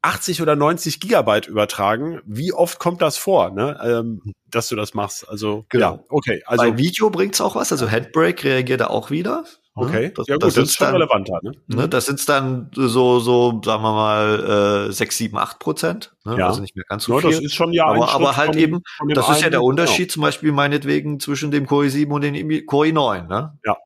80 0.07 0.41
oder 0.41 0.55
90 0.55 1.01
Gigabyte 1.01 1.49
übertragen. 1.49 2.21
Wie 2.25 2.53
oft 2.53 2.79
kommt 2.79 3.03
das 3.03 3.17
vor, 3.17 3.51
ne? 3.51 3.79
Ähm, 3.85 4.35
dass 4.49 4.69
du 4.69 4.77
das 4.77 4.95
machst? 4.95 5.29
Also 5.29 5.67
genau. 5.69 5.95
ja, 5.95 6.05
okay. 6.09 6.43
Also 6.47 6.65
Bei 6.65 6.79
Video 6.79 7.11
bringt's 7.11 7.41
auch 7.41 7.57
was. 7.57 7.73
Also 7.73 7.91
Handbrake 7.91 8.45
reagiert 8.45 8.81
da 8.81 8.87
auch 8.87 9.11
wieder. 9.11 9.45
Okay, 9.75 10.11
das, 10.17 10.27
ja 10.27 10.37
gut, 10.37 10.45
das, 10.45 10.55
das 10.55 10.65
ist 10.69 10.77
schon 10.77 10.87
dann, 10.87 10.95
relevanter. 10.95 11.41
Ne? 11.43 11.53
ne? 11.67 11.89
Das 11.89 12.07
sind 12.07 12.27
dann 12.29 12.71
so, 12.73 13.19
so, 13.19 13.61
sagen 13.63 13.83
wir 13.83 13.93
mal, 13.93 14.89
äh, 14.89 14.93
6, 14.93 15.19
7, 15.19 15.37
8 15.37 15.59
Prozent. 15.59 16.15
Ne? 16.25 16.39
Ja. 16.39 16.47
Also 16.47 16.63
nicht 16.63 16.77
mehr 16.77 16.85
ganz 16.89 17.05
so 17.05 17.15
ja, 17.15 17.21
viel. 17.21 17.33
Das 17.33 17.41
ist 17.41 17.55
schon 17.55 17.73
ja 17.73 17.87
aber, 17.87 18.11
aber 18.13 18.37
halt 18.37 18.53
von, 18.53 18.59
eben, 18.59 18.83
von 18.97 19.09
das 19.09 19.29
ist 19.29 19.43
ja 19.43 19.51
der 19.51 19.63
Unterschied 19.63 20.09
genau. 20.09 20.13
zum 20.13 20.23
Beispiel 20.23 20.53
meinetwegen 20.53 21.21
zwischen 21.21 21.51
dem 21.51 21.67
Core 21.67 21.87
i7 21.87 22.09
und 22.11 22.23
dem 22.23 22.67
Core 22.67 22.89
i9. 22.89 23.27
Ne? 23.27 23.59
Ja. 23.65 23.77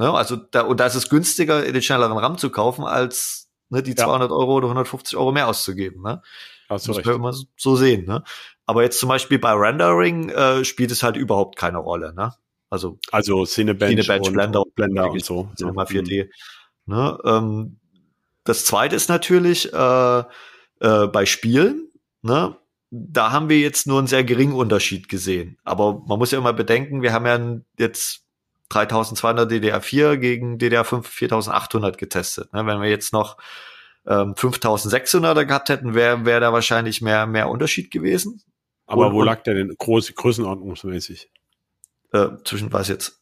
Ne? 0.00 0.12
Also 0.12 0.36
da, 0.36 0.62
und 0.62 0.80
da 0.80 0.86
ist 0.86 0.94
es 0.94 1.08
günstiger, 1.08 1.60
den 1.60 1.82
schnelleren 1.82 2.16
RAM 2.16 2.38
zu 2.38 2.50
kaufen, 2.50 2.84
als 2.84 3.47
ne, 3.70 3.82
die 3.82 3.94
200 3.94 4.30
ja. 4.30 4.36
Euro 4.36 4.56
oder 4.56 4.66
150 4.66 5.16
Euro 5.16 5.32
mehr 5.32 5.48
auszugeben. 5.48 6.02
Ne? 6.02 6.22
Hast 6.68 6.88
das 6.88 6.96
recht. 6.96 7.06
können 7.06 7.22
wir 7.22 7.34
so 7.56 7.76
sehen. 7.76 8.06
Ne? 8.06 8.22
Aber 8.66 8.82
jetzt 8.82 9.00
zum 9.00 9.08
Beispiel 9.08 9.38
bei 9.38 9.52
Rendering 9.52 10.28
äh, 10.30 10.64
spielt 10.64 10.90
es 10.90 11.02
halt 11.02 11.16
überhaupt 11.16 11.56
keine 11.56 11.78
Rolle. 11.78 12.14
Ne? 12.14 12.34
Also, 12.70 12.98
also 13.10 13.44
Cinebench, 13.46 14.04
Cinebench 14.04 14.28
und 14.28 14.34
Blender, 14.34 14.62
Blender 14.74 15.10
und 15.10 15.24
so. 15.24 15.50
Cinema 15.56 15.84
4D. 15.84 16.28
Ne? 16.86 17.18
Ähm, 17.24 17.78
das 18.44 18.64
zweite 18.64 18.96
ist 18.96 19.08
natürlich 19.08 19.72
äh, 19.72 20.18
äh, 20.80 21.06
bei 21.06 21.26
Spielen. 21.26 21.90
Ne? 22.22 22.56
Da 22.90 23.32
haben 23.32 23.48
wir 23.48 23.58
jetzt 23.58 23.86
nur 23.86 23.98
einen 23.98 24.06
sehr 24.06 24.24
geringen 24.24 24.54
Unterschied 24.54 25.08
gesehen. 25.08 25.58
Aber 25.64 26.02
man 26.06 26.18
muss 26.18 26.30
ja 26.30 26.38
immer 26.38 26.52
bedenken, 26.52 27.02
wir 27.02 27.12
haben 27.12 27.26
ja 27.26 27.60
jetzt 27.78 28.27
3200 28.68 29.50
DDR4 29.50 30.16
gegen 30.16 30.58
DDR5 30.58 31.02
4800 31.02 31.98
getestet. 31.98 32.52
Ne? 32.52 32.66
Wenn 32.66 32.80
wir 32.80 32.88
jetzt 32.88 33.12
noch 33.12 33.36
ähm, 34.06 34.34
5600er 34.34 35.44
gehabt 35.44 35.68
hätten, 35.68 35.94
wäre 35.94 36.24
wär 36.24 36.40
da 36.40 36.52
wahrscheinlich 36.52 37.00
mehr, 37.00 37.26
mehr 37.26 37.48
Unterschied 37.48 37.90
gewesen. 37.90 38.42
Aber 38.86 39.08
und, 39.08 39.14
wo 39.14 39.22
lag 39.22 39.42
der 39.42 39.54
denn 39.54 39.74
groß, 39.76 40.14
größenordnungsmäßig? 40.14 41.30
Äh, 42.12 42.28
zwischen 42.44 42.72
was 42.72 42.88
jetzt? 42.88 43.20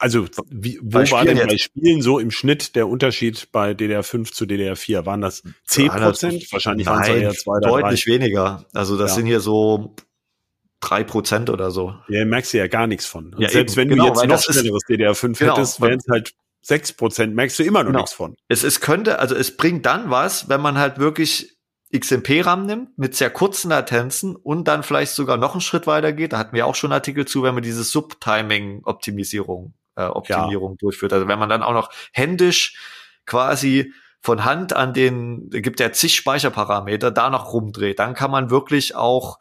Also, 0.00 0.26
wie, 0.48 0.78
wo 0.80 0.98
war 1.10 1.24
denn 1.24 1.36
jetzt? 1.36 1.48
bei 1.48 1.58
Spielen 1.58 2.02
so 2.02 2.20
im 2.20 2.30
Schnitt 2.30 2.76
der 2.76 2.88
Unterschied 2.88 3.50
bei 3.50 3.72
DDR5 3.72 4.32
zu 4.32 4.44
DDR4? 4.44 5.06
Waren 5.06 5.20
das 5.20 5.42
10 5.66 5.88
Prozent? 5.88 6.52
Wahrscheinlich 6.52 6.86
waren 6.86 7.02
es 7.02 7.08
eher 7.08 7.32
zwei 7.32 7.56
oder 7.58 7.68
Deutlich 7.68 8.04
drei. 8.04 8.12
weniger. 8.12 8.64
Also, 8.72 8.96
das 8.96 9.12
ja. 9.12 9.16
sind 9.16 9.26
hier 9.26 9.40
so 9.40 9.94
drei 10.80 11.04
Prozent 11.04 11.50
oder 11.50 11.70
so. 11.70 11.94
Ja, 12.08 12.24
merkst 12.24 12.52
du 12.52 12.58
ja 12.58 12.66
gar 12.68 12.86
nichts 12.86 13.06
von. 13.06 13.34
Ja, 13.38 13.48
selbst 13.48 13.76
eben. 13.76 13.90
wenn 13.90 13.96
genau, 13.96 14.14
du 14.14 14.20
jetzt 14.20 14.28
noch 14.28 14.42
schnelleres 14.42 14.82
DDR5 14.88 15.38
genau, 15.38 15.56
hättest, 15.56 15.80
wären 15.80 15.98
es 15.98 16.06
halt 16.08 16.34
sechs 16.60 16.92
Prozent, 16.92 17.34
merkst 17.34 17.58
du 17.58 17.64
immer 17.64 17.80
noch 17.80 17.88
genau. 17.88 18.00
nichts 18.00 18.12
von. 18.12 18.36
Es, 18.48 18.62
es 18.62 18.80
könnte, 18.80 19.18
also 19.18 19.34
es 19.34 19.56
bringt 19.56 19.86
dann 19.86 20.10
was, 20.10 20.48
wenn 20.48 20.60
man 20.60 20.78
halt 20.78 20.98
wirklich 20.98 21.56
XMP-RAM 21.96 22.66
nimmt 22.66 22.98
mit 22.98 23.16
sehr 23.16 23.30
kurzen 23.30 23.70
Latenzen 23.70 24.36
und 24.36 24.68
dann 24.68 24.82
vielleicht 24.82 25.12
sogar 25.12 25.38
noch 25.38 25.52
einen 25.52 25.62
Schritt 25.62 25.86
weiter 25.86 26.12
geht. 26.12 26.34
Da 26.34 26.38
hatten 26.38 26.54
wir 26.54 26.66
auch 26.66 26.74
schon 26.74 26.92
Artikel 26.92 27.26
zu, 27.26 27.42
wenn 27.42 27.54
man 27.54 27.62
diese 27.62 27.82
Subtiming-Optimisierung 27.82 29.72
äh, 29.98 30.04
Optimierung 30.04 30.72
ja. 30.72 30.76
durchführt. 30.78 31.12
Also 31.12 31.26
wenn 31.28 31.38
man 31.38 31.48
dann 31.48 31.62
auch 31.62 31.72
noch 31.72 31.90
händisch 32.12 32.78
quasi 33.26 33.92
von 34.20 34.44
Hand 34.44 34.72
an 34.74 34.94
den, 34.94 35.50
gibt 35.50 35.80
ja 35.80 35.92
zig 35.92 36.14
Speicherparameter, 36.14 37.10
da 37.10 37.30
noch 37.30 37.52
rumdreht, 37.52 37.98
dann 37.98 38.14
kann 38.14 38.30
man 38.30 38.50
wirklich 38.50 38.94
auch 38.94 39.38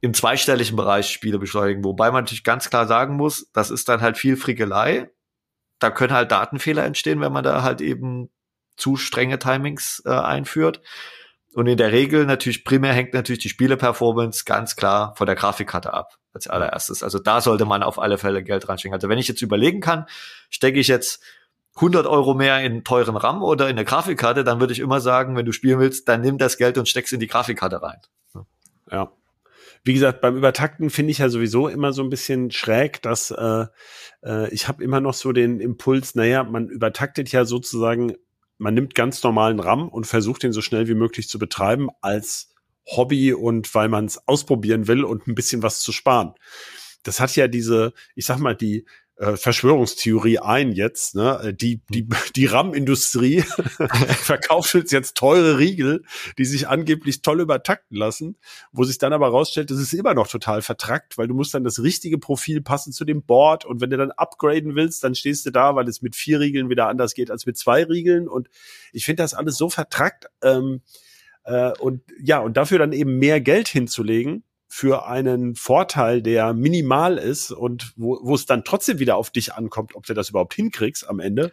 im 0.00 0.14
zweistelligen 0.14 0.76
Bereich 0.76 1.10
Spiele 1.10 1.38
beschleunigen. 1.38 1.84
Wobei 1.84 2.10
man 2.10 2.24
natürlich 2.24 2.44
ganz 2.44 2.70
klar 2.70 2.86
sagen 2.86 3.16
muss, 3.16 3.50
das 3.52 3.70
ist 3.70 3.88
dann 3.88 4.00
halt 4.00 4.16
viel 4.16 4.36
Frickelei. 4.36 5.10
Da 5.78 5.90
können 5.90 6.12
halt 6.12 6.30
Datenfehler 6.30 6.84
entstehen, 6.84 7.20
wenn 7.20 7.32
man 7.32 7.44
da 7.44 7.62
halt 7.62 7.80
eben 7.80 8.30
zu 8.76 8.96
strenge 8.96 9.38
Timings 9.38 10.02
äh, 10.06 10.10
einführt. 10.10 10.80
Und 11.54 11.66
in 11.66 11.76
der 11.76 11.92
Regel 11.92 12.26
natürlich 12.26 12.64
primär 12.64 12.92
hängt 12.92 13.14
natürlich 13.14 13.40
die 13.40 13.48
Spieleperformance 13.48 14.44
ganz 14.44 14.76
klar 14.76 15.14
von 15.16 15.26
der 15.26 15.34
Grafikkarte 15.34 15.92
ab 15.92 16.16
als 16.32 16.46
allererstes. 16.46 17.02
Also 17.02 17.18
da 17.18 17.40
sollte 17.40 17.64
man 17.64 17.82
auf 17.82 17.98
alle 17.98 18.18
Fälle 18.18 18.44
Geld 18.44 18.68
reinstecken. 18.68 18.94
Also 18.94 19.08
wenn 19.08 19.18
ich 19.18 19.26
jetzt 19.26 19.42
überlegen 19.42 19.80
kann, 19.80 20.06
stecke 20.50 20.78
ich 20.78 20.86
jetzt 20.86 21.22
100 21.76 22.06
Euro 22.06 22.34
mehr 22.34 22.60
in 22.60 22.84
teuren 22.84 23.16
RAM 23.16 23.42
oder 23.42 23.66
in 23.66 23.76
eine 23.76 23.84
Grafikkarte, 23.84 24.44
dann 24.44 24.60
würde 24.60 24.72
ich 24.72 24.78
immer 24.78 25.00
sagen, 25.00 25.36
wenn 25.36 25.46
du 25.46 25.52
spielen 25.52 25.80
willst, 25.80 26.08
dann 26.08 26.20
nimm 26.20 26.38
das 26.38 26.58
Geld 26.58 26.76
und 26.78 26.88
steck's 26.88 27.12
in 27.12 27.20
die 27.20 27.26
Grafikkarte 27.26 27.82
rein. 27.82 27.98
Ja. 28.90 29.12
Wie 29.88 29.94
gesagt, 29.94 30.20
beim 30.20 30.36
Übertakten 30.36 30.90
finde 30.90 31.12
ich 31.12 31.18
ja 31.18 31.30
sowieso 31.30 31.66
immer 31.66 31.94
so 31.94 32.02
ein 32.02 32.10
bisschen 32.10 32.50
schräg, 32.50 33.00
dass 33.00 33.30
äh, 33.30 33.64
äh, 34.22 34.52
ich 34.52 34.68
habe 34.68 34.84
immer 34.84 35.00
noch 35.00 35.14
so 35.14 35.32
den 35.32 35.60
Impuls, 35.60 36.14
naja, 36.14 36.44
man 36.44 36.68
übertaktet 36.68 37.32
ja 37.32 37.46
sozusagen 37.46 38.14
man 38.58 38.74
nimmt 38.74 38.94
ganz 38.94 39.22
normalen 39.22 39.60
RAM 39.60 39.88
und 39.88 40.06
versucht 40.06 40.44
ihn 40.44 40.52
so 40.52 40.60
schnell 40.60 40.88
wie 40.88 40.94
möglich 40.94 41.26
zu 41.26 41.38
betreiben 41.38 41.88
als 42.02 42.50
Hobby 42.84 43.32
und 43.32 43.74
weil 43.74 43.88
man 43.88 44.04
es 44.04 44.28
ausprobieren 44.28 44.88
will 44.88 45.04
und 45.04 45.26
ein 45.26 45.34
bisschen 45.34 45.62
was 45.62 45.80
zu 45.80 45.92
sparen. 45.92 46.34
Das 47.02 47.18
hat 47.18 47.34
ja 47.36 47.48
diese, 47.48 47.94
ich 48.14 48.26
sag 48.26 48.40
mal, 48.40 48.54
die 48.54 48.84
äh, 49.18 49.36
Verschwörungstheorie 49.36 50.38
ein 50.38 50.72
jetzt, 50.72 51.16
ne? 51.16 51.52
Die, 51.58 51.80
die, 51.88 52.08
die 52.36 52.46
RAM-Industrie 52.46 53.42
verkauft 54.22 54.74
jetzt 54.92 55.16
teure 55.16 55.58
Riegel, 55.58 56.04
die 56.38 56.44
sich 56.44 56.68
angeblich 56.68 57.22
toll 57.22 57.40
übertakten 57.40 57.96
lassen, 57.96 58.36
wo 58.70 58.84
sich 58.84 58.98
dann 58.98 59.12
aber 59.12 59.28
rausstellt, 59.28 59.70
das 59.70 59.78
ist 59.78 59.92
immer 59.92 60.14
noch 60.14 60.28
total 60.28 60.62
vertrackt, 60.62 61.18
weil 61.18 61.26
du 61.26 61.34
musst 61.34 61.54
dann 61.54 61.64
das 61.64 61.82
richtige 61.82 62.18
Profil 62.18 62.60
passen 62.60 62.92
zu 62.92 63.04
dem 63.04 63.22
Board 63.22 63.64
und 63.64 63.80
wenn 63.80 63.90
du 63.90 63.96
dann 63.96 64.12
upgraden 64.12 64.76
willst, 64.76 65.02
dann 65.02 65.14
stehst 65.14 65.46
du 65.46 65.50
da, 65.50 65.74
weil 65.74 65.88
es 65.88 66.00
mit 66.00 66.14
vier 66.14 66.38
Riegeln 66.38 66.70
wieder 66.70 66.88
anders 66.88 67.14
geht 67.14 67.30
als 67.30 67.44
mit 67.44 67.56
zwei 67.56 67.82
Riegeln 67.84 68.28
und 68.28 68.48
ich 68.92 69.04
finde 69.04 69.22
das 69.24 69.34
alles 69.34 69.56
so 69.56 69.68
vertrackt 69.68 70.26
ähm, 70.42 70.82
äh, 71.44 71.72
und 71.78 72.02
ja, 72.20 72.38
und 72.38 72.56
dafür 72.56 72.78
dann 72.78 72.92
eben 72.92 73.18
mehr 73.18 73.40
Geld 73.40 73.68
hinzulegen, 73.68 74.44
für 74.68 75.06
einen 75.06 75.54
Vorteil, 75.54 76.22
der 76.22 76.52
minimal 76.52 77.16
ist 77.16 77.50
und 77.50 77.92
wo, 77.96 78.20
wo 78.22 78.34
es 78.34 78.46
dann 78.46 78.64
trotzdem 78.64 78.98
wieder 78.98 79.16
auf 79.16 79.30
dich 79.30 79.54
ankommt, 79.54 79.96
ob 79.96 80.06
du 80.06 80.14
das 80.14 80.28
überhaupt 80.28 80.54
hinkriegst 80.54 81.08
am 81.08 81.20
Ende. 81.20 81.52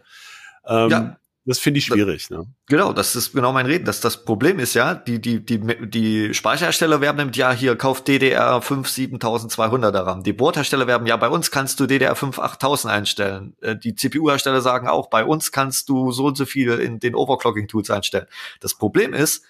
Ähm, 0.68 0.90
ja. 0.90 1.18
Das 1.48 1.60
finde 1.60 1.78
ich 1.78 1.86
schwierig. 1.86 2.32
Ne? 2.32 2.48
Genau, 2.66 2.92
das 2.92 3.16
ist 3.16 3.34
genau 3.34 3.54
mein 3.54 3.68
Reden. 3.68 3.86
Das, 3.86 4.02
das 4.02 4.26
Problem 4.26 4.58
ist 4.58 4.74
ja, 4.74 4.96
die, 4.96 5.22
die, 5.22 5.46
die, 5.46 5.60
die 5.88 6.34
Speicherhersteller 6.34 7.02
werben 7.02 7.20
damit, 7.20 7.38
ja, 7.38 7.52
hier 7.52 7.76
kauft 7.76 8.08
DDR 8.08 8.64
5 8.64 8.88
7200er 8.88 10.06
RAM. 10.06 10.24
Die 10.24 10.34
Boardhersteller 10.34 10.88
werben, 10.88 11.06
ja, 11.06 11.16
bei 11.18 11.30
uns 11.30 11.52
kannst 11.52 11.80
du 11.80 11.86
DDR 11.86 12.16
5 12.16 12.40
8000 12.40 12.92
einstellen. 12.92 13.56
Äh, 13.62 13.76
die 13.76 13.94
CPU-Hersteller 13.94 14.62
sagen 14.62 14.88
auch, 14.88 15.12
bei 15.12 15.24
uns 15.24 15.52
kannst 15.52 15.88
du 15.90 16.12
so 16.12 16.26
und 16.26 16.36
so 16.36 16.46
viel 16.46 16.72
in 16.80 17.00
den 17.00 17.14
Overclocking-Tools 17.14 17.92
einstellen. 17.92 18.26
Das 18.60 18.74
Problem 18.74 19.14
ist, 19.14 19.44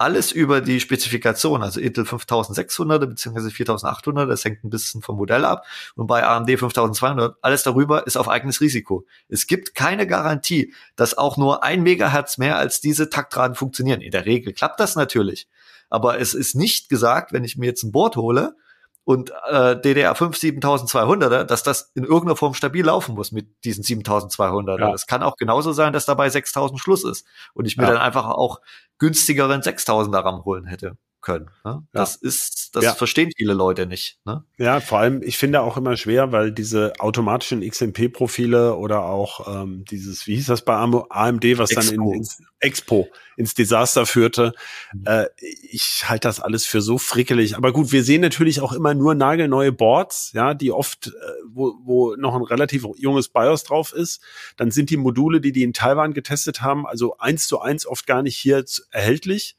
alles 0.00 0.32
über 0.32 0.62
die 0.62 0.80
Spezifikation, 0.80 1.62
also 1.62 1.78
Intel 1.78 2.06
5600 2.06 3.06
bzw. 3.06 3.50
4800, 3.50 4.30
das 4.30 4.44
hängt 4.46 4.64
ein 4.64 4.70
bisschen 4.70 5.02
vom 5.02 5.16
Modell 5.16 5.44
ab. 5.44 5.66
Und 5.94 6.06
bei 6.06 6.24
AMD 6.24 6.48
5200, 6.48 7.36
alles 7.42 7.64
darüber 7.64 8.06
ist 8.06 8.16
auf 8.16 8.26
eigenes 8.26 8.62
Risiko. 8.62 9.04
Es 9.28 9.46
gibt 9.46 9.74
keine 9.74 10.06
Garantie, 10.06 10.72
dass 10.96 11.18
auch 11.18 11.36
nur 11.36 11.62
ein 11.62 11.82
Megahertz 11.82 12.38
mehr 12.38 12.56
als 12.56 12.80
diese 12.80 13.10
Taktraten 13.10 13.54
funktionieren. 13.54 14.00
In 14.00 14.10
der 14.10 14.24
Regel 14.24 14.54
klappt 14.54 14.80
das 14.80 14.96
natürlich. 14.96 15.48
Aber 15.90 16.18
es 16.18 16.32
ist 16.32 16.54
nicht 16.54 16.88
gesagt, 16.88 17.34
wenn 17.34 17.44
ich 17.44 17.58
mir 17.58 17.66
jetzt 17.66 17.82
ein 17.82 17.92
Board 17.92 18.16
hole, 18.16 18.56
und 19.04 19.30
äh, 19.48 19.74
DDR5 19.74 20.38
7200er, 20.38 21.44
dass 21.44 21.62
das 21.62 21.90
in 21.94 22.04
irgendeiner 22.04 22.36
Form 22.36 22.54
stabil 22.54 22.84
laufen 22.84 23.14
muss 23.14 23.32
mit 23.32 23.64
diesen 23.64 23.82
7200er. 23.82 24.78
Ja. 24.78 24.92
Das 24.92 25.06
kann 25.06 25.22
auch 25.22 25.36
genauso 25.36 25.72
sein, 25.72 25.92
dass 25.92 26.04
dabei 26.04 26.28
6000 26.28 26.78
Schluss 26.80 27.04
ist 27.04 27.26
und 27.54 27.66
ich 27.66 27.76
mir 27.76 27.84
ja. 27.84 27.90
dann 27.90 28.00
einfach 28.00 28.26
auch 28.26 28.60
günstigeren 28.98 29.62
6000er 29.62 30.24
RAM 30.24 30.44
holen 30.44 30.66
hätte 30.66 30.96
können. 31.20 31.50
Ne? 31.64 31.82
Das 31.92 32.18
ja. 32.22 32.28
ist, 32.28 32.74
das 32.76 32.84
ja. 32.84 32.94
verstehen 32.94 33.30
viele 33.36 33.52
Leute 33.52 33.86
nicht. 33.86 34.18
Ne? 34.24 34.44
Ja, 34.58 34.80
vor 34.80 34.98
allem, 34.98 35.22
ich 35.22 35.38
finde 35.38 35.62
auch 35.62 35.76
immer 35.76 35.96
schwer, 35.96 36.32
weil 36.32 36.52
diese 36.52 36.92
automatischen 36.98 37.66
XMP-Profile 37.66 38.76
oder 38.76 39.04
auch 39.04 39.62
ähm, 39.62 39.84
dieses, 39.90 40.26
wie 40.26 40.36
hieß 40.36 40.46
das 40.46 40.62
bei 40.62 40.74
AMD, 40.74 41.58
was 41.58 41.70
Expo. 41.70 41.94
dann 41.94 41.94
in, 41.94 42.14
ins 42.14 42.42
Expo 42.60 43.08
ins 43.40 43.54
Desaster 43.54 44.06
führte. 44.06 44.52
Mhm. 44.92 45.04
Äh, 45.06 45.26
ich 45.38 46.04
halte 46.08 46.28
das 46.28 46.40
alles 46.40 46.66
für 46.66 46.82
so 46.82 46.98
frickelig. 46.98 47.56
Aber 47.56 47.72
gut, 47.72 47.90
wir 47.90 48.04
sehen 48.04 48.20
natürlich 48.20 48.60
auch 48.60 48.72
immer 48.72 48.94
nur 48.94 49.14
nagelneue 49.14 49.72
Boards, 49.72 50.32
ja, 50.34 50.54
die 50.54 50.70
oft, 50.70 51.08
äh, 51.08 51.10
wo, 51.48 51.74
wo 51.82 52.16
noch 52.16 52.34
ein 52.34 52.42
relativ 52.42 52.86
junges 52.96 53.28
BIOS 53.28 53.64
drauf 53.64 53.92
ist. 53.92 54.20
Dann 54.56 54.70
sind 54.70 54.90
die 54.90 54.98
Module, 54.98 55.40
die 55.40 55.52
die 55.52 55.62
in 55.62 55.72
Taiwan 55.72 56.12
getestet 56.12 56.60
haben, 56.60 56.86
also 56.86 57.16
eins 57.18 57.48
zu 57.48 57.60
eins 57.60 57.86
oft 57.86 58.06
gar 58.06 58.22
nicht 58.22 58.36
hier 58.36 58.64
erhältlich. 58.90 59.56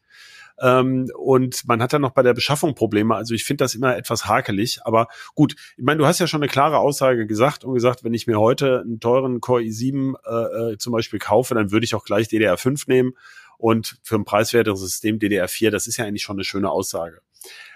Ähm, 0.61 1.09
und 1.17 1.67
man 1.67 1.81
hat 1.81 1.93
dann 1.93 2.01
noch 2.01 2.11
bei 2.11 2.21
der 2.21 2.33
Beschaffung 2.33 2.75
Probleme. 2.75 3.15
Also 3.15 3.33
ich 3.33 3.43
finde 3.43 3.63
das 3.63 3.73
immer 3.75 3.97
etwas 3.97 4.27
hakelig. 4.27 4.79
Aber 4.83 5.07
gut, 5.33 5.55
ich 5.77 5.83
meine, 5.83 5.97
du 5.97 6.05
hast 6.05 6.19
ja 6.19 6.27
schon 6.27 6.41
eine 6.41 6.51
klare 6.51 6.77
Aussage 6.77 7.25
gesagt 7.25 7.63
und 7.63 7.73
gesagt, 7.73 8.03
wenn 8.03 8.13
ich 8.13 8.27
mir 8.27 8.39
heute 8.39 8.81
einen 8.81 8.99
teuren 8.99 9.41
Core 9.41 9.61
i7 9.61 10.13
äh, 10.25 10.73
äh, 10.73 10.77
zum 10.77 10.93
Beispiel 10.93 11.19
kaufe, 11.19 11.55
dann 11.55 11.71
würde 11.71 11.83
ich 11.83 11.95
auch 11.95 12.05
gleich 12.05 12.27
DDR5 12.27 12.83
nehmen 12.87 13.13
und 13.57 13.97
für 14.03 14.15
ein 14.15 14.25
preiswerteres 14.25 14.79
System 14.79 15.17
DDR4. 15.17 15.71
Das 15.71 15.87
ist 15.87 15.97
ja 15.97 16.05
eigentlich 16.05 16.23
schon 16.23 16.35
eine 16.35 16.43
schöne 16.43 16.69
Aussage. 16.69 17.21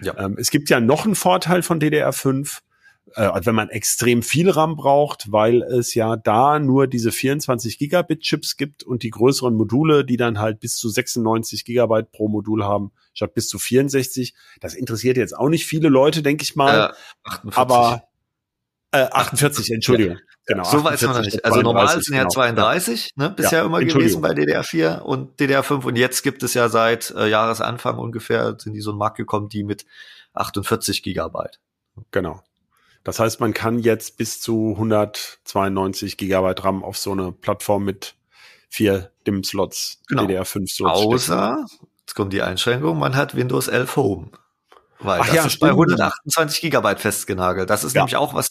Ja. 0.00 0.16
Ähm, 0.18 0.36
es 0.38 0.50
gibt 0.50 0.70
ja 0.70 0.80
noch 0.80 1.04
einen 1.04 1.16
Vorteil 1.16 1.62
von 1.62 1.80
DDR5 1.80 2.60
äh, 3.14 3.30
wenn 3.44 3.54
man 3.54 3.68
extrem 3.68 4.22
viel 4.22 4.50
RAM 4.50 4.76
braucht, 4.76 5.30
weil 5.30 5.62
es 5.62 5.94
ja 5.94 6.16
da 6.16 6.58
nur 6.58 6.86
diese 6.86 7.12
24 7.12 7.78
Gigabit 7.78 8.20
Chips 8.20 8.56
gibt 8.56 8.82
und 8.82 9.02
die 9.02 9.10
größeren 9.10 9.54
Module, 9.54 10.04
die 10.04 10.16
dann 10.16 10.38
halt 10.38 10.60
bis 10.60 10.76
zu 10.76 10.88
96 10.88 11.64
Gigabyte 11.64 12.10
pro 12.10 12.28
Modul 12.28 12.64
haben, 12.64 12.92
statt 13.14 13.34
bis 13.34 13.48
zu 13.48 13.58
64. 13.58 14.34
Das 14.60 14.74
interessiert 14.74 15.16
jetzt 15.16 15.36
auch 15.36 15.48
nicht 15.48 15.66
viele 15.66 15.88
Leute, 15.88 16.22
denke 16.22 16.42
ich 16.42 16.56
mal. 16.56 16.90
Äh, 17.24 17.28
48. 17.28 17.58
Aber 17.58 18.08
äh, 18.92 19.08
48, 19.10 19.70
Entschuldigung. 19.72 20.16
Ja. 20.16 20.22
Genau, 20.48 20.62
so 20.62 20.84
weiß 20.84 21.02
man 21.02 21.22
nicht. 21.22 21.44
Also 21.44 21.60
normal 21.60 22.00
sind 22.00 22.14
ja 22.14 22.28
32, 22.28 23.14
genau. 23.14 23.28
ne, 23.28 23.34
bisher 23.34 23.58
ja, 23.60 23.66
immer 23.66 23.80
gewesen 23.80 24.22
bei 24.22 24.30
DDR4 24.30 25.00
und 25.00 25.40
DDR5 25.40 25.84
und 25.84 25.96
jetzt 25.96 26.22
gibt 26.22 26.44
es 26.44 26.54
ja 26.54 26.68
seit 26.68 27.12
äh, 27.16 27.28
Jahresanfang 27.28 27.98
ungefähr 27.98 28.56
sind 28.56 28.72
die 28.72 28.80
so 28.80 28.90
einen 28.90 28.98
Markt 29.00 29.16
gekommen, 29.16 29.48
die 29.48 29.64
mit 29.64 29.86
48 30.34 31.02
Gigabyte. 31.02 31.58
Genau. 32.12 32.42
Das 33.06 33.20
heißt, 33.20 33.38
man 33.38 33.54
kann 33.54 33.78
jetzt 33.78 34.18
bis 34.18 34.40
zu 34.40 34.70
192 34.72 36.16
Gigabyte 36.16 36.64
RAM 36.64 36.82
auf 36.82 36.98
so 36.98 37.12
eine 37.12 37.30
Plattform 37.30 37.84
mit 37.84 38.16
vier 38.68 39.12
DIMM-Slots, 39.28 40.02
Genau. 40.08 40.24
DDR5-Slots. 40.24 40.92
Außer, 40.92 41.64
jetzt 42.00 42.14
kommt 42.16 42.32
die 42.32 42.42
Einschränkung, 42.42 42.98
man 42.98 43.14
hat 43.14 43.36
Windows 43.36 43.68
11 43.68 43.94
Home. 43.94 44.30
Weil 44.98 45.20
Ach 45.20 45.26
das 45.26 45.34
ja, 45.36 45.46
ist 45.46 45.60
bei 45.60 45.68
stimmt. 45.68 45.82
128 45.92 46.60
Gigabyte 46.62 46.98
festgenagelt. 46.98 47.70
Das 47.70 47.84
ist 47.84 47.94
Ja. 47.94 48.00
nämlich 48.02 48.16
auch 48.16 48.34
was, 48.34 48.48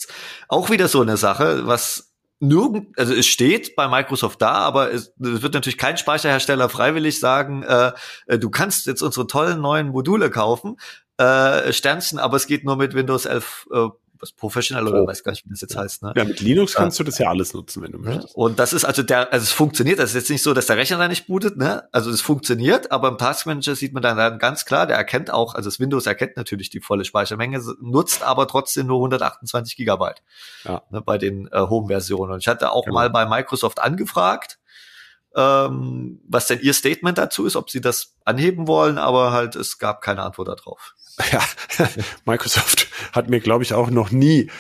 auch 0.48 0.70
wieder 0.70 0.88
so 0.88 1.02
eine 1.02 1.18
Sache, 1.18 1.68
was 1.68 2.14
nirgend, 2.40 2.98
also 2.98 3.14
es 3.14 3.26
steht 3.28 3.76
bei 3.76 3.90
Microsoft 3.90 4.42
da, 4.42 4.54
aber 4.54 4.90
es, 4.94 5.12
es 5.20 5.42
wird 5.42 5.54
natürlich 5.54 5.78
kein 5.78 5.98
Speicherhersteller 5.98 6.70
freiwillig 6.70 7.20
sagen, 7.20 7.64
äh, 7.64 7.92
äh, 8.28 8.40
du 8.40 8.50
kannst 8.50 8.88
jetzt 8.88 9.02
unsere 9.02 9.28
tollen 9.28 9.60
neuen 9.60 9.90
Module 9.90 10.30
kaufen, 10.30 10.78
äh, 11.18 11.74
Sternchen, 11.74 12.20
aber 12.20 12.38
es 12.38 12.48
geht 12.48 12.64
nur 12.64 12.78
mit 12.78 12.94
Windows 12.94 13.26
11 13.26 13.68
äh, 13.74 13.88
was 14.20 14.32
Professional 14.32 14.88
oder 14.88 15.00
Pro. 15.00 15.08
weiß 15.08 15.24
gar 15.24 15.32
nicht, 15.32 15.46
wie 15.46 15.50
das 15.50 15.62
jetzt 15.62 15.76
heißt. 15.76 16.04
Ne? 16.04 16.14
Ja, 16.16 16.24
mit 16.24 16.40
Linux 16.42 16.74
kannst 16.74 17.00
du 17.00 17.04
das 17.04 17.18
ja 17.18 17.30
alles 17.30 17.54
nutzen, 17.54 17.84
wenn 17.84 17.92
du 17.92 18.00
möchtest. 18.00 18.36
Und 18.36 18.60
das 18.60 18.74
ist 18.74 18.86
also 18.86 19.04
der, 19.04 19.32
also 19.34 19.44
es 19.44 19.52
funktioniert. 19.52 20.00
Das 20.00 20.10
ist 20.12 20.16
jetzt 20.16 20.30
nicht 20.30 20.42
so, 20.44 20.54
dass 20.54 20.66
der 20.68 20.78
Rechner 20.78 20.98
da 20.98 21.08
nicht 21.08 21.28
bootet, 21.28 21.58
ne? 21.58 21.88
Also 21.92 22.10
es 22.12 22.22
funktioniert, 22.22 22.92
aber 22.92 23.08
im 23.10 23.18
Taskmanager 23.18 23.76
sieht 23.76 23.94
man 23.94 24.04
dann, 24.04 24.18
dann 24.18 24.40
ganz 24.40 24.66
klar, 24.66 24.88
der 24.88 24.98
erkennt 24.98 25.32
auch, 25.32 25.56
also 25.56 25.70
das 25.70 25.80
Windows 25.80 26.06
erkennt 26.06 26.38
natürlich 26.38 26.70
die 26.70 26.80
volle 26.82 27.06
Speichermenge, 27.06 27.62
nutzt 27.82 28.24
aber 28.24 28.48
trotzdem 28.48 28.88
nur 28.88 28.98
128 28.98 29.76
Gigabyte 29.76 30.22
Ja. 30.64 30.82
ne, 30.90 31.02
bei 31.02 31.18
den 31.18 31.48
äh, 31.52 31.60
Home-Versionen. 31.60 32.32
Und 32.34 32.40
ich 32.40 32.48
hatte 32.48 32.72
auch 32.72 32.86
Genau. 32.86 32.96
mal 32.96 33.10
bei 33.10 33.26
Microsoft 33.26 33.82
angefragt, 33.82 34.60
ähm, 35.36 36.22
was 36.28 36.48
denn 36.48 36.60
ihr 36.62 36.74
Statement 36.74 37.18
dazu 37.18 37.46
ist, 37.46 37.56
ob 37.56 37.70
sie 37.70 37.82
das 37.82 38.16
anheben 38.24 38.68
wollen, 38.68 38.98
aber 38.98 39.32
halt 39.32 39.56
es 39.56 39.78
gab 39.78 40.02
keine 40.02 40.24
Antwort 40.24 40.48
darauf. 40.48 40.94
Ja, 41.32 41.42
Microsoft 42.26 42.88
hat 43.14 43.30
mir, 43.30 43.40
glaube 43.40 43.64
ich, 43.64 43.74
auch 43.74 43.90
noch 43.90 44.12
nie, 44.12 44.52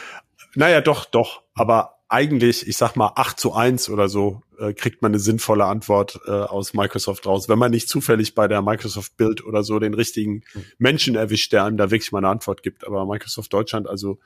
naja, 0.53 0.80
doch, 0.80 1.03
doch, 1.03 1.41
aber 1.53 1.95
eigentlich, 2.07 2.67
ich 2.67 2.78
sag 2.78 2.95
mal, 2.95 3.11
8 3.15 3.39
zu 3.39 3.53
1 3.53 3.89
oder 3.89 4.07
so, 4.07 4.41
äh, 4.59 4.73
kriegt 4.73 5.01
man 5.01 5.11
eine 5.11 5.19
sinnvolle 5.19 5.65
Antwort 5.65 6.19
äh, 6.28 6.32
aus 6.32 6.73
Microsoft 6.73 7.26
raus. 7.26 7.49
Wenn 7.49 7.59
man 7.59 7.71
nicht 7.71 7.89
zufällig 7.89 8.36
bei 8.36 8.47
der 8.47 8.61
Microsoft 8.61 9.17
Build 9.17 9.43
oder 9.43 9.63
so 9.63 9.80
den 9.80 9.93
richtigen 9.93 10.43
Menschen 10.78 11.15
erwischt, 11.15 11.51
der 11.51 11.65
einem 11.65 11.78
da 11.78 11.91
wirklich 11.91 12.11
mal 12.11 12.19
eine 12.19 12.30
Antwort 12.30 12.63
gibt. 12.63 12.86
Aber 12.86 13.05
Microsoft 13.05 13.51
Deutschland, 13.51 13.88
also 13.88 14.19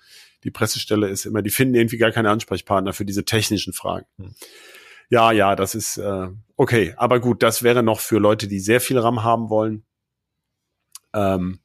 die 0.43 0.51
Pressestelle 0.51 1.07
ist 1.07 1.25
immer, 1.25 1.41
die 1.41 1.49
finden 1.49 1.75
irgendwie 1.75 1.97
gar 1.97 2.11
keine 2.11 2.29
Ansprechpartner 2.29 2.93
für 2.93 3.05
diese 3.05 3.25
technischen 3.25 3.73
Fragen. 3.73 4.05
Hm. 4.17 4.35
Ja, 5.09 5.31
ja, 5.31 5.55
das 5.55 5.75
ist 5.75 5.97
äh, 5.97 6.27
okay. 6.55 6.93
Aber 6.97 7.19
gut, 7.19 7.41
das 7.43 7.63
wäre 7.63 7.83
noch 7.83 7.99
für 7.99 8.19
Leute, 8.19 8.47
die 8.47 8.59
sehr 8.59 8.79
viel 8.81 8.97
RAM 8.99 9.23
haben 9.23 9.49
wollen. 9.49 9.83
Ähm, 11.13 11.59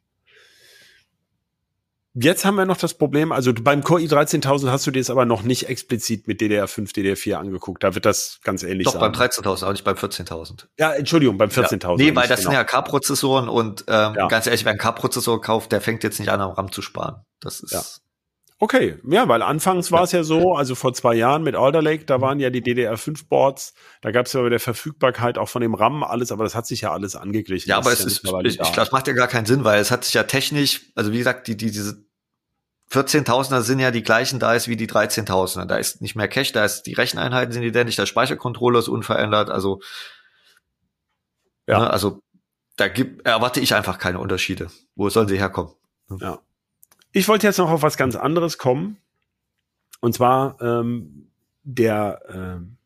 Jetzt 2.17 2.45
haben 2.45 2.55
wir 2.55 2.65
noch 2.65 2.77
das 2.77 2.95
Problem, 2.95 3.33
also 3.33 3.53
beim 3.53 3.83
Core 3.83 4.01
i13000 4.03 4.71
hast 4.71 4.87
du 4.87 4.93
dir 4.93 5.01
es 5.01 5.11
aber 5.11 5.25
noch 5.25 5.43
nicht 5.43 5.69
explizit 5.69 6.29
mit 6.29 6.41
DDR5, 6.41 6.95
DDR4 6.95 7.35
angeguckt. 7.35 7.83
Da 7.83 7.97
wird 7.97 8.05
das 8.05 8.39
ganz 8.45 8.63
ähnlich 8.63 8.85
Doch 8.85 8.93
sein. 8.93 9.01
beim 9.01 9.13
13.000, 9.15 9.63
aber 9.65 9.73
nicht 9.73 9.83
beim 9.83 9.97
14.000. 9.97 10.67
ja, 10.79 10.93
Entschuldigung, 10.93 11.39
beim 11.39 11.49
14.000. 11.49 11.97
Nee, 11.97 12.15
weil 12.15 12.29
das 12.29 12.39
genau. 12.39 12.51
sind 12.51 12.53
ja 12.53 12.63
K-Prozessoren 12.63 13.49
und 13.49 13.85
ähm, 13.89 14.15
Ja. 14.15 14.29
ganz 14.29 14.47
ehrlich, 14.47 14.65
wer 14.65 14.71
einen 14.71 14.79
K-Prozessor 14.79 15.41
kauft, 15.41 15.73
der 15.73 15.81
fängt 15.81 16.05
jetzt 16.05 16.21
nicht 16.21 16.29
an, 16.29 16.41
am 16.41 16.53
RAM 16.53 16.71
zu 16.71 16.83
sparen. 16.83 17.25
Das 17.41 17.59
ist 17.59 17.73
Ja. 17.73 17.83
Okay, 18.65 18.97
ja, 19.07 19.29
weil 19.29 19.43
anfangs 19.43 19.93
war 19.93 20.05
es 20.05 20.13
ja 20.13 20.25
so, 20.25 20.55
also 20.55 20.75
vor 20.75 20.95
zwei 20.95 21.15
Jahren 21.15 21.43
mit 21.43 21.55
Alder 21.55 21.83
Lake, 21.83 22.07
da 22.07 22.23
waren 22.23 22.41
ja 22.41 22.49
die 22.49 22.63
DDR5-Boards, 22.63 23.75
da 24.01 24.11
gab 24.11 24.25
es 24.25 24.33
ja 24.33 24.41
bei 24.41 24.49
der 24.49 24.59
Verfügbarkeit 24.59 25.37
auch 25.37 25.51
von 25.51 25.61
dem 25.61 25.75
RAM 25.75 26.03
alles, 26.03 26.33
aber 26.33 26.45
das 26.45 26.55
hat 26.55 26.67
sich 26.67 26.81
ja 26.81 26.91
alles 26.91 27.15
angeglichen. 27.15 27.69
Ja, 27.69 27.77
Das 27.77 27.85
aber 27.85 27.93
es 27.93 27.99
ja 27.99 28.07
ist, 28.07 28.25
ich, 28.25 28.53
ich 28.53 28.57
da. 28.57 28.63
glaube, 28.65 28.77
das 28.77 28.91
macht 28.93 29.07
ja 29.07 29.13
gar 29.13 29.29
keinen 29.29 29.45
Sinn, 29.45 29.65
weil 29.65 29.83
es 29.83 29.91
hat 29.91 30.05
sich 30.05 30.15
ja 30.15 30.23
technisch, 30.23 30.81
also 30.95 31.13
wie 31.13 31.19
gesagt, 31.19 31.47
die, 31.47 31.59
die 31.59 31.71
diese 31.73 32.07
14.000er 32.91 33.61
sind 33.61 33.81
ja 33.81 33.91
die 33.91 34.03
gleichen 34.03 34.41
DICE 34.41 34.69
wie 34.69 34.77
die 34.77 34.89
13.000er. 34.89 35.67
Da 35.67 35.77
ist 35.77 36.01
nicht 36.01 36.17
mehr 36.17 36.29
Cache, 36.29 36.55
da 36.55 36.65
ist 36.65 36.85
die 36.85 36.95
Recheneinheiten 36.95 37.53
sind 37.53 37.65
identisch, 37.65 37.97
der 37.97 38.07
Speichercontroller 38.07 38.79
ist 38.79 38.89
unverändert, 38.89 39.51
also 39.51 39.83
Ja. 41.67 41.81
ne, 41.81 41.91
also 41.91 42.23
da 42.79 42.89
gibt, 42.89 43.27
erwarte 43.27 43.61
ich 43.61 43.75
einfach 43.75 43.99
keine 43.99 44.21
Unterschiede. 44.21 44.71
Wo 44.95 45.11
sollen 45.11 45.29
sie 45.29 45.39
herkommen? 45.39 45.75
Ja. 46.19 46.39
Ich 47.17 47.29
wollte 47.29 47.47
jetzt 47.47 47.59
noch 47.59 47.71
auf 47.71 47.83
was 47.83 47.97
ganz 47.97 48.17
anderes 48.17 48.59
kommen. 48.59 48.99
Und 50.01 50.15
zwar 50.15 50.61
ähm, 50.61 51.31
der 51.63 52.21
ähm, 52.29 52.77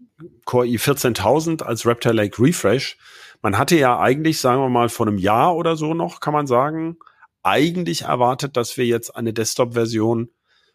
Core 0.44 0.66
i14000 0.66 1.62
als 1.62 1.86
Raptor 1.86 2.12
Lake 2.12 2.40
Refresh. 2.40 2.98
Man 3.40 3.56
hatte 3.56 3.78
ja 3.78 3.98
eigentlich, 3.98 4.38
sagen 4.38 4.60
wir 4.60 4.68
mal, 4.68 4.90
vor 4.90 5.06
einem 5.06 5.16
Jahr 5.16 5.56
oder 5.56 5.76
so 5.76 5.94
noch, 5.94 6.20
kann 6.20 6.34
man 6.34 6.46
sagen, 6.46 6.98
eigentlich 7.42 8.02
erwartet, 8.02 8.58
dass 8.58 8.76
wir 8.76 8.84
jetzt 8.84 9.16
eine 9.16 9.32
Desktop-Version 9.32 10.28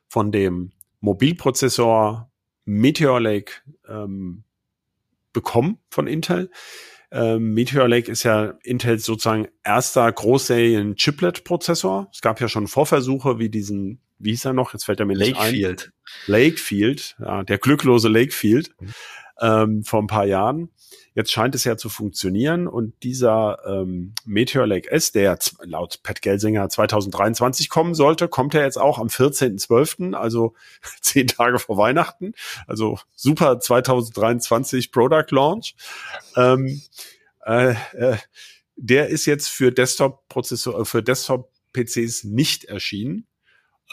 von 0.08 0.32
dem 0.32 0.72
Mobilprozessor 1.00 2.32
Meteor 2.66 3.22
Lake 3.22 3.54
ähm, 3.88 4.46
bekommen 5.32 5.78
von 5.92 6.08
Intel. 6.08 6.50
Ähm, 7.14 7.54
Meteor 7.54 7.88
Lake 7.88 8.12
ist 8.12 8.24
ja 8.24 8.56
Intels 8.64 9.06
sozusagen 9.06 9.48
erster 9.64 10.12
Großserien-Chiplet-Prozessor. 10.12 12.10
Es 12.12 12.22
gab 12.22 12.42
ja 12.42 12.48
schon 12.50 12.68
Vorversuche 12.68 13.38
wie 13.40 13.50
diesen, 13.50 14.02
wie 14.18 14.32
hieß 14.32 14.46
er 14.46 14.54
noch? 14.54 14.74
Jetzt 14.74 14.86
fällt 14.86 15.00
er 15.00 15.06
mir 15.06 15.16
nicht 15.18 15.38
ein. 15.38 15.54
Lakefield. 15.56 15.92
Lakefield, 16.28 17.16
ja, 17.20 17.44
der 17.44 17.58
glücklose 17.60 18.10
Lakefield 18.10 18.72
Mhm. 18.80 18.94
ähm, 19.42 19.84
vor 19.84 20.02
ein 20.02 20.08
paar 20.08 20.26
Jahren. 20.26 20.70
Jetzt 21.16 21.32
scheint 21.32 21.54
es 21.54 21.64
ja 21.64 21.78
zu 21.78 21.90
funktionieren 21.90 22.68
und 22.68 23.04
dieser 23.04 23.60
ähm, 23.66 24.14
Meteor 24.26 24.66
Lake 24.66 24.90
S, 24.90 25.12
der 25.12 25.38
laut 25.64 26.02
Pat 26.04 26.22
Gelsinger 26.22 26.70
2023 26.70 27.70
kommen 27.70 27.94
sollte, 27.94 28.28
kommt 28.28 28.54
ja 28.54 28.62
jetzt 28.62 28.78
auch 28.78 28.98
am 28.98 29.08
14.12., 29.08 30.14
also 30.14 30.56
zehn 31.02 31.28
Tage 31.28 31.60
vor 31.60 31.78
Weihnachten. 31.78 32.34
Also 32.68 33.00
super 33.16 33.60
2023 33.60 34.92
Product 34.92 35.28
Launch. 35.30 35.76
Ähm, 36.36 36.82
äh, 37.46 37.76
äh, 37.94 38.18
der 38.76 39.10
ist 39.10 39.26
jetzt 39.26 39.50
für 39.50 39.72
Desktop-Prozessor, 39.72 40.82
äh, 40.82 40.86
für 40.86 41.04
Desktop-PCs 41.04 42.24
nicht 42.24 42.66
erschienen 42.66 43.28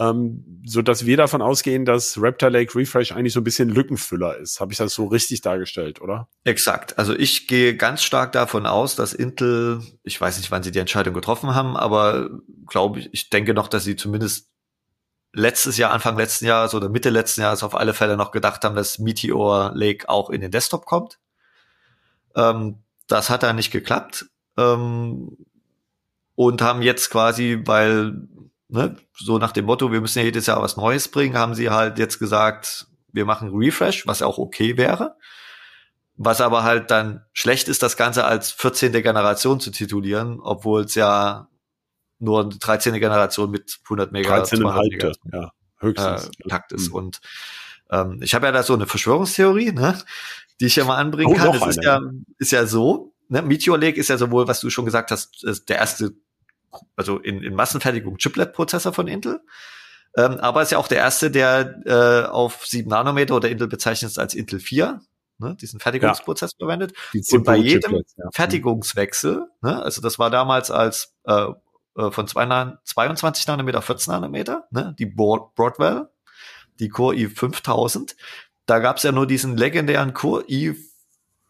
ähm, 0.01 0.63
so 0.65 0.81
dass 0.81 1.05
wir 1.05 1.19
davon 1.19 1.43
ausgehen, 1.43 1.85
dass 1.85 2.17
Raptor 2.21 2.49
Lake 2.49 2.75
Refresh 2.75 3.13
eigentlich 3.13 3.35
so 3.35 3.41
ein 3.41 3.45
bisschen 3.45 3.69
Lückenfüller 3.69 4.39
ist. 4.39 4.59
Habe 4.59 4.73
ich 4.73 4.79
das 4.79 4.95
so 4.95 5.05
richtig 5.07 5.43
dargestellt, 5.43 6.01
oder? 6.01 6.29
Exakt. 6.45 6.99
Also 6.99 7.15
ich 7.15 7.47
gehe 7.47 7.77
ganz 7.77 8.03
stark 8.03 8.33
davon 8.33 8.65
aus, 8.65 8.97
dass 8.97 9.13
Intel, 9.13 9.83
ich 10.03 10.19
weiß 10.19 10.39
nicht, 10.39 10.51
wann 10.51 10.63
sie 10.63 10.73
die 10.73 10.79
Entscheidung 10.79 11.13
getroffen 11.13 11.55
haben, 11.55 11.77
aber 11.77 12.31
glaube 12.67 13.01
ich, 13.01 13.11
ich 13.13 13.29
denke 13.29 13.53
noch, 13.53 13.69
dass 13.69 13.85
sie 13.85 13.95
zumindest 13.95 14.49
letztes 15.35 15.77
Jahr, 15.77 15.93
Anfang 15.93 16.17
letzten 16.17 16.47
Jahres 16.47 16.75
oder 16.75 16.89
Mitte 16.89 17.11
letzten 17.11 17.43
Jahres 17.43 17.63
auf 17.63 17.75
alle 17.75 17.93
Fälle 17.93 18.17
noch 18.17 18.31
gedacht 18.31 18.65
haben, 18.65 18.75
dass 18.75 18.99
Meteor 18.99 19.73
Lake 19.75 20.09
auch 20.09 20.31
in 20.31 20.41
den 20.41 20.51
Desktop 20.51 20.87
kommt. 20.87 21.19
Ähm, 22.35 22.79
das 23.07 23.29
hat 23.29 23.43
da 23.43 23.53
nicht 23.53 23.71
geklappt. 23.71 24.27
Ähm, 24.57 25.37
und 26.37 26.63
haben 26.63 26.81
jetzt 26.81 27.11
quasi, 27.11 27.61
weil, 27.67 28.15
ne, 28.71 28.97
so 29.17 29.39
nach 29.39 29.53
dem 29.53 29.67
Motto, 29.67 29.93
wir 29.93 30.01
müssen 30.01 30.19
ja 30.21 30.25
jedes 30.25 30.47
Jahr 30.47 30.63
was 30.63 30.77
Neues 30.77 31.09
bringen, 31.09 31.37
haben 31.37 31.55
sie 31.55 31.71
halt 31.71 31.99
jetzt 31.99 32.19
gesagt, 32.19 32.87
wir 33.13 33.25
machen 33.25 33.51
Refresh, 33.55 34.07
was 34.07 34.23
auch 34.23 34.39
okay 34.39 34.77
wäre. 34.77 35.17
Was 36.17 36.41
aber 36.41 36.65
halt 36.65 36.91
dann 36.91 37.25
schlecht 37.33 37.69
ist, 37.69 37.83
das 37.83 37.97
Ganze 37.97 38.25
als 38.25 38.51
14. 38.53 38.93
Generation 38.93 39.59
zu 39.59 39.71
titulieren, 39.71 40.39
obwohl 40.41 40.83
es 40.83 40.95
ja 40.95 41.49
nur 42.19 42.43
eine 42.43 42.51
13. 42.51 42.93
Generation 43.01 43.51
mit 43.51 43.79
100 43.85 44.13
Mega, 44.13 44.45
200 44.45 44.59
Mega 44.59 44.75
Halbte, 44.75 45.13
ja, 45.33 45.53
höchstens. 45.79 46.31
äh, 46.45 46.49
Takt 46.49 46.73
ist. 46.73 46.91
Mhm. 46.91 46.95
Und 46.95 47.21
ähm, 47.91 48.21
ich 48.23 48.35
habe 48.35 48.47
ja 48.47 48.53
da 48.53 48.63
so 48.63 48.75
eine 48.75 48.87
Verschwörungstheorie, 48.87 49.73
ne, 49.73 49.99
die 50.61 50.67
ich 50.67 50.77
ja 50.77 50.85
mal 50.85 50.97
anbringen 50.97 51.33
Oh, 51.33 51.37
kann. 51.37 51.55
Es 51.55 51.77
ist 51.77 51.83
ja, 51.83 52.01
ist 52.39 52.53
ja 52.53 52.67
so, 52.67 53.15
ne, 53.29 53.41
Meteor 53.41 53.79
Lake 53.79 53.99
ist 53.99 54.09
ja 54.09 54.19
sowohl, 54.19 54.47
was 54.47 54.61
du 54.61 54.69
schon 54.69 54.85
gesagt 54.85 55.11
hast, 55.11 55.43
ist 55.45 55.71
der 55.71 55.79
erste, 55.79 56.13
also 56.97 57.19
in, 57.19 57.43
in 57.43 57.55
Massenfertigung 57.55 58.17
Chiplet-Prozessor 58.17 58.93
von 58.93 59.09
Intel. 59.09 59.41
Ähm, 60.17 60.39
aber 60.39 60.63
ist 60.63 60.73
ja 60.73 60.79
auch 60.79 60.89
der 60.89 60.99
erste, 60.99 61.31
der 61.31 61.81
äh, 61.85 62.29
auf 62.29 62.67
7 62.67 62.89
Nanometer 62.89 63.37
oder 63.37 63.49
Intel 63.49 63.69
bezeichnet 63.69 64.19
als 64.19 64.35
Intel 64.35 64.59
4, 64.59 65.01
ne, 65.39 65.57
diesen 65.61 65.81
Fertigungsprozess 65.81 66.53
verwendet. 66.59 66.95
Die 67.13 67.25
Und 67.33 67.45
bei 67.45 67.57
jedem 67.57 67.95
ja. 67.95 68.29
Fertigungswechsel, 68.33 69.47
ne, 69.63 69.83
also 69.83 70.01
das 70.01 70.19
war 70.19 70.31
damals 70.31 70.71
als 70.71 71.15
äh, 71.25 71.47
äh, 71.97 72.11
von 72.11 72.27
2 72.27 72.45
Nan 72.47 72.79
22 72.85 73.47
Nanometer 73.47 73.79
auf 73.79 73.85
14 73.85 74.13
Nanometer, 74.13 74.67
ne, 74.71 74.95
die 74.99 75.07
Broad 75.07 75.55
Broadwell, 75.55 76.09
die 76.81 76.89
Core 76.89 77.17
i5000. 77.17 78.17
Da 78.67 78.79
gab's 78.79 79.03
ja 79.03 79.13
nur 79.13 79.27
diesen 79.27 79.57
legendären 79.57 80.15
Core 80.15 80.45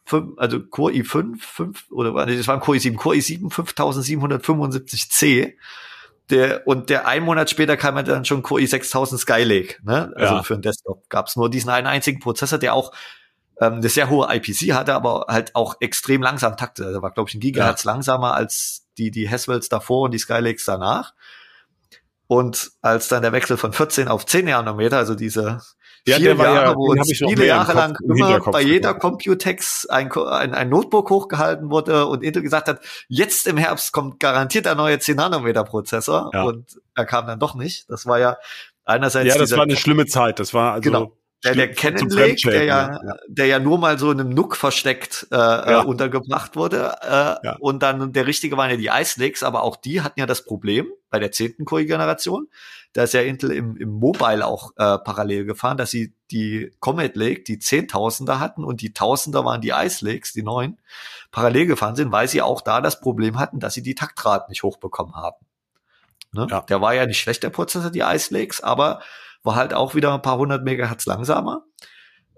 i5, 0.07 0.39
also 0.39 0.61
Core 0.61 0.93
i5, 0.93 1.39
5, 1.41 1.85
oder 1.91 2.15
war- 2.15 2.27
nee, 2.27 2.37
das 2.37 2.47
war 2.49 2.55
ein 2.55 2.61
Core 2.61 2.79
i7, 2.79 2.97
Core 2.97 3.17
i7 3.17 3.51
5775C. 3.51 5.55
Der, 6.31 6.65
und 6.67 6.91
der 6.91 7.09
ein 7.09 7.25
Monat 7.25 7.51
später 7.51 7.77
kam 7.77 7.97
ja 7.97 8.05
dann 8.05 8.25
schon 8.25 8.43
Core 8.43 8.63
i6000 8.63 9.19
Skylake, 9.19 9.77
ne? 9.83 10.13
Also 10.15 10.35
Ja. 10.37 10.43
für 10.45 10.55
den 10.55 10.63
Desktop 10.63 11.09
gab's 11.11 11.35
nur 11.35 11.51
diesen 11.51 11.71
einen 11.71 11.89
einzigen 11.89 12.21
Prozessor, 12.21 12.59
der 12.59 12.75
auch 12.75 12.93
ähm, 13.61 13.75
eine 13.75 13.89
sehr 13.89 14.09
hohe 14.09 14.33
IPC 14.33 14.73
hatte, 14.73 14.95
aber 14.95 15.27
halt 15.29 15.55
auch 15.57 15.75
extrem 15.81 16.23
langsam 16.23 16.57
takte. 16.57 16.93
Der 16.93 17.03
war, 17.03 17.11
glaube 17.11 17.29
ich, 17.29 17.35
ein 17.35 17.41
Gigahertz 17.41 17.83
langsamer 17.85 18.35
als 18.35 18.87
die, 18.97 19.11
die 19.11 19.29
Haswells 19.29 19.69
davor 19.69 20.03
und 20.05 20.13
die 20.13 20.19
Skylakes 20.19 20.65
danach. 20.65 21.15
Und 22.29 22.71
als 22.81 23.09
dann 23.09 23.23
der 23.23 23.33
Wechsel 23.33 23.57
von 23.57 23.73
14 23.73 24.07
auf 24.07 24.25
10 24.25 24.45
Nanometer, 24.45 24.99
also 24.99 25.17
diese 25.17 25.61
Ja, 26.07 26.17
vier 26.17 26.35
Jahre, 26.35 26.55
ja- 26.71 26.75
wo 26.77 26.91
uns 26.93 27.09
viele 27.17 27.47
Jahre 27.47 27.73
lang 27.75 27.97
im 28.03 28.17
immer 28.17 28.41
bei 28.41 28.63
jeder. 28.63 28.95
Computex 28.95 29.87
ein, 29.87 30.11
ein, 30.13 30.55
ein 30.55 30.69
Notebook 30.69 31.11
hochgehalten 31.11 31.71
wurde 31.71 32.07
und 32.07 32.23
Intel 32.23 32.43
gesagt 32.43 32.69
hat, 32.69 32.81
jetzt 33.09 33.47
im 33.47 33.57
Herbst 33.57 33.93
kommt 33.93 34.19
garantiert 34.21 34.67
der 34.67 34.75
neue 34.75 34.99
10 34.99 35.17
Nanometer 35.17 35.65
Prozessor 35.65 36.31
Ja. 36.33 36.45
und 36.45 36.81
er 36.95 37.05
kam 37.05 37.27
dann 37.27 37.39
doch 37.39 37.55
nicht. 37.55 37.89
Das 37.91 38.07
war 38.07 38.19
ja 38.19 38.37
einerseits 38.85 39.29
Ja, 39.29 39.39
das 39.39 39.53
war 39.53 39.63
eine 39.63 39.77
schlimme 39.77 40.07
Zeit. 40.07 40.41
Das 40.41 40.55
war 40.55 40.73
also 40.73 40.83
Genau. 40.91 41.13
Der, 41.45 41.55
der 41.55 41.73
Cannon 41.73 42.09
Lake, 42.11 42.11
der 42.11 42.27
Fremdschämen, 42.27 42.67
ja, 42.69 43.01
der 43.29 43.47
ja 43.47 43.59
nur 43.59 43.79
mal 43.79 43.99
so 43.99 44.11
in 44.11 44.21
einem 44.21 44.31
Nook 44.31 44.57
versteckt 44.57 45.27
äh, 45.31 45.37
Ja. 45.37 45.83
äh, 45.83 45.85
untergebracht 45.85 46.55
wurde. 46.57 46.97
Äh, 47.03 47.47
Ja. 47.47 47.57
Und 47.61 47.83
dann 47.83 48.13
der 48.13 48.27
richtige 48.27 48.57
waren 48.57 48.71
ja 48.71 48.77
die 48.77 48.89
Ice 48.89 49.21
Lakes, 49.21 49.43
aber 49.43 49.63
auch 49.63 49.77
die 49.77 50.03
hatten 50.03 50.21
ja 50.21 50.27
das 50.27 50.45
Problem 50.45 50.87
bei 51.09 51.19
der 51.19 51.33
zehnten 51.33 51.65
Core-Generation. 51.65 52.49
Da 52.93 53.05
ist 53.05 53.15
ja 53.15 53.21
Intel 53.23 53.53
im, 53.53 53.77
im 53.77 53.91
Mobile 53.91 54.45
auch 54.45 54.73
äh, 54.77 54.99
parallel 54.99 55.45
gefahren, 55.45 55.77
dass 55.77 55.91
sie 55.91 56.13
die 56.31 56.73
Comet 56.81 57.17
Lake, 57.17 57.43
die 57.45 57.59
Zehntausender 57.59 58.41
hatten 58.41 58.65
und 58.65 58.81
die 58.81 58.93
Tausender 58.93 59.45
waren 59.45 59.61
die 59.61 59.71
Ice 59.71 60.05
Lakes, 60.05 60.33
die 60.33 60.43
neuen, 60.43 60.79
parallel 61.31 61.67
gefahren 61.67 61.95
sind, 61.97 62.11
weil 62.13 62.27
sie 62.29 62.43
auch 62.43 62.61
da 62.61 62.81
das 62.81 63.01
Problem 63.01 63.39
hatten, 63.39 63.61
dass 63.61 63.75
sie 63.75 63.83
die 63.83 63.95
Taktraten 63.95 64.51
nicht 64.51 64.65
hochbekommen 64.65 65.15
haben. 65.15 65.47
Ne? 66.33 66.47
Ja. 66.51 66.61
Der 66.63 66.81
war 66.81 66.95
ja 66.95 67.07
nicht 67.07 67.21
schlecht, 67.21 67.43
der 67.43 67.51
Prozessor, 67.51 67.91
die 67.91 68.01
Ice 68.01 68.35
Lakes, 68.35 68.61
aber 68.61 69.01
war 69.43 69.57
halt 69.57 69.75
auch 69.75 69.95
wieder 69.95 70.15
ein 70.15 70.23
paar 70.23 70.39
hundert 70.39 70.65
Megahertz 70.65 71.07
langsamer. 71.07 71.65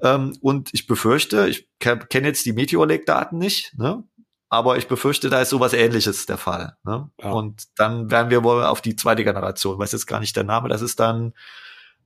Ähm, 0.03 0.37
und 0.41 0.71
ich 0.73 0.87
befürchte, 0.87 1.49
ich 1.49 1.69
kenne 1.79 2.27
jetzt 2.29 2.45
die 2.47 2.53
Meteor 2.53 2.87
Lake 2.87 3.05
Daten 3.05 3.39
nicht, 3.39 3.77
ne? 3.79 4.03
aber 4.49 4.77
ich 4.77 4.89
befürchte, 4.89 5.31
da 5.31 5.41
ist 5.41 5.51
sowas 5.51 5.73
ähnliches 5.73 6.27
der 6.27 6.39
Fall. 6.39 6.77
Ne? 6.85 7.11
Ja. 7.21 7.31
Und 7.31 7.65
dann 7.77 8.11
werden 8.11 8.31
wir 8.31 8.43
wohl 8.45 8.65
auf 8.65 8.81
die 8.81 8.97
zweite 8.97 9.25
Generation, 9.25 9.79
weiß 9.79 9.93
jetzt 9.93 10.07
gar 10.07 10.21
nicht 10.21 10.37
der 10.37 10.45
Name, 10.45 10.69
das 10.69 10.83
ist 10.83 11.01
dann 11.01 11.35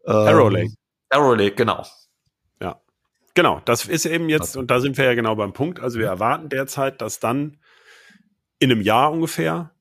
ähm, 0.07 0.15
Arrow 0.15 0.51
Lake. 0.51 0.75
Arrow 1.11 1.37
Lake, 1.37 1.57
genau. 1.57 1.85
Genau, 3.37 3.61
das 3.67 3.85
ist 3.85 4.07
eben 4.07 4.31
jetzt, 4.31 4.57
und 4.57 4.71
da 4.71 4.81
sind 4.81 4.97
wir 4.97 5.05
ja 5.05 5.15
genau 5.15 5.37
beim 5.37 5.53
Punkt. 5.53 5.79
Also 5.79 5.99
wir 5.99 6.07
erwarten 6.07 6.49
derzeit, 6.49 7.03
dass 7.03 7.21
dann 7.21 7.59
in 8.59 8.73
einem 8.73 8.81
Jahr 8.81 9.13
ungefähr 9.13 9.73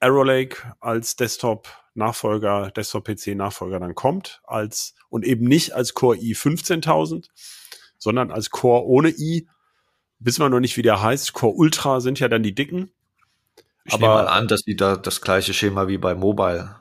Arrow 0.00 0.24
Lake 0.24 0.56
als 0.80 1.16
Desktop-Nachfolger, 1.16 2.70
Desktop-PC-Nachfolger 2.70 3.80
dann 3.80 3.94
kommt, 3.94 4.40
als 4.44 4.94
und 5.08 5.24
eben 5.24 5.46
nicht 5.46 5.72
als 5.74 5.94
Core 5.94 6.16
i 6.18 6.34
15000, 6.34 7.28
sondern 7.98 8.30
als 8.30 8.50
Core 8.50 8.84
ohne 8.86 9.08
i. 9.10 9.48
Wissen 10.20 10.42
wir 10.42 10.48
noch 10.48 10.60
nicht, 10.60 10.76
wie 10.76 10.82
der 10.82 11.02
heißt. 11.02 11.32
Core 11.32 11.54
Ultra 11.54 12.00
sind 12.00 12.18
ja 12.20 12.28
dann 12.28 12.42
die 12.42 12.54
dicken. 12.54 12.90
Ich 13.84 13.94
Aber- 13.94 14.02
nehme 14.08 14.14
mal 14.24 14.28
an, 14.28 14.48
dass 14.48 14.62
die 14.62 14.76
da 14.76 14.96
das 14.96 15.20
gleiche 15.20 15.54
Schema 15.54 15.88
wie 15.88 15.98
bei 15.98 16.14
Mobile. 16.14 16.76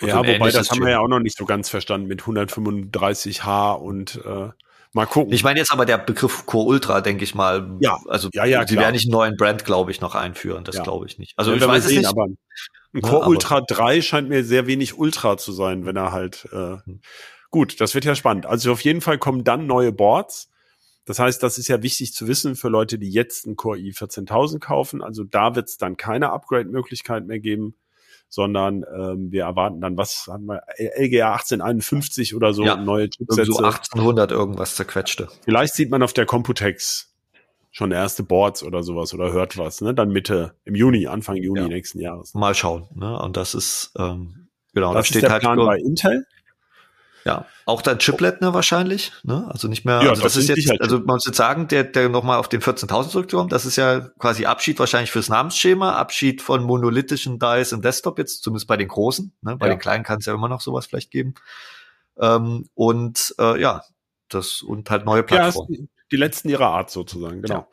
Ja, 0.00 0.18
Also 0.18 0.32
wobei 0.32 0.50
das 0.50 0.70
haben 0.70 0.78
wir 0.80 0.86
Schema. 0.86 0.90
ja 0.90 0.98
auch 1.00 1.08
noch 1.08 1.18
nicht 1.20 1.36
so 1.36 1.44
ganz 1.44 1.68
verstanden 1.68 2.06
mit 2.06 2.22
135H 2.22 3.72
und 3.72 4.16
äh, 4.24 4.50
mal 4.92 5.06
gucken. 5.06 5.32
Ich 5.32 5.44
meine 5.44 5.58
jetzt 5.58 5.72
aber 5.72 5.84
der 5.86 5.98
Begriff 5.98 6.46
Core 6.46 6.66
Ultra, 6.66 7.00
denke 7.00 7.24
ich 7.24 7.34
mal. 7.34 7.76
Ja. 7.80 7.98
also 8.08 8.28
Ja, 8.32 8.44
ja, 8.44 8.64
die 8.64 8.74
klar. 8.74 8.84
werden 8.84 8.94
nicht 8.94 9.06
einen 9.06 9.12
neuen 9.12 9.36
Brand, 9.36 9.64
glaube 9.64 9.90
ich, 9.90 10.00
noch 10.00 10.14
einführen. 10.14 10.64
Das 10.64 10.76
Ja. 10.76 10.82
glaube 10.82 11.06
ich 11.06 11.18
nicht. 11.18 11.34
Also 11.36 11.50
Ja, 11.52 11.56
ich 11.58 11.66
weiß 11.66 11.84
es 11.84 11.90
sehen, 11.90 11.98
nicht. 11.98 12.08
aber 12.08 12.24
ein 12.26 12.38
Ja, 12.94 13.00
Core 13.02 13.16
aber- 13.22 13.28
Ultra 13.28 13.60
3 13.60 14.00
scheint 14.02 14.28
mir 14.28 14.44
sehr 14.44 14.66
wenig 14.66 14.98
Ultra 14.98 15.36
zu 15.36 15.52
sein, 15.52 15.84
wenn 15.86 15.96
er 15.96 16.12
halt 16.12 16.48
äh, 16.52 16.76
gut, 17.50 17.80
das 17.80 17.94
wird 17.94 18.04
ja 18.04 18.14
spannend. 18.14 18.46
Also 18.46 18.72
auf 18.72 18.80
jeden 18.82 19.00
Fall 19.00 19.18
kommen 19.18 19.44
dann 19.44 19.66
neue 19.66 19.92
Boards. 19.92 20.50
Das 21.04 21.18
heißt, 21.18 21.42
das 21.42 21.56
ist 21.58 21.68
ja 21.68 21.82
wichtig 21.82 22.12
zu 22.12 22.26
wissen 22.28 22.54
für 22.54 22.68
Leute, 22.68 22.98
die 22.98 23.10
jetzt 23.10 23.46
einen 23.46 23.56
Core 23.56 23.78
i 23.78 23.92
14000 23.92 24.62
kaufen. 24.62 25.02
Also 25.02 25.24
da 25.24 25.54
wird 25.54 25.68
es 25.68 25.78
dann 25.78 25.96
keine 25.96 26.32
Upgrade-Möglichkeit 26.32 27.26
mehr 27.26 27.40
geben, 27.40 27.74
sondern 28.28 28.84
ähm, 28.94 29.30
wir 29.32 29.44
erwarten 29.44 29.80
dann, 29.80 29.96
was 29.96 30.26
haben 30.30 30.46
wir, 30.46 30.62
LGA 30.78 31.32
1851 31.32 32.34
oder 32.34 32.52
so, 32.52 32.64
Ja, 32.64 32.76
neue 32.76 33.08
Chipsätze. 33.08 33.52
so 33.52 33.58
1800 33.58 34.30
irgendwas 34.32 34.76
zerquetschte. 34.76 35.28
Vielleicht 35.44 35.74
sieht 35.74 35.90
man 35.90 36.02
auf 36.02 36.12
der 36.12 36.26
Computex 36.26 37.14
schon 37.70 37.92
erste 37.92 38.22
Boards 38.22 38.62
oder 38.62 38.82
sowas 38.82 39.14
oder 39.14 39.32
hört 39.32 39.56
was, 39.56 39.80
ne? 39.80 39.94
Dann 39.94 40.10
Mitte, 40.10 40.54
im 40.64 40.74
Juni, 40.74 41.06
Anfang 41.06 41.36
Juni 41.36 41.60
Ja. 41.60 41.68
nächsten 41.68 42.00
Jahres. 42.00 42.34
Mal 42.34 42.54
schauen. 42.54 42.86
Ne? 42.94 43.18
Und 43.20 43.36
das 43.36 43.54
ist 43.54 43.92
ähm, 43.98 44.48
genau, 44.74 44.92
da 44.92 44.98
Das 44.98 45.06
ist 45.06 45.10
steht 45.10 45.22
der 45.22 45.30
halt 45.30 45.42
Plan 45.42 45.58
bei 45.58 45.78
Intel. 45.78 46.26
Ja, 47.24 47.46
auch 47.66 47.82
dann 47.82 47.98
Chiplet 47.98 48.40
ne, 48.40 48.54
wahrscheinlich, 48.54 49.12
ne? 49.22 49.46
Also 49.50 49.68
nicht 49.68 49.84
mehr. 49.84 50.02
Ja, 50.02 50.10
also 50.10 50.22
das, 50.22 50.34
das 50.34 50.42
ist 50.42 50.48
jetzt, 50.48 50.62
sicher 50.62 50.76
also 50.80 50.98
man 50.98 51.16
muss 51.16 51.26
jetzt 51.26 51.36
sagen, 51.36 51.68
der, 51.68 51.84
der 51.84 52.08
nochmal 52.08 52.38
auf 52.38 52.48
den 52.48 52.60
14.000 52.60 53.08
zurückkommt, 53.10 53.52
das 53.52 53.66
ist 53.66 53.76
ja 53.76 54.00
quasi 54.18 54.46
Abschied 54.46 54.78
wahrscheinlich 54.78 55.10
fürs 55.10 55.28
Namensschema, 55.28 55.92
Abschied 55.96 56.40
von 56.42 56.62
monolithischen 56.62 57.38
Dice 57.38 57.72
im 57.72 57.82
Desktop 57.82 58.18
jetzt, 58.18 58.42
zumindest 58.42 58.66
bei 58.68 58.76
den 58.76 58.88
großen. 58.88 59.32
Ne? 59.42 59.56
Bei 59.56 59.66
Ja. 59.66 59.74
den 59.74 59.78
kleinen 59.80 60.04
kann 60.04 60.18
es 60.20 60.26
ja 60.26 60.34
immer 60.34 60.48
noch 60.48 60.60
sowas 60.60 60.86
vielleicht 60.86 61.10
geben. 61.10 61.34
Ähm, 62.18 62.68
und 62.74 63.34
äh, 63.38 63.60
ja, 63.60 63.82
das 64.28 64.62
und 64.62 64.90
halt 64.90 65.04
neue 65.04 65.20
Ja, 65.20 65.22
Plattformen. 65.24 65.72
ist 65.72 65.80
die, 65.80 65.88
die 66.12 66.16
letzten 66.16 66.48
ihrer 66.48 66.68
Art 66.68 66.90
sozusagen, 66.90 67.42
genau. 67.42 67.68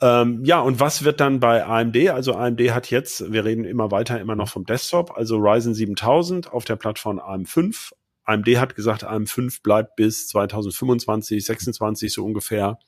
Ja. 0.00 0.22
Ähm, 0.22 0.44
ja, 0.44 0.58
und 0.58 0.80
was 0.80 1.04
wird 1.04 1.20
dann 1.20 1.38
bei 1.38 1.64
AMD? 1.64 2.08
Also 2.08 2.34
AMD 2.34 2.60
hat 2.72 2.90
jetzt, 2.90 3.32
wir 3.32 3.44
reden 3.44 3.64
immer 3.64 3.92
weiter 3.92 4.20
immer 4.20 4.34
noch 4.34 4.48
vom 4.48 4.64
Desktop, 4.66 5.16
also 5.16 5.36
Ryzen 5.36 5.74
7000 5.74 6.52
auf 6.52 6.64
der 6.64 6.74
Plattform 6.74 7.20
AM5. 7.20 7.92
AMD 8.24 8.46
hat 8.58 8.74
gesagt, 8.74 9.04
AM5 9.04 9.62
bleibt 9.62 9.96
bis 9.96 10.28
2025, 10.28 11.44
26 11.44 12.12
so 12.12 12.24
ungefähr 12.24 12.78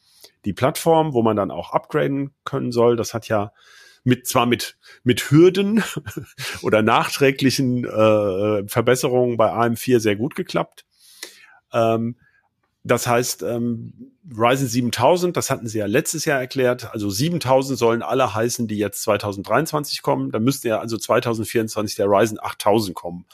die 0.45 0.53
Plattform, 0.53 1.13
wo 1.13 1.23
man 1.23 1.37
dann 1.37 1.51
auch 1.51 1.73
upgraden 1.73 2.33
können 2.45 2.73
soll. 2.73 2.97
Das 2.97 3.15
hat 3.15 3.29
ja 3.29 3.53
mit 4.05 4.27
zwar 4.27 4.47
mit 4.47 4.77
mit 5.03 5.31
Hürden 5.31 5.83
oder 6.63 6.83
nachträglichen 6.83 7.85
äh, 7.85 8.69
Verbesserungen 8.69 9.37
bei 9.37 9.51
AM4 9.51 9.99
sehr 9.99 10.17
gut 10.17 10.35
geklappt. 10.35 10.85
Ähm, 11.73 12.17
das 12.87 13.07
heißt, 13.07 13.43
ähm, 13.43 14.13
Ryzen 14.31 14.69
7000, 14.69 15.39
das 15.39 15.49
hatten 15.49 15.67
sie 15.67 15.79
ja 15.79 15.87
letztes 15.87 16.27
Jahr 16.27 16.39
erklärt, 16.39 16.93
also 16.93 17.09
7000 17.09 17.79
sollen 17.79 18.03
alle 18.03 18.35
heißen, 18.35 18.69
die 18.69 18.77
jetzt 18.77 19.03
2023 19.03 20.03
kommen. 20.03 20.31
Dann 20.31 20.45
müsste 20.45 20.69
ja 20.69 20.81
also 20.81 20.99
2024 20.99 21.97
der 21.97 22.07
Ryzen 22.07 22.39
8000 22.39 22.95
kommen. 22.95 23.25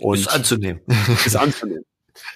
Und 0.00 0.18
ist 0.18 0.28
anzunehmen. 0.28 0.80
ist 1.26 1.36
anzunehmen. 1.36 1.84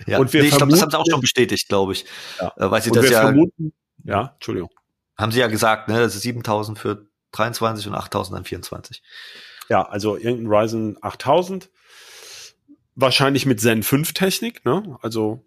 ja. 0.06 0.18
und 0.18 0.32
wir 0.32 0.42
nee, 0.42 0.48
ich 0.48 0.56
glaube, 0.56 0.72
das 0.72 0.82
haben 0.82 0.90
sie 0.90 0.98
auch 0.98 1.06
schon 1.08 1.20
bestätigt, 1.20 1.68
glaube 1.68 1.92
ich. 1.92 2.04
Ja. 2.40 2.52
Äh, 2.56 2.70
weil 2.70 2.82
sie 2.82 2.90
Und 2.90 2.96
das 2.96 3.10
ja, 3.10 3.20
vermuten, 3.22 3.72
ja, 4.04 4.32
Entschuldigung. 4.34 4.70
haben 5.16 5.32
sie 5.32 5.40
ja 5.40 5.46
gesagt, 5.46 5.88
ne, 5.88 5.98
das 5.98 6.14
ist 6.14 6.22
7000 6.22 6.78
für 6.78 7.06
23 7.32 7.86
und 7.88 7.94
8000 7.94 8.36
dann 8.36 8.44
24. 8.44 9.02
Ja, 9.68 9.82
also 9.82 10.16
irgendein 10.16 10.46
Ryzen 10.52 10.96
8000. 11.00 11.70
Wahrscheinlich 12.96 13.44
mit 13.46 13.60
Zen 13.60 13.82
5 13.82 14.12
Technik, 14.12 14.64
ne? 14.64 14.98
Also, 15.02 15.44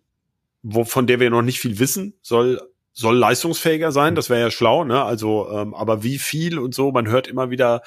wo, 0.63 0.83
von 0.83 1.07
der 1.07 1.19
wir 1.19 1.29
noch 1.29 1.43
nicht 1.43 1.59
viel 1.59 1.79
wissen, 1.79 2.13
soll, 2.21 2.61
soll 2.91 3.15
leistungsfähiger 3.15 3.93
sein. 3.93 4.15
Das 4.15 4.29
wäre 4.29 4.41
ja 4.41 4.51
schlau, 4.51 4.83
ne? 4.83 5.03
Also, 5.03 5.49
ähm, 5.49 5.73
aber 5.73 6.03
wie 6.03 6.17
viel 6.17 6.59
und 6.59 6.75
so, 6.75 6.91
man 6.91 7.07
hört 7.07 7.27
immer 7.27 7.49
wieder 7.49 7.83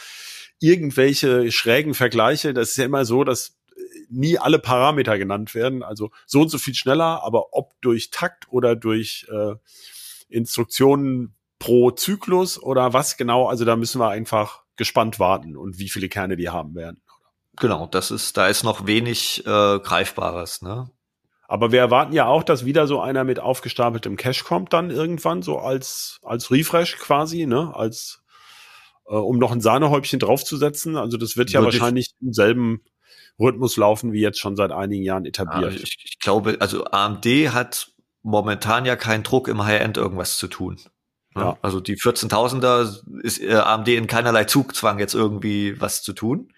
irgendwelche 0.61 1.51
schrägen 1.53 1.95
Vergleiche. 1.95 2.55
Das 2.55 2.70
ist 2.70 2.76
ja 2.76 2.85
immer 2.87 3.05
so, 3.05 3.24
dass 3.24 3.59
nie 4.11 4.38
alle 4.38 4.58
Parameter 4.58 5.16
genannt 5.18 5.54
werden. 5.54 5.82
Also 5.82 6.11
so 6.26 6.40
und 6.42 6.48
so 6.50 6.58
viel 6.58 6.74
schneller, 6.74 7.22
aber 7.24 7.52
ob 7.54 7.72
durch 7.80 8.11
Takt 8.11 8.46
oder 8.50 8.76
durch 8.76 9.26
äh, 9.30 9.54
Instruktionen 10.28 11.34
pro 11.58 11.90
Zyklus 11.90 12.61
oder 12.62 12.92
was 12.92 13.16
genau, 13.16 13.46
also 13.48 13.64
da 13.64 13.76
müssen 13.76 14.00
wir 14.00 14.08
einfach 14.08 14.62
gespannt 14.76 15.18
warten 15.18 15.56
und 15.56 15.78
wie 15.78 15.88
viele 15.88 16.08
Kerne 16.08 16.36
die 16.36 16.48
haben 16.48 16.74
werden. 16.74 17.02
Genau, 17.56 17.86
das 17.86 18.11
ist, 18.11 18.36
da 18.36 18.46
ist 18.48 18.62
noch 18.62 18.86
wenig 18.86 19.44
äh, 19.46 19.78
Greifbares, 19.80 20.62
ne? 20.62 20.90
Aber 21.46 21.72
wir 21.72 21.80
erwarten 21.80 22.12
ja 22.12 22.26
auch, 22.26 22.44
dass 22.44 22.64
wieder 22.64 22.86
so 22.86 23.00
einer 23.00 23.24
mit 23.24 23.40
aufgestapeltem 23.40 24.16
Cache 24.16 24.44
kommt 24.44 24.72
dann 24.72 24.90
irgendwann 24.90 25.42
so 25.42 25.58
als 25.58 26.20
als 26.22 26.52
Refresh 26.52 26.96
quasi, 26.98 27.44
ne, 27.44 27.74
als 27.74 28.22
äh, 29.08 29.14
um 29.16 29.38
noch 29.38 29.50
ein 29.50 29.61
Sahnehäubchen 29.61 30.20
draufzusetzen. 30.20 30.96
Also 30.96 31.16
das 31.16 31.36
wird 31.36 31.50
ja 31.50 31.61
Würde 31.61 31.74
ich- 31.76 31.80
wahrscheinlich 31.82 32.12
im 32.20 32.32
selben 32.32 32.82
Rhythmus 33.41 33.76
laufen 33.76 34.12
wie 34.12 34.20
jetzt 34.20 34.38
schon 34.38 34.57
seit 34.57 34.72
einigen 34.72 35.03
Jahren 35.03 35.24
Ja, 35.24 35.28
etabliert. 35.28 35.74
ich, 35.74 35.97
ich 36.05 36.18
glaube, 36.18 36.57
also 36.61 36.84
AMD 36.84 37.24
hat 37.53 37.91
momentan 38.22 38.84
ja 38.84 38.97
keinen 38.97 39.22
Druck 39.22 39.49
im 39.49 39.64
High-End 39.64 39.97
irgendwas 39.97 40.36
zu 40.36 40.47
tun. 40.49 40.76
Ne? 41.34 41.43
Ja. 41.43 41.59
Also 41.62 41.80
die 41.80 41.97
14.000er 41.97 43.22
ist 43.22 43.41
äh, 43.41 43.55
AMD 43.55 43.88
in 43.88 44.07
keinerlei 44.07 44.45
Zugzwang 44.45 44.99
jetzt 44.99 45.14
irgendwie 45.14 45.80
was 45.80 46.03
zu 46.03 46.12
tun. 46.12 46.53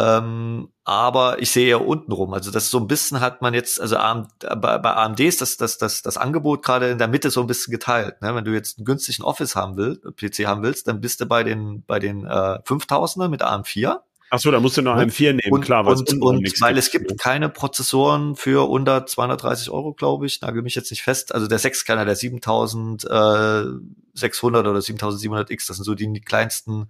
Ähm, 0.00 0.68
aber 0.84 1.42
ich 1.42 1.50
sehe 1.50 1.68
ja 1.68 1.76
unten 1.78 2.12
rum, 2.12 2.32
also 2.32 2.52
das 2.52 2.70
so 2.70 2.78
ein 2.78 2.86
bisschen 2.86 3.20
hat 3.20 3.42
man 3.42 3.52
jetzt, 3.52 3.80
also 3.80 3.96
AMD, 3.96 4.28
bei, 4.60 4.78
bei 4.78 4.94
AMD 4.94 5.18
ist 5.18 5.40
das, 5.40 5.56
das, 5.56 5.76
das, 5.76 6.02
das 6.02 6.16
Angebot 6.16 6.62
gerade 6.64 6.90
in 6.90 6.98
der 6.98 7.08
Mitte 7.08 7.30
so 7.30 7.40
ein 7.40 7.48
bisschen 7.48 7.72
geteilt. 7.72 8.22
Ne? 8.22 8.32
Wenn 8.32 8.44
du 8.44 8.52
jetzt 8.52 8.78
einen 8.78 8.84
günstigen 8.84 9.24
Office 9.24 9.56
haben 9.56 9.76
willst, 9.76 10.02
PC 10.16 10.46
haben 10.46 10.62
willst, 10.62 10.86
dann 10.86 11.00
bist 11.00 11.20
du 11.20 11.26
bei 11.26 11.42
den, 11.42 11.82
bei 11.84 11.98
den 11.98 12.24
äh, 12.26 12.60
5000er 12.64 13.28
mit 13.28 13.42
AM4. 13.42 13.98
Ach 14.30 14.38
so, 14.38 14.50
da 14.50 14.60
musst 14.60 14.76
du 14.76 14.82
noch 14.82 14.94
Ne? 14.94 15.02
einen 15.02 15.10
4 15.10 15.32
nehmen, 15.32 15.52
Und, 15.52 15.62
klar, 15.62 15.86
weil 15.86 15.94
es 15.94 16.02
und, 16.02 16.22
und 16.22 16.42
nichts 16.42 16.60
weil 16.60 16.76
es 16.76 16.90
gibt. 16.90 17.08
gibt 17.08 17.20
keine 17.20 17.48
Prozessoren 17.48 18.36
für 18.36 18.68
unter 18.68 19.06
230 19.06 19.70
Euro, 19.70 19.94
glaube 19.94 20.26
ich, 20.26 20.40
nagel 20.40 20.62
mich 20.62 20.74
jetzt 20.74 20.90
nicht 20.90 21.02
fest. 21.02 21.34
Also 21.34 21.46
der 21.46 21.58
Sechskerner, 21.58 22.04
der 22.04 22.16
7600 22.16 24.66
oder 24.66 24.80
7700X, 24.80 25.66
das 25.66 25.76
sind 25.76 25.84
so 25.84 25.94
die 25.94 26.20
kleinsten 26.20 26.88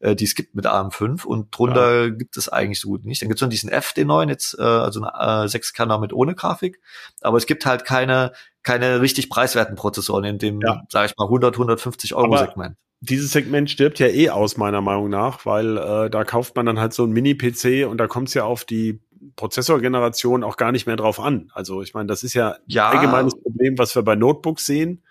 äh, 0.00 0.16
die 0.16 0.24
es 0.24 0.34
gibt 0.34 0.54
mit 0.54 0.66
AM5 0.66 1.24
und 1.24 1.56
drunter 1.56 2.04
ja. 2.04 2.08
gibt 2.08 2.36
es 2.36 2.48
eigentlich 2.48 2.80
so 2.80 2.88
gut 2.88 3.04
nicht. 3.04 3.22
Dann 3.22 3.28
gibt 3.28 3.38
es 3.38 3.42
noch 3.42 3.48
diesen 3.48 3.70
F, 3.70 3.92
den 3.92 4.08
neuen, 4.08 4.28
jetzt, 4.28 4.58
äh, 4.58 4.62
also 4.62 5.02
ein 5.02 5.06
äh, 5.06 5.46
6-Kerner 5.46 5.98
mit 5.98 6.12
ohne 6.12 6.34
Grafik. 6.34 6.80
Aber 7.20 7.36
es 7.36 7.46
gibt 7.46 7.66
halt 7.66 7.84
keine, 7.84 8.32
keine 8.62 9.00
richtig 9.00 9.30
preiswerten 9.30 9.76
Prozessoren 9.76 10.24
in 10.24 10.38
dem, 10.38 10.60
ja. 10.60 10.82
sage 10.88 11.06
ich 11.06 11.16
mal, 11.16 11.24
100, 11.24 11.54
150 11.54 12.14
Euro 12.14 12.36
Segment. 12.36 12.76
Dieses 13.02 13.32
Segment 13.32 13.70
stirbt 13.70 13.98
ja 13.98 14.08
eh 14.08 14.28
aus, 14.28 14.58
meiner 14.58 14.82
Meinung 14.82 15.08
nach, 15.08 15.46
weil 15.46 15.78
äh, 15.78 16.10
da 16.10 16.24
kauft 16.24 16.54
man 16.56 16.66
dann 16.66 16.78
halt 16.78 16.92
so 16.92 17.04
ein 17.04 17.10
Mini-PC 17.12 17.88
und 17.88 17.96
da 17.96 18.06
kommt 18.06 18.28
es 18.28 18.34
ja 18.34 18.44
auf 18.44 18.64
die 18.64 19.00
Prozessorgeneration 19.36 20.44
auch 20.44 20.56
gar 20.56 20.72
nicht 20.72 20.86
mehr 20.86 20.96
drauf 20.96 21.18
an. 21.18 21.50
Also 21.54 21.82
ich 21.82 21.94
meine, 21.94 22.08
das 22.08 22.22
ist 22.22 22.34
ja, 22.34 22.56
ja. 22.66 22.90
ein 22.90 22.98
allgemeines 22.98 23.40
Problem, 23.40 23.78
was 23.78 23.94
wir 23.94 24.02
bei 24.02 24.16
Notebooks 24.16 24.66
sehen, 24.66 25.02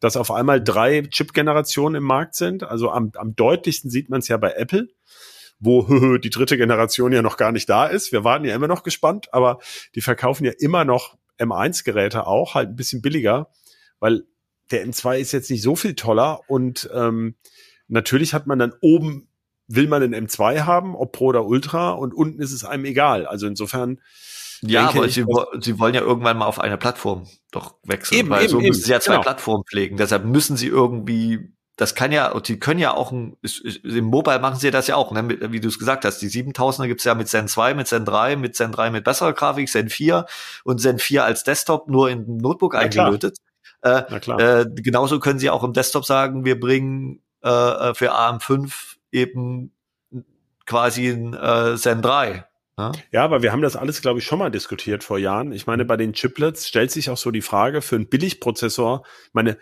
dass 0.00 0.16
auf 0.16 0.30
einmal 0.30 0.62
drei 0.62 1.02
Chip-Generationen 1.02 1.96
im 1.96 2.04
Markt 2.04 2.34
sind. 2.34 2.62
Also 2.62 2.90
am, 2.90 3.12
am 3.16 3.34
deutlichsten 3.34 3.90
sieht 3.90 4.10
man 4.10 4.20
es 4.20 4.28
ja 4.28 4.36
bei 4.36 4.52
Apple, 4.52 4.88
wo 5.58 6.16
die 6.18 6.30
dritte 6.30 6.56
Generation 6.56 7.12
ja 7.12 7.22
noch 7.22 7.36
gar 7.36 7.52
nicht 7.52 7.68
da 7.68 7.86
ist. 7.86 8.12
Wir 8.12 8.24
warten 8.24 8.44
ja 8.44 8.54
immer 8.54 8.68
noch 8.68 8.82
gespannt, 8.82 9.32
aber 9.32 9.58
die 9.94 10.02
verkaufen 10.02 10.44
ja 10.44 10.52
immer 10.58 10.84
noch 10.84 11.16
M1-Geräte 11.38 12.26
auch, 12.26 12.54
halt 12.54 12.70
ein 12.70 12.76
bisschen 12.76 13.02
billiger, 13.02 13.50
weil 14.00 14.24
der 14.70 14.86
M2 14.86 15.18
ist 15.18 15.32
jetzt 15.32 15.50
nicht 15.50 15.62
so 15.62 15.76
viel 15.76 15.94
toller 15.94 16.40
und 16.48 16.90
ähm, 16.92 17.36
natürlich 17.88 18.34
hat 18.34 18.46
man 18.46 18.58
dann 18.58 18.74
oben 18.80 19.28
will 19.68 19.88
man 19.88 20.02
einen 20.02 20.28
M2 20.28 20.64
haben, 20.64 20.94
ob 20.94 21.12
Pro 21.12 21.26
oder 21.26 21.44
Ultra, 21.44 21.90
und 21.90 22.14
unten 22.14 22.40
ist 22.40 22.52
es 22.52 22.64
einem 22.64 22.84
egal. 22.84 23.26
Also 23.26 23.46
insofern. 23.46 24.00
Ja, 24.62 24.88
aber 24.88 25.08
sie, 25.08 25.24
sie 25.60 25.78
wollen 25.78 25.94
ja 25.94 26.00
irgendwann 26.00 26.38
mal 26.38 26.46
auf 26.46 26.58
eine 26.58 26.78
Plattform 26.78 27.26
doch 27.50 27.74
wechseln, 27.84 28.18
eben, 28.18 28.30
weil 28.30 28.42
eben, 28.42 28.50
so 28.50 28.56
müssen 28.58 28.72
eben. 28.72 28.84
sie 28.84 28.90
ja 28.90 29.00
zwei 29.00 29.12
genau. 29.14 29.22
Plattformen 29.22 29.64
pflegen. 29.64 29.96
Deshalb 29.96 30.24
müssen 30.24 30.56
sie 30.56 30.68
irgendwie, 30.68 31.52
das 31.76 31.94
kann 31.94 32.12
ja, 32.12 32.30
und 32.32 32.46
sie 32.46 32.58
können 32.58 32.80
ja 32.80 32.94
auch, 32.94 33.12
ein, 33.12 33.36
im 33.82 34.04
Mobile 34.04 34.38
machen 34.38 34.58
sie 34.58 34.70
das 34.70 34.86
ja 34.86 34.96
auch, 34.96 35.12
ne? 35.12 35.28
wie 35.52 35.60
du 35.60 35.68
es 35.68 35.78
gesagt 35.78 36.04
hast, 36.04 36.18
die 36.18 36.28
7000er 36.28 36.86
gibt's 36.86 37.04
ja 37.04 37.14
mit 37.14 37.28
Zen 37.28 37.48
2, 37.48 37.74
mit 37.74 37.86
Zen 37.86 38.04
3, 38.04 38.36
mit 38.36 38.56
Zen 38.56 38.72
3 38.72 38.90
mit 38.90 39.04
besserer 39.04 39.32
Grafik, 39.32 39.68
Zen 39.68 39.90
4 39.90 40.26
und 40.64 40.80
Zen 40.80 40.98
4 40.98 41.24
als 41.24 41.44
Desktop 41.44 41.88
nur 41.88 42.08
in 42.08 42.38
Notebook 42.38 42.74
ja, 42.74 42.80
eingelötet. 42.80 43.38
Äh, 43.82 44.02
äh, 44.38 44.66
genauso 44.74 45.20
können 45.20 45.38
sie 45.38 45.50
auch 45.50 45.62
im 45.62 45.72
Desktop 45.72 46.04
sagen, 46.04 46.44
wir 46.44 46.58
bringen 46.58 47.20
äh, 47.44 47.48
äh 47.48 47.94
für 47.94 48.14
AM5 48.14 48.96
eben 49.12 49.72
quasi 50.64 51.08
ein 51.08 51.34
äh, 51.34 51.76
Zen 51.76 52.02
3. 52.02 52.44
Ja? 52.78 52.92
ja, 53.10 53.24
aber 53.24 53.42
wir 53.42 53.52
haben 53.52 53.62
das 53.62 53.76
alles, 53.76 54.02
glaube 54.02 54.18
ich, 54.18 54.26
schon 54.26 54.38
mal 54.38 54.50
diskutiert 54.50 55.02
vor 55.02 55.18
Jahren. 55.18 55.52
Ich 55.52 55.66
meine, 55.66 55.84
bei 55.84 55.96
den 55.96 56.14
Chiplets 56.14 56.68
stellt 56.68 56.90
sich 56.90 57.10
auch 57.10 57.16
so 57.16 57.30
die 57.30 57.42
Frage 57.42 57.80
für 57.82 57.96
einen 57.96 58.08
Billigprozessor, 58.08 59.02
ich 59.26 59.34
meine, 59.34 59.58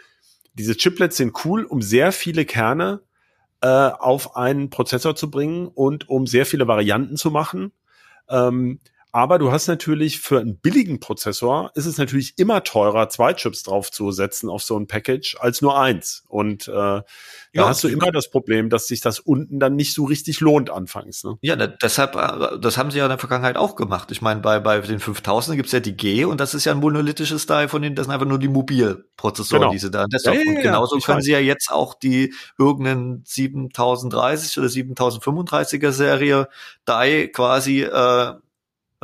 diese 0.54 0.74
Chiplets 0.74 1.16
sind 1.16 1.44
cool, 1.44 1.64
um 1.64 1.82
sehr 1.82 2.12
viele 2.12 2.44
Kerne 2.44 3.02
äh, 3.60 3.66
auf 3.66 4.36
einen 4.36 4.70
Prozessor 4.70 5.16
zu 5.16 5.30
bringen 5.30 5.66
und 5.66 6.08
um 6.08 6.26
sehr 6.26 6.46
viele 6.46 6.68
Varianten 6.68 7.16
zu 7.16 7.30
machen. 7.30 7.72
Ähm, 8.28 8.80
aber 9.14 9.38
du 9.38 9.52
hast 9.52 9.68
natürlich 9.68 10.18
für 10.18 10.40
einen 10.40 10.58
billigen 10.58 10.98
Prozessor 10.98 11.70
ist 11.76 11.86
es 11.86 11.98
natürlich 11.98 12.36
immer 12.36 12.64
teurer, 12.64 13.08
zwei 13.08 13.32
Chips 13.32 13.62
draufzusetzen 13.62 14.50
auf 14.50 14.64
so 14.64 14.76
ein 14.76 14.88
Package 14.88 15.36
als 15.38 15.62
nur 15.62 15.78
eins. 15.78 16.24
Und 16.26 16.66
äh, 16.66 16.72
da 16.72 17.04
ja, 17.52 17.68
hast 17.68 17.84
du 17.84 17.88
immer 17.88 18.10
das 18.10 18.28
Problem, 18.28 18.70
dass 18.70 18.88
sich 18.88 19.00
das 19.00 19.20
unten 19.20 19.60
dann 19.60 19.76
nicht 19.76 19.94
so 19.94 20.02
richtig 20.02 20.40
lohnt 20.40 20.68
anfangs. 20.68 21.22
Ne? 21.22 21.38
Ja, 21.42 21.54
ne, 21.54 21.78
deshalb, 21.80 22.16
äh, 22.16 22.58
das 22.58 22.76
haben 22.76 22.90
sie 22.90 22.98
ja 22.98 23.04
in 23.04 23.10
der 23.10 23.18
Vergangenheit 23.18 23.56
auch 23.56 23.76
gemacht. 23.76 24.10
Ich 24.10 24.20
meine, 24.20 24.40
bei, 24.40 24.58
bei 24.58 24.80
den 24.80 24.98
5000 24.98 25.56
gibt's 25.56 25.70
ja 25.70 25.78
die 25.78 25.96
G 25.96 26.24
und 26.24 26.40
das 26.40 26.52
ist 26.52 26.64
ja 26.64 26.72
ein 26.72 26.80
monolithisches 26.80 27.46
Teil 27.46 27.68
von 27.68 27.82
denen, 27.82 27.94
das 27.94 28.06
sind 28.06 28.14
einfach 28.14 28.26
nur 28.26 28.40
die 28.40 28.48
Mobilprozessoren, 28.48 29.60
genau. 29.60 29.72
die 29.72 29.78
sie 29.78 29.92
da 29.92 30.06
desktop. 30.06 30.34
Ja, 30.34 30.40
ja, 30.40 30.48
und 30.48 30.60
genauso 30.60 30.98
können 30.98 31.18
weiß. 31.18 31.24
sie 31.24 31.30
ja 31.30 31.38
jetzt 31.38 31.70
auch 31.70 31.94
die 31.94 32.34
irgendeinen 32.58 33.22
7030 33.24 34.58
oder 34.58 34.66
7035er 34.66 35.92
Serie 35.92 36.48
DAI 36.84 37.30
quasi 37.32 37.82
äh, 37.82 38.32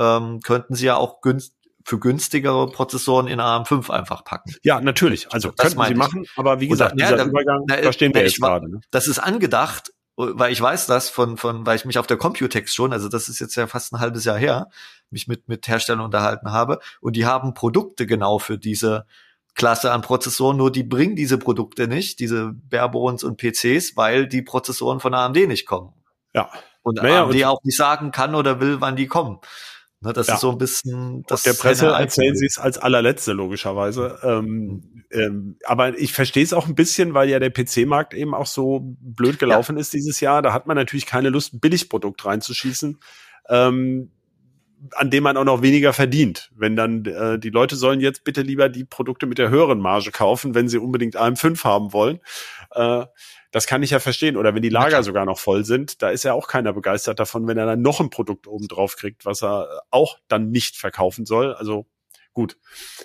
ähm, 0.01 0.41
könnten 0.41 0.75
sie 0.75 0.87
ja 0.87 0.97
auch 0.97 1.21
günst 1.21 1.55
für 1.85 1.99
günstigere 1.99 2.71
Prozessoren 2.71 3.27
in 3.27 3.41
AM5 3.41 3.91
einfach 3.91 4.23
packen. 4.25 4.55
Ja, 4.63 4.81
natürlich. 4.81 5.33
Also 5.33 5.51
das 5.51 5.75
könnten 5.75 5.89
sie 5.89 5.95
machen, 5.95 6.27
aber 6.37 6.61
wie 6.61 6.69
gesagt, 6.69 6.95
Oder, 6.95 7.05
dieser 7.05 7.19
ja, 7.19 7.25
Übergang, 7.25 7.65
na, 7.67 7.77
da 7.77 7.93
stehen 7.93 8.15
wir 8.15 8.23
jetzt 8.23 8.41
gerade. 8.41 8.71
Ne? 8.71 8.81
Das 8.91 9.09
ist 9.09 9.19
angedacht, 9.19 9.93
weil 10.17 10.53
ich 10.53 10.61
weiß 10.61 10.87
das 10.87 11.09
von, 11.09 11.37
von, 11.37 11.65
weil 11.65 11.77
ich 11.77 11.85
mich 11.87 11.99
auf 11.99 12.07
der 12.07 12.19
Computex 12.19 12.75
schon, 12.75 12.93
also 12.93 13.09
das 13.09 13.29
ist 13.29 13.41
jetzt 13.41 13.55
ja 13.55 13.67
fast 13.67 13.93
ein 13.93 14.01
halbes 14.01 14.25
Jahr 14.25 14.37
her, 14.37 14.69
mich 15.11 15.27
mit, 15.27 15.49
mit 15.49 15.67
Herstellern 15.67 16.05
unterhalten 16.05 16.53
habe. 16.53 16.81
Und 17.01 17.17
die 17.17 17.25
haben 17.25 17.55
Produkte 17.55 18.07
genau 18.07 18.39
für 18.39 18.59
diese 18.59 19.07
Klasse 19.55 19.93
an 19.93 20.03
Prozessoren, 20.03 20.59
nur 20.59 20.71
die 20.71 20.85
bringen 20.85 21.17
diese 21.17 21.39
Produkte 21.39 21.89
nicht, 21.89 22.21
diese 22.21 22.53
Barebones 22.53 23.25
und 23.25 23.41
PCs, 23.41 23.97
weil 23.97 24.29
die 24.29 24.43
Prozessoren 24.43 25.01
von 25.01 25.15
AMD 25.15 25.49
nicht 25.49 25.67
kommen. 25.67 25.93
Ja. 26.35 26.51
Und 26.83 26.97
naja, 26.97 27.25
AMD 27.25 27.35
und 27.35 27.45
auch 27.45 27.63
nicht 27.65 27.77
sagen 27.77 28.11
kann 28.11 28.35
oder 28.35 28.61
will, 28.61 28.81
wann 28.81 28.97
die 28.97 29.07
kommen. 29.07 29.41
Ne, 30.03 30.15
das 30.15 30.29
ja. 30.29 30.35
ist 30.35 30.41
so 30.41 30.51
ein 30.53 30.59
bisschen. 30.59 31.25
Das 31.27 31.43
der 31.43 31.53
Presse 31.53 31.89
erzählen 31.89 32.35
sie 32.35 32.47
es 32.47 32.59
als 32.59 32.79
allerletzte, 32.79 33.33
logischerweise. 33.33 34.19
Ähm, 34.23 35.05
ähm, 35.11 35.59
aber 35.65 35.99
ich 35.99 36.15
verstehe 36.15 36.43
es 36.43 36.55
auch 36.55 36.67
ein 36.67 36.75
bisschen, 36.75 37.13
weil 37.13 37.29
ja 37.29 37.39
der 37.39 37.51
PC-Markt 37.51 38.15
eben 38.15 38.35
auch 38.35 38.47
so 38.47 38.81
blöd 38.83 39.39
gelaufen 39.39 39.77
ja. 39.77 39.81
ist 39.81 39.93
dieses 39.93 40.21
Jahr. 40.21 40.41
Da 40.41 40.55
hat 40.55 40.67
man 40.67 40.77
natürlich 40.77 41.05
keine 41.05 41.29
Lust, 41.29 41.53
ein 41.53 41.61
Billigprodukt 41.61 42.25
reinzuschießen. 42.25 42.99
Ähm, 43.51 44.11
an 44.93 45.11
dem 45.11 45.23
man 45.23 45.37
auch 45.37 45.45
noch 45.45 45.61
weniger 45.61 45.93
verdient. 45.93 46.51
Wenn 46.57 46.77
dann 46.77 47.05
äh, 47.05 47.39
die 47.39 47.51
Leute 47.51 47.77
sollen 47.77 48.01
jetzt 48.01 48.25
bitte 48.25 48.41
lieber 48.41 48.71
die 48.71 48.85
Produkte 48.85 49.27
mit 49.27 49.37
der 49.37 49.51
höheren 49.51 49.81
Marge 49.81 50.11
kaufen, 50.11 50.55
wenn 50.55 50.69
sie 50.69 50.79
unbedingt 50.79 51.19
AM5 51.19 51.63
haben 51.65 51.93
wollen. 51.93 52.21
Äh, 52.71 53.05
das 53.51 53.67
kann 53.67 53.83
ich 53.83 53.91
ja 53.91 53.99
verstehen. 53.99 54.37
Oder 54.37 54.55
wenn 54.55 54.63
die 54.63 54.69
Lager 54.69 55.03
sogar 55.03 55.25
noch 55.25 55.39
voll 55.39 55.65
sind, 55.65 56.03
da 56.03 56.11
ist 56.11 56.25
ja 56.25 56.33
auch 56.33 56.47
keiner 56.49 56.73
begeistert 56.73 57.19
davon, 57.19 57.47
wenn 57.47 57.59
er 57.59 57.67
dann 57.67 57.83
noch 57.83 58.01
ein 58.01 58.11
Produkt 58.11 58.47
oben 58.47 58.69
drauf 58.69 58.97
kriegt, 58.97 59.25
was 59.25 59.43
er 59.43 59.83
auch 59.91 60.19
dann 60.29 60.51
nicht 60.51 60.77
verkaufen 60.77 61.27
soll. 61.27 61.55
Also 61.55 61.87
gut. 62.33 62.57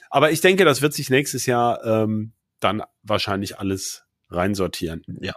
Aber 0.09 0.31
ich 0.31 0.41
denke, 0.41 0.65
das 0.65 0.81
wird 0.81 0.93
sich 0.93 1.09
nächstes 1.09 1.45
Jahr 1.45 1.83
ähm, 1.83 2.33
dann 2.59 2.83
wahrscheinlich 3.03 3.59
alles 3.59 4.05
reinsortieren. 4.29 5.03
Ja. 5.21 5.35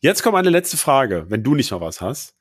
Jetzt 0.00 0.22
kommt 0.22 0.36
eine 0.36 0.50
letzte 0.50 0.76
Frage, 0.76 1.26
wenn 1.28 1.42
du 1.42 1.54
nicht 1.54 1.70
noch 1.70 1.80
was 1.80 2.00
hast. 2.00 2.34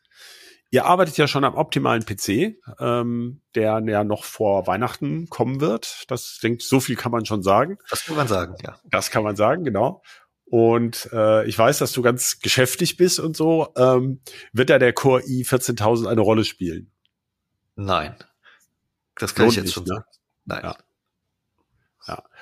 Ihr 0.70 0.86
arbeitet 0.86 1.18
ja 1.18 1.28
schon 1.28 1.46
am 1.46 1.56
optimalen 1.56 2.04
PC, 2.06 2.58
ähm, 2.80 3.42
der 3.56 3.82
ja 3.88 4.04
noch 4.04 4.26
vor 4.26 4.68
Weihnachten 4.68 5.30
kommen 5.30 5.62
wird. 5.62 6.04
Das 6.10 6.40
denkt, 6.44 6.62
so 6.62 6.82
viel 6.82 6.98
kann 6.98 7.12
man 7.12 7.26
schon 7.26 7.42
sagen. 7.42 7.78
Das 7.90 8.06
kann 8.06 8.18
man 8.18 8.28
sagen, 8.28 8.56
ja. 8.62 8.78
Das 8.84 9.10
kann 9.10 9.24
man 9.24 9.38
sagen, 9.38 9.64
genau. 9.64 10.02
Und 10.50 11.10
äh, 11.12 11.46
ich 11.48 11.58
weiß, 11.58 11.80
dass 11.80 11.92
du 11.92 12.02
ganz 12.02 12.40
geschäftig 12.40 12.96
bist 12.96 13.20
und 13.20 13.36
so. 13.36 13.74
Ähm, 13.76 14.22
wird 14.54 14.70
da 14.70 14.80
der 14.80 14.94
Core 14.94 15.24
i 15.28 15.44
14000 15.44 16.08
eine 16.08 16.22
Rolle 16.22 16.46
spielen? 16.46 16.92
Nein. 17.76 18.16
Das 19.16 19.36
kann 19.36 19.46
Lohnt 19.46 19.54
ich 19.54 19.58
jetzt 19.58 19.66
nicht, 19.66 19.74
schon 19.74 19.84
ne? 19.84 19.96
sagen. 19.96 20.06
Nein. 20.46 20.62
Ja. 20.64 20.78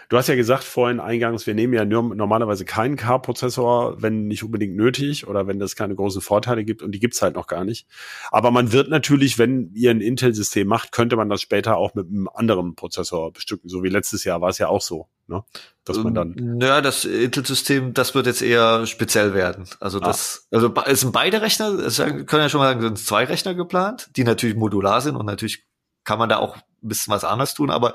Du 0.10 0.18
hast 0.18 0.28
ja 0.28 0.36
gesagt 0.36 0.64
vorhin 0.64 1.00
eingangs, 1.00 1.48
wir 1.48 1.56
nehmen 1.56 1.74
ja 1.74 1.86
nur, 1.86 2.16
normalerweise 2.16 2.66
keinen 2.66 2.96
K-Prozessor, 2.96 4.02
wenn 4.02 4.28
nicht 4.28 4.44
unbedingt 4.44 4.76
nötig 4.76 5.28
oder 5.28 5.48
wenn 5.48 5.60
das 5.60 5.76
keine 5.76 5.96
großen 5.96 6.22
Vorteile 6.22 6.64
gibt 6.64 6.82
und 6.82 6.92
die 6.92 7.00
gibt's 7.00 7.22
halt 7.22 7.36
noch 7.36 7.48
gar 7.48 7.64
nicht. 7.64 7.88
Aber 8.32 8.52
man 8.52 8.72
wird 8.72 8.90
natürlich, 8.90 9.38
wenn 9.38 9.72
ihr 9.74 9.92
ein 9.92 10.02
Intel-System 10.02 10.68
macht, 10.68 10.92
könnte 10.92 11.16
man 11.16 11.30
das 11.30 11.42
später 11.42 11.78
auch 11.78 11.96
mit 11.96 12.08
einem 12.08 12.28
anderen 12.34 12.76
Prozessor 12.76 13.32
bestücken. 13.32 13.70
So 13.70 13.84
wie 13.84 13.90
letztes 13.90 14.24
Jahr 14.24 14.42
war 14.42 14.50
es 14.50 14.58
ja 14.58 14.68
auch 14.68 14.82
so, 14.82 15.08
ne? 15.28 15.44
Dass 15.84 15.98
man 16.00 16.16
dann. 16.16 16.34
Naja, 16.36 16.82
das 16.82 17.06
Intel-System, 17.06 17.94
das 17.94 18.16
wird 18.16 18.26
jetzt 18.26 18.42
eher 18.42 18.88
speziell 18.88 19.36
werden. 19.36 19.66
Also 19.80 20.00
das, 20.00 20.48
ah. 20.52 20.56
also 20.56 20.74
es 20.86 21.02
sind 21.02 21.12
beide 21.12 21.42
Rechner, 21.42 21.70
es 21.80 21.98
können 21.98 22.26
ja 22.32 22.50
schon 22.50 22.60
mal 22.60 22.70
sagen, 22.70 22.82
sind 22.82 22.98
zwei 22.98 23.24
Rechner 23.26 23.54
geplant, 23.54 24.10
die 24.16 24.24
natürlich 24.24 24.56
modular 24.56 25.02
sind 25.02 25.16
und 25.16 25.26
natürlich 25.26 25.64
kann 26.04 26.20
man 26.20 26.30
da 26.30 26.38
auch 26.38 26.58
ein 26.86 26.90
bisschen 26.90 27.14
was 27.14 27.24
anderes 27.24 27.54
tun, 27.54 27.70
aber 27.70 27.94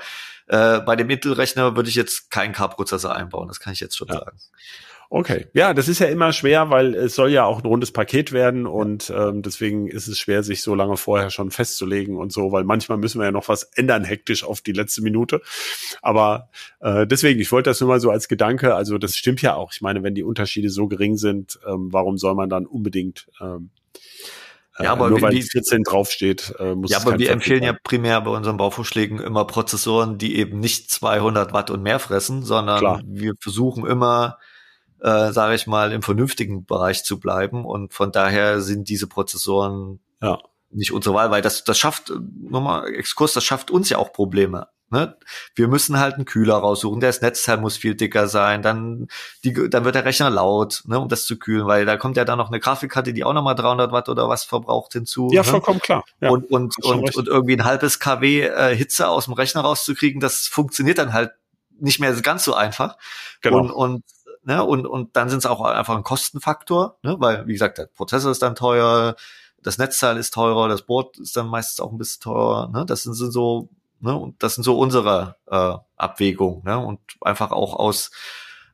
äh, 0.49 0.81
bei 0.81 0.97
dem 0.97 1.07
Mittelrechner 1.07 1.77
würde 1.77 1.89
ich 1.89 1.95
jetzt 1.95 2.31
keinen 2.31 2.53
K-Prozessor 2.53 3.15
einbauen, 3.15 3.49
das 3.49 3.61
kann 3.61 3.73
ich 3.73 3.81
jetzt 3.81 3.97
schon 3.97 4.09
ja. 4.09 4.15
sagen. 4.15 4.37
Okay, 5.13 5.49
ja, 5.55 5.75
das 5.75 5.89
ist 5.89 5.99
ja 5.99 6.07
immer 6.07 6.33
schwer, 6.33 6.71
weil 6.71 6.95
es 6.95 7.17
soll 7.17 7.33
ja 7.33 7.45
auch 7.45 7.59
ein 7.59 7.67
rundes 7.67 7.91
Paket 7.91 8.31
werden 8.31 8.65
und 8.65 9.11
ähm, 9.11 9.43
deswegen 9.43 9.89
ist 9.89 10.07
es 10.07 10.21
schwer, 10.21 10.45
sich 10.45 10.63
so 10.63 10.77
lange 10.77 10.97
vorher 10.97 11.31
schon 11.31 11.51
festzulegen 11.51 12.17
und 12.17 12.33
so, 12.33 12.53
weil 12.53 12.63
manchmal 12.63 12.97
müssen 12.97 13.21
wir 13.21 13.25
ja 13.25 13.33
noch 13.33 13.49
was 13.49 13.65
ändern 13.75 14.05
hektisch 14.05 14.45
auf 14.45 14.61
die 14.61 14.71
letzte 14.71 15.03
Minute. 15.03 15.43
Aber 16.01 16.49
äh, 16.79 17.09
deswegen, 17.09 17.41
ich 17.41 17.51
wollte 17.51 17.71
das 17.71 17.81
nur 17.81 17.89
mal 17.89 17.99
so 17.99 18.13
als 18.13 18.29
Gedanke, 18.29 18.77
also 18.77 18.99
das 18.99 19.17
stimmt 19.17 19.43
ja 19.43 19.57
auch. 19.57 19.73
Ich 19.73 19.81
meine, 19.81 20.05
wenn 20.05 20.15
die 20.15 20.23
Unterschiede 20.23 20.71
so 20.71 20.87
gering 20.87 21.17
sind, 21.17 21.59
ähm, 21.67 21.89
warum 21.93 22.17
soll 22.17 22.37
man 22.37 22.49
dann 22.49 22.65
unbedingt 22.65 23.27
ähm, 23.41 23.71
ja, 24.85 24.93
aber 24.93 25.11
nur 25.11 25.21
weil 25.23 25.33
wie, 25.33 25.43
14 25.43 25.83
draufsteht, 25.83 26.55
äh, 26.59 26.75
muss 26.75 26.91
Ja, 26.91 26.99
aber 26.99 27.19
wir 27.19 27.31
empfehlen 27.31 27.63
ja 27.63 27.75
primär 27.83 28.21
bei 28.21 28.31
unseren 28.31 28.57
Bauvorschlägen 28.57 29.19
immer 29.19 29.45
Prozessoren, 29.45 30.19
die 30.19 30.37
eben 30.37 30.59
nicht 30.61 30.91
200 30.91 31.53
Watt 31.53 31.71
und 31.71 31.83
mehr 31.83 31.99
fressen, 31.99 32.43
sondern 32.43 32.79
Klar. 32.79 33.03
wir 33.05 33.35
versuchen 33.41 33.87
immer, 33.87 34.39
äh, 35.01 35.33
sage 35.33 35.55
ich 35.55 35.67
mal, 35.67 35.93
im 35.93 36.03
vernünftigen 36.03 36.65
Bereich 36.65 37.05
zu 37.05 37.21
bleiben 37.21 37.65
und 37.65 37.93
von 37.93 38.13
daher 38.13 38.61
sind 38.61 38.89
diese 38.89 39.07
Prozessoren 39.07 40.01
ja. 40.23 40.39
nicht 40.71 40.93
unsere 40.93 41.15
Wahl, 41.15 41.31
weil 41.31 41.43
das, 41.43 41.65
das 41.65 41.79
schafft, 41.79 42.13
nochmal 42.41 42.87
Exkurs, 42.95 43.33
das 43.33 43.45
schafft 43.45 43.71
uns 43.71 43.89
ja 43.91 43.99
auch 43.99 44.13
Probleme. 44.13 44.69
Ne? 44.93 45.17
Wir 45.55 45.69
müssen 45.69 46.01
halt 46.01 46.17
einen 46.17 46.25
Kühler 46.25 46.57
raussuchen, 46.57 46.99
das 46.99 47.21
Netzteil 47.21 47.59
muss 47.59 47.77
viel 47.77 47.95
dicker 47.95 48.27
sein, 48.27 48.61
dann, 48.61 49.07
die, 49.45 49.53
dann 49.71 49.85
wird 49.85 49.95
der 49.95 50.05
Rechner 50.05 50.31
laut, 50.31 50.83
ne, 50.87 50.99
um 50.99 51.09
das 51.09 51.27
zu 51.27 51.39
kühlen, 51.39 51.69
weil 51.69 51.87
da 51.87 51.97
kommt 51.97 52.17
ja 52.17 52.25
dann 52.25 52.39
noch 52.39 52.49
eine 52.49 52.59
Grafikkarte, 52.59 53.13
die 53.13 53.23
auch 53.23 53.33
nochmal 53.33 53.55
300 53.55 53.93
Watt 53.93 54.09
oder 54.09 54.29
was 54.29 54.43
verbraucht 54.43 54.93
hinzu. 54.95 55.29
Ja, 55.33 55.43
ne? 55.43 55.49
vollkommen 55.49 55.79
klar. 55.79 56.05
Ja, 56.21 56.31
und, 56.31 56.51
und, 56.51 56.75
und, 56.85 57.15
und 57.17 57.29
irgendwie 57.29 57.57
ein 57.57 57.65
halbes 57.65 58.01
kW 58.01 58.41
äh, 58.41 58.75
Hitze 58.75 59.09
aus 59.09 59.27
dem 59.27 59.35
Rechner 59.35 59.61
rauszukriegen, 59.61 60.21
das 60.21 60.49
funktioniert 60.49 60.99
dann 60.99 61.13
halt 61.13 61.31
nicht 61.79 62.01
mehr 62.01 62.13
ganz 62.21 62.43
so 62.43 62.55
einfach. 62.55 62.99
genau. 63.43 63.61
Und, 63.61 63.71
und, 63.71 64.05
ne, 64.43 64.65
und, 64.65 64.89
und 64.89 65.15
dann 65.15 65.31
sind 65.31 65.39
es 65.39 65.47
auch 65.47 65.61
einfach 65.61 65.97
ein 65.97 66.03
Kostenfaktor, 66.03 66.99
ne, 67.05 67.15
weil, 67.21 67.47
wie 67.47 67.53
gesagt, 67.53 67.79
der 67.79 67.87
Prozessor 67.87 68.33
ist 68.33 68.43
dann 68.43 68.57
teuer, 68.57 69.15
das 69.63 69.79
Netzteil 69.79 70.17
ist 70.17 70.35
teurer, 70.35 70.69
das 70.69 70.83
Board 70.83 71.19
ist 71.19 71.37
dann 71.37 71.47
meistens 71.47 71.81
auch 71.81 71.93
ein 71.93 71.99
bisschen 71.99 72.23
teurer. 72.23 72.69
Ne? 72.69 72.85
Das 72.87 73.03
sind 73.03 73.15
so 73.15 73.69
Ne? 74.01 74.15
Und 74.17 74.43
das 74.43 74.55
sind 74.55 74.65
so 74.65 74.79
unsere 74.79 75.37
äh, 75.47 75.75
Abwägungen. 75.97 76.63
Ne? 76.65 76.79
Und 76.79 77.01
einfach 77.21 77.53
auch 77.53 77.75
aus 77.75 78.11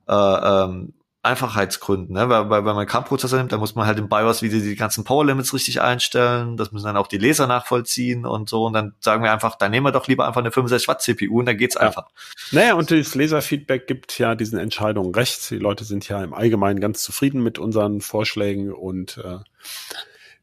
äh, 0.09 0.13
ähm, 0.15 0.95
Einfachheitsgründen, 1.23 2.15
ne? 2.15 2.29
weil, 2.29 2.49
weil 2.51 2.65
wenn 2.65 2.77
man 2.77 2.87
keinen 2.87 3.05
Prozessor 3.05 3.39
nimmt, 3.39 3.51
dann 3.51 3.59
muss 3.59 3.75
man 3.75 3.85
halt 3.87 3.99
im 3.99 4.09
BIOS 4.09 4.43
wieder 4.43 4.59
die 4.59 4.77
ganzen 4.77 5.03
Power 5.03 5.25
Limits 5.27 5.53
richtig 5.53 5.81
einstellen. 5.83 6.57
Das 6.57 6.71
müssen 6.71 6.87
dann 6.87 6.97
auch 6.97 7.09
die 7.09 7.19
Leser 7.19 7.49
nachvollziehen 7.49 8.25
und 8.25 8.49
so. 8.49 8.65
Und 8.65 8.75
dann 8.75 8.95
sagen 9.01 9.25
wir 9.25 9.33
einfach, 9.33 9.57
dann 9.57 9.73
nehmen 9.73 9.85
wir 9.87 9.93
doch 9.93 10.07
lieber 10.07 10.27
einfach 10.27 10.41
eine 10.41 10.53
65 10.53 10.87
Watt 10.87 11.03
CPU 11.03 11.41
und 11.41 11.47
dann 11.47 11.57
geht's 11.59 11.75
Ja. 11.75 11.81
einfach. 11.83 12.07
Naja, 12.53 12.75
und 12.75 12.93
das 12.93 13.15
Leserfeedback 13.17 13.89
gibt 13.89 14.17
ja 14.19 14.37
diesen 14.37 14.59
Entscheidungen 14.59 15.13
recht. 15.15 15.51
Die 15.51 15.59
Leute 15.59 15.85
sind 15.85 16.09
ja 16.09 16.23
im 16.23 16.33
Allgemeinen 16.33 16.79
ganz 16.79 17.03
zufrieden 17.03 17.43
mit 17.43 17.59
unseren 17.59 18.01
Vorschlägen 18.01 18.73
und 18.73 19.19
äh, 19.19 19.39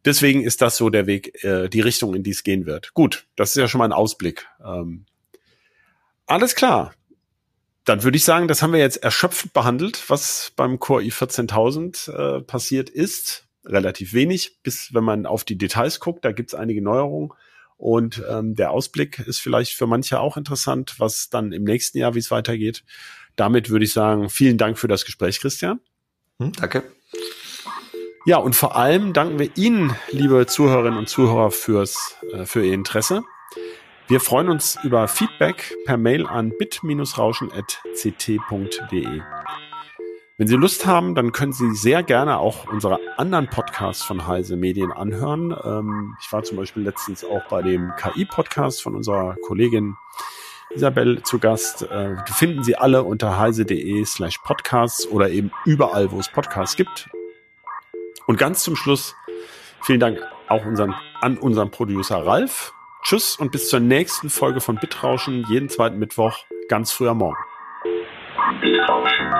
deswegen 0.05 0.43
ist 0.43 0.61
das 0.61 0.77
so 0.77 0.89
der 0.89 1.07
Weg, 1.07 1.43
äh, 1.43 1.69
die 1.69 1.81
Richtung, 1.81 2.13
in 2.13 2.23
die 2.23 2.31
es 2.31 2.43
gehen 2.43 2.65
wird. 2.65 2.93
Gut, 2.93 3.25
das 3.35 3.49
ist 3.49 3.55
ja 3.55 3.67
schon 3.67 3.79
mal 3.79 3.85
ein 3.85 3.93
Ausblick. 3.93 4.47
Ähm, 4.63 5.05
alles 6.25 6.55
klar. 6.55 6.93
Dann 7.85 8.03
würde 8.03 8.15
ich 8.15 8.23
sagen, 8.23 8.47
das 8.47 8.61
haben 8.61 8.71
wir 8.71 8.79
jetzt 8.79 9.03
erschöpfend 9.03 9.53
behandelt, 9.53 10.09
was 10.09 10.53
beim 10.55 10.79
Core 10.79 11.03
i14000 11.03 12.11
äh, 12.11 12.41
passiert 12.41 12.89
ist. 12.89 13.45
Relativ 13.65 14.13
wenig, 14.13 14.61
bis 14.61 14.93
wenn 14.93 15.03
man 15.03 15.25
auf 15.25 15.43
die 15.43 15.57
Details 15.57 15.99
guckt, 15.99 16.23
da 16.23 16.31
gibt 16.31 16.49
es 16.49 16.55
einige 16.55 16.81
Neuerungen. 16.81 17.31
Und 17.77 18.23
ähm, 18.29 18.55
der 18.55 18.71
Ausblick 18.71 19.19
ist 19.19 19.39
vielleicht 19.39 19.73
für 19.73 19.87
manche 19.87 20.19
auch 20.19 20.37
interessant, 20.37 20.95
was 20.99 21.29
dann 21.29 21.51
im 21.51 21.63
nächsten 21.63 21.97
Jahr, 21.97 22.15
wie 22.15 22.19
es 22.19 22.31
weitergeht. 22.31 22.83
Damit 23.35 23.69
würde 23.69 23.85
ich 23.85 23.93
sagen, 23.93 24.29
vielen 24.29 24.57
Dank 24.57 24.77
für 24.77 24.87
das 24.87 25.05
Gespräch, 25.05 25.39
Christian. 25.39 25.79
Hm, 26.39 26.53
danke. 26.53 26.83
Ja, 28.25 28.37
und 28.37 28.55
vor 28.55 28.77
allem 28.77 29.11
danken 29.11 29.37
wir 29.37 29.49
Ihnen, 29.57 29.93
liebe 30.11 30.45
Zuhörerinnen 30.45 30.97
und 30.97 31.09
Zuhörer, 31.09 31.51
fürs, 31.51 32.15
äh, 32.31 32.45
für 32.45 32.65
Ihr 32.65 32.73
Interesse. 32.73 33.25
Wir 34.07 34.21
freuen 34.21 34.47
uns 34.47 34.79
über 34.81 35.09
Feedback 35.09 35.75
per 35.85 35.97
Mail 35.97 36.25
an 36.25 36.53
bit-rauschen.ct.de. 36.57 39.21
Wenn 40.37 40.47
Sie 40.47 40.55
Lust 40.55 40.85
haben, 40.85 41.15
dann 41.15 41.33
können 41.33 41.51
Sie 41.51 41.75
sehr 41.75 42.01
gerne 42.01 42.37
auch 42.37 42.71
unsere 42.71 42.97
anderen 43.17 43.49
Podcasts 43.49 44.03
von 44.03 44.25
Heise 44.25 44.55
Medien 44.55 44.93
anhören. 44.93 45.53
Ähm, 45.61 46.15
ich 46.21 46.31
war 46.31 46.43
zum 46.43 46.55
Beispiel 46.55 46.83
letztens 46.83 47.25
auch 47.25 47.43
bei 47.49 47.61
dem 47.61 47.91
KI-Podcast 47.97 48.81
von 48.81 48.95
unserer 48.95 49.35
Kollegin 49.45 49.97
Isabel 50.73 51.23
zu 51.23 51.39
Gast. 51.39 51.81
Äh, 51.81 52.15
finden 52.27 52.63
Sie 52.63 52.77
alle 52.77 53.03
unter 53.03 53.37
heise.de 53.37 54.05
slash 54.05 54.37
podcasts 54.37 55.05
oder 55.07 55.29
eben 55.29 55.51
überall, 55.65 56.09
wo 56.11 56.19
es 56.19 56.31
Podcasts 56.31 56.77
gibt. 56.77 57.09
Und 58.25 58.37
ganz 58.37 58.63
zum 58.63 58.75
Schluss 58.75 59.15
vielen 59.81 59.99
Dank 59.99 60.19
auch 60.47 60.65
unseren, 60.65 60.95
an 61.21 61.37
unseren 61.37 61.71
Producer 61.71 62.25
Ralf. 62.25 62.73
Tschüss 63.03 63.35
und 63.35 63.51
bis 63.51 63.69
zur 63.69 63.81
nächsten 63.81 64.29
Folge 64.29 64.61
von 64.61 64.75
Bitrauschen, 64.75 65.45
jeden 65.49 65.67
zweiten 65.69 65.99
Mittwoch, 65.99 66.45
ganz 66.69 66.93
früh 66.93 67.09
am 67.09 67.17
Morgen. 67.17 67.37
Bitrauschen. 68.61 69.33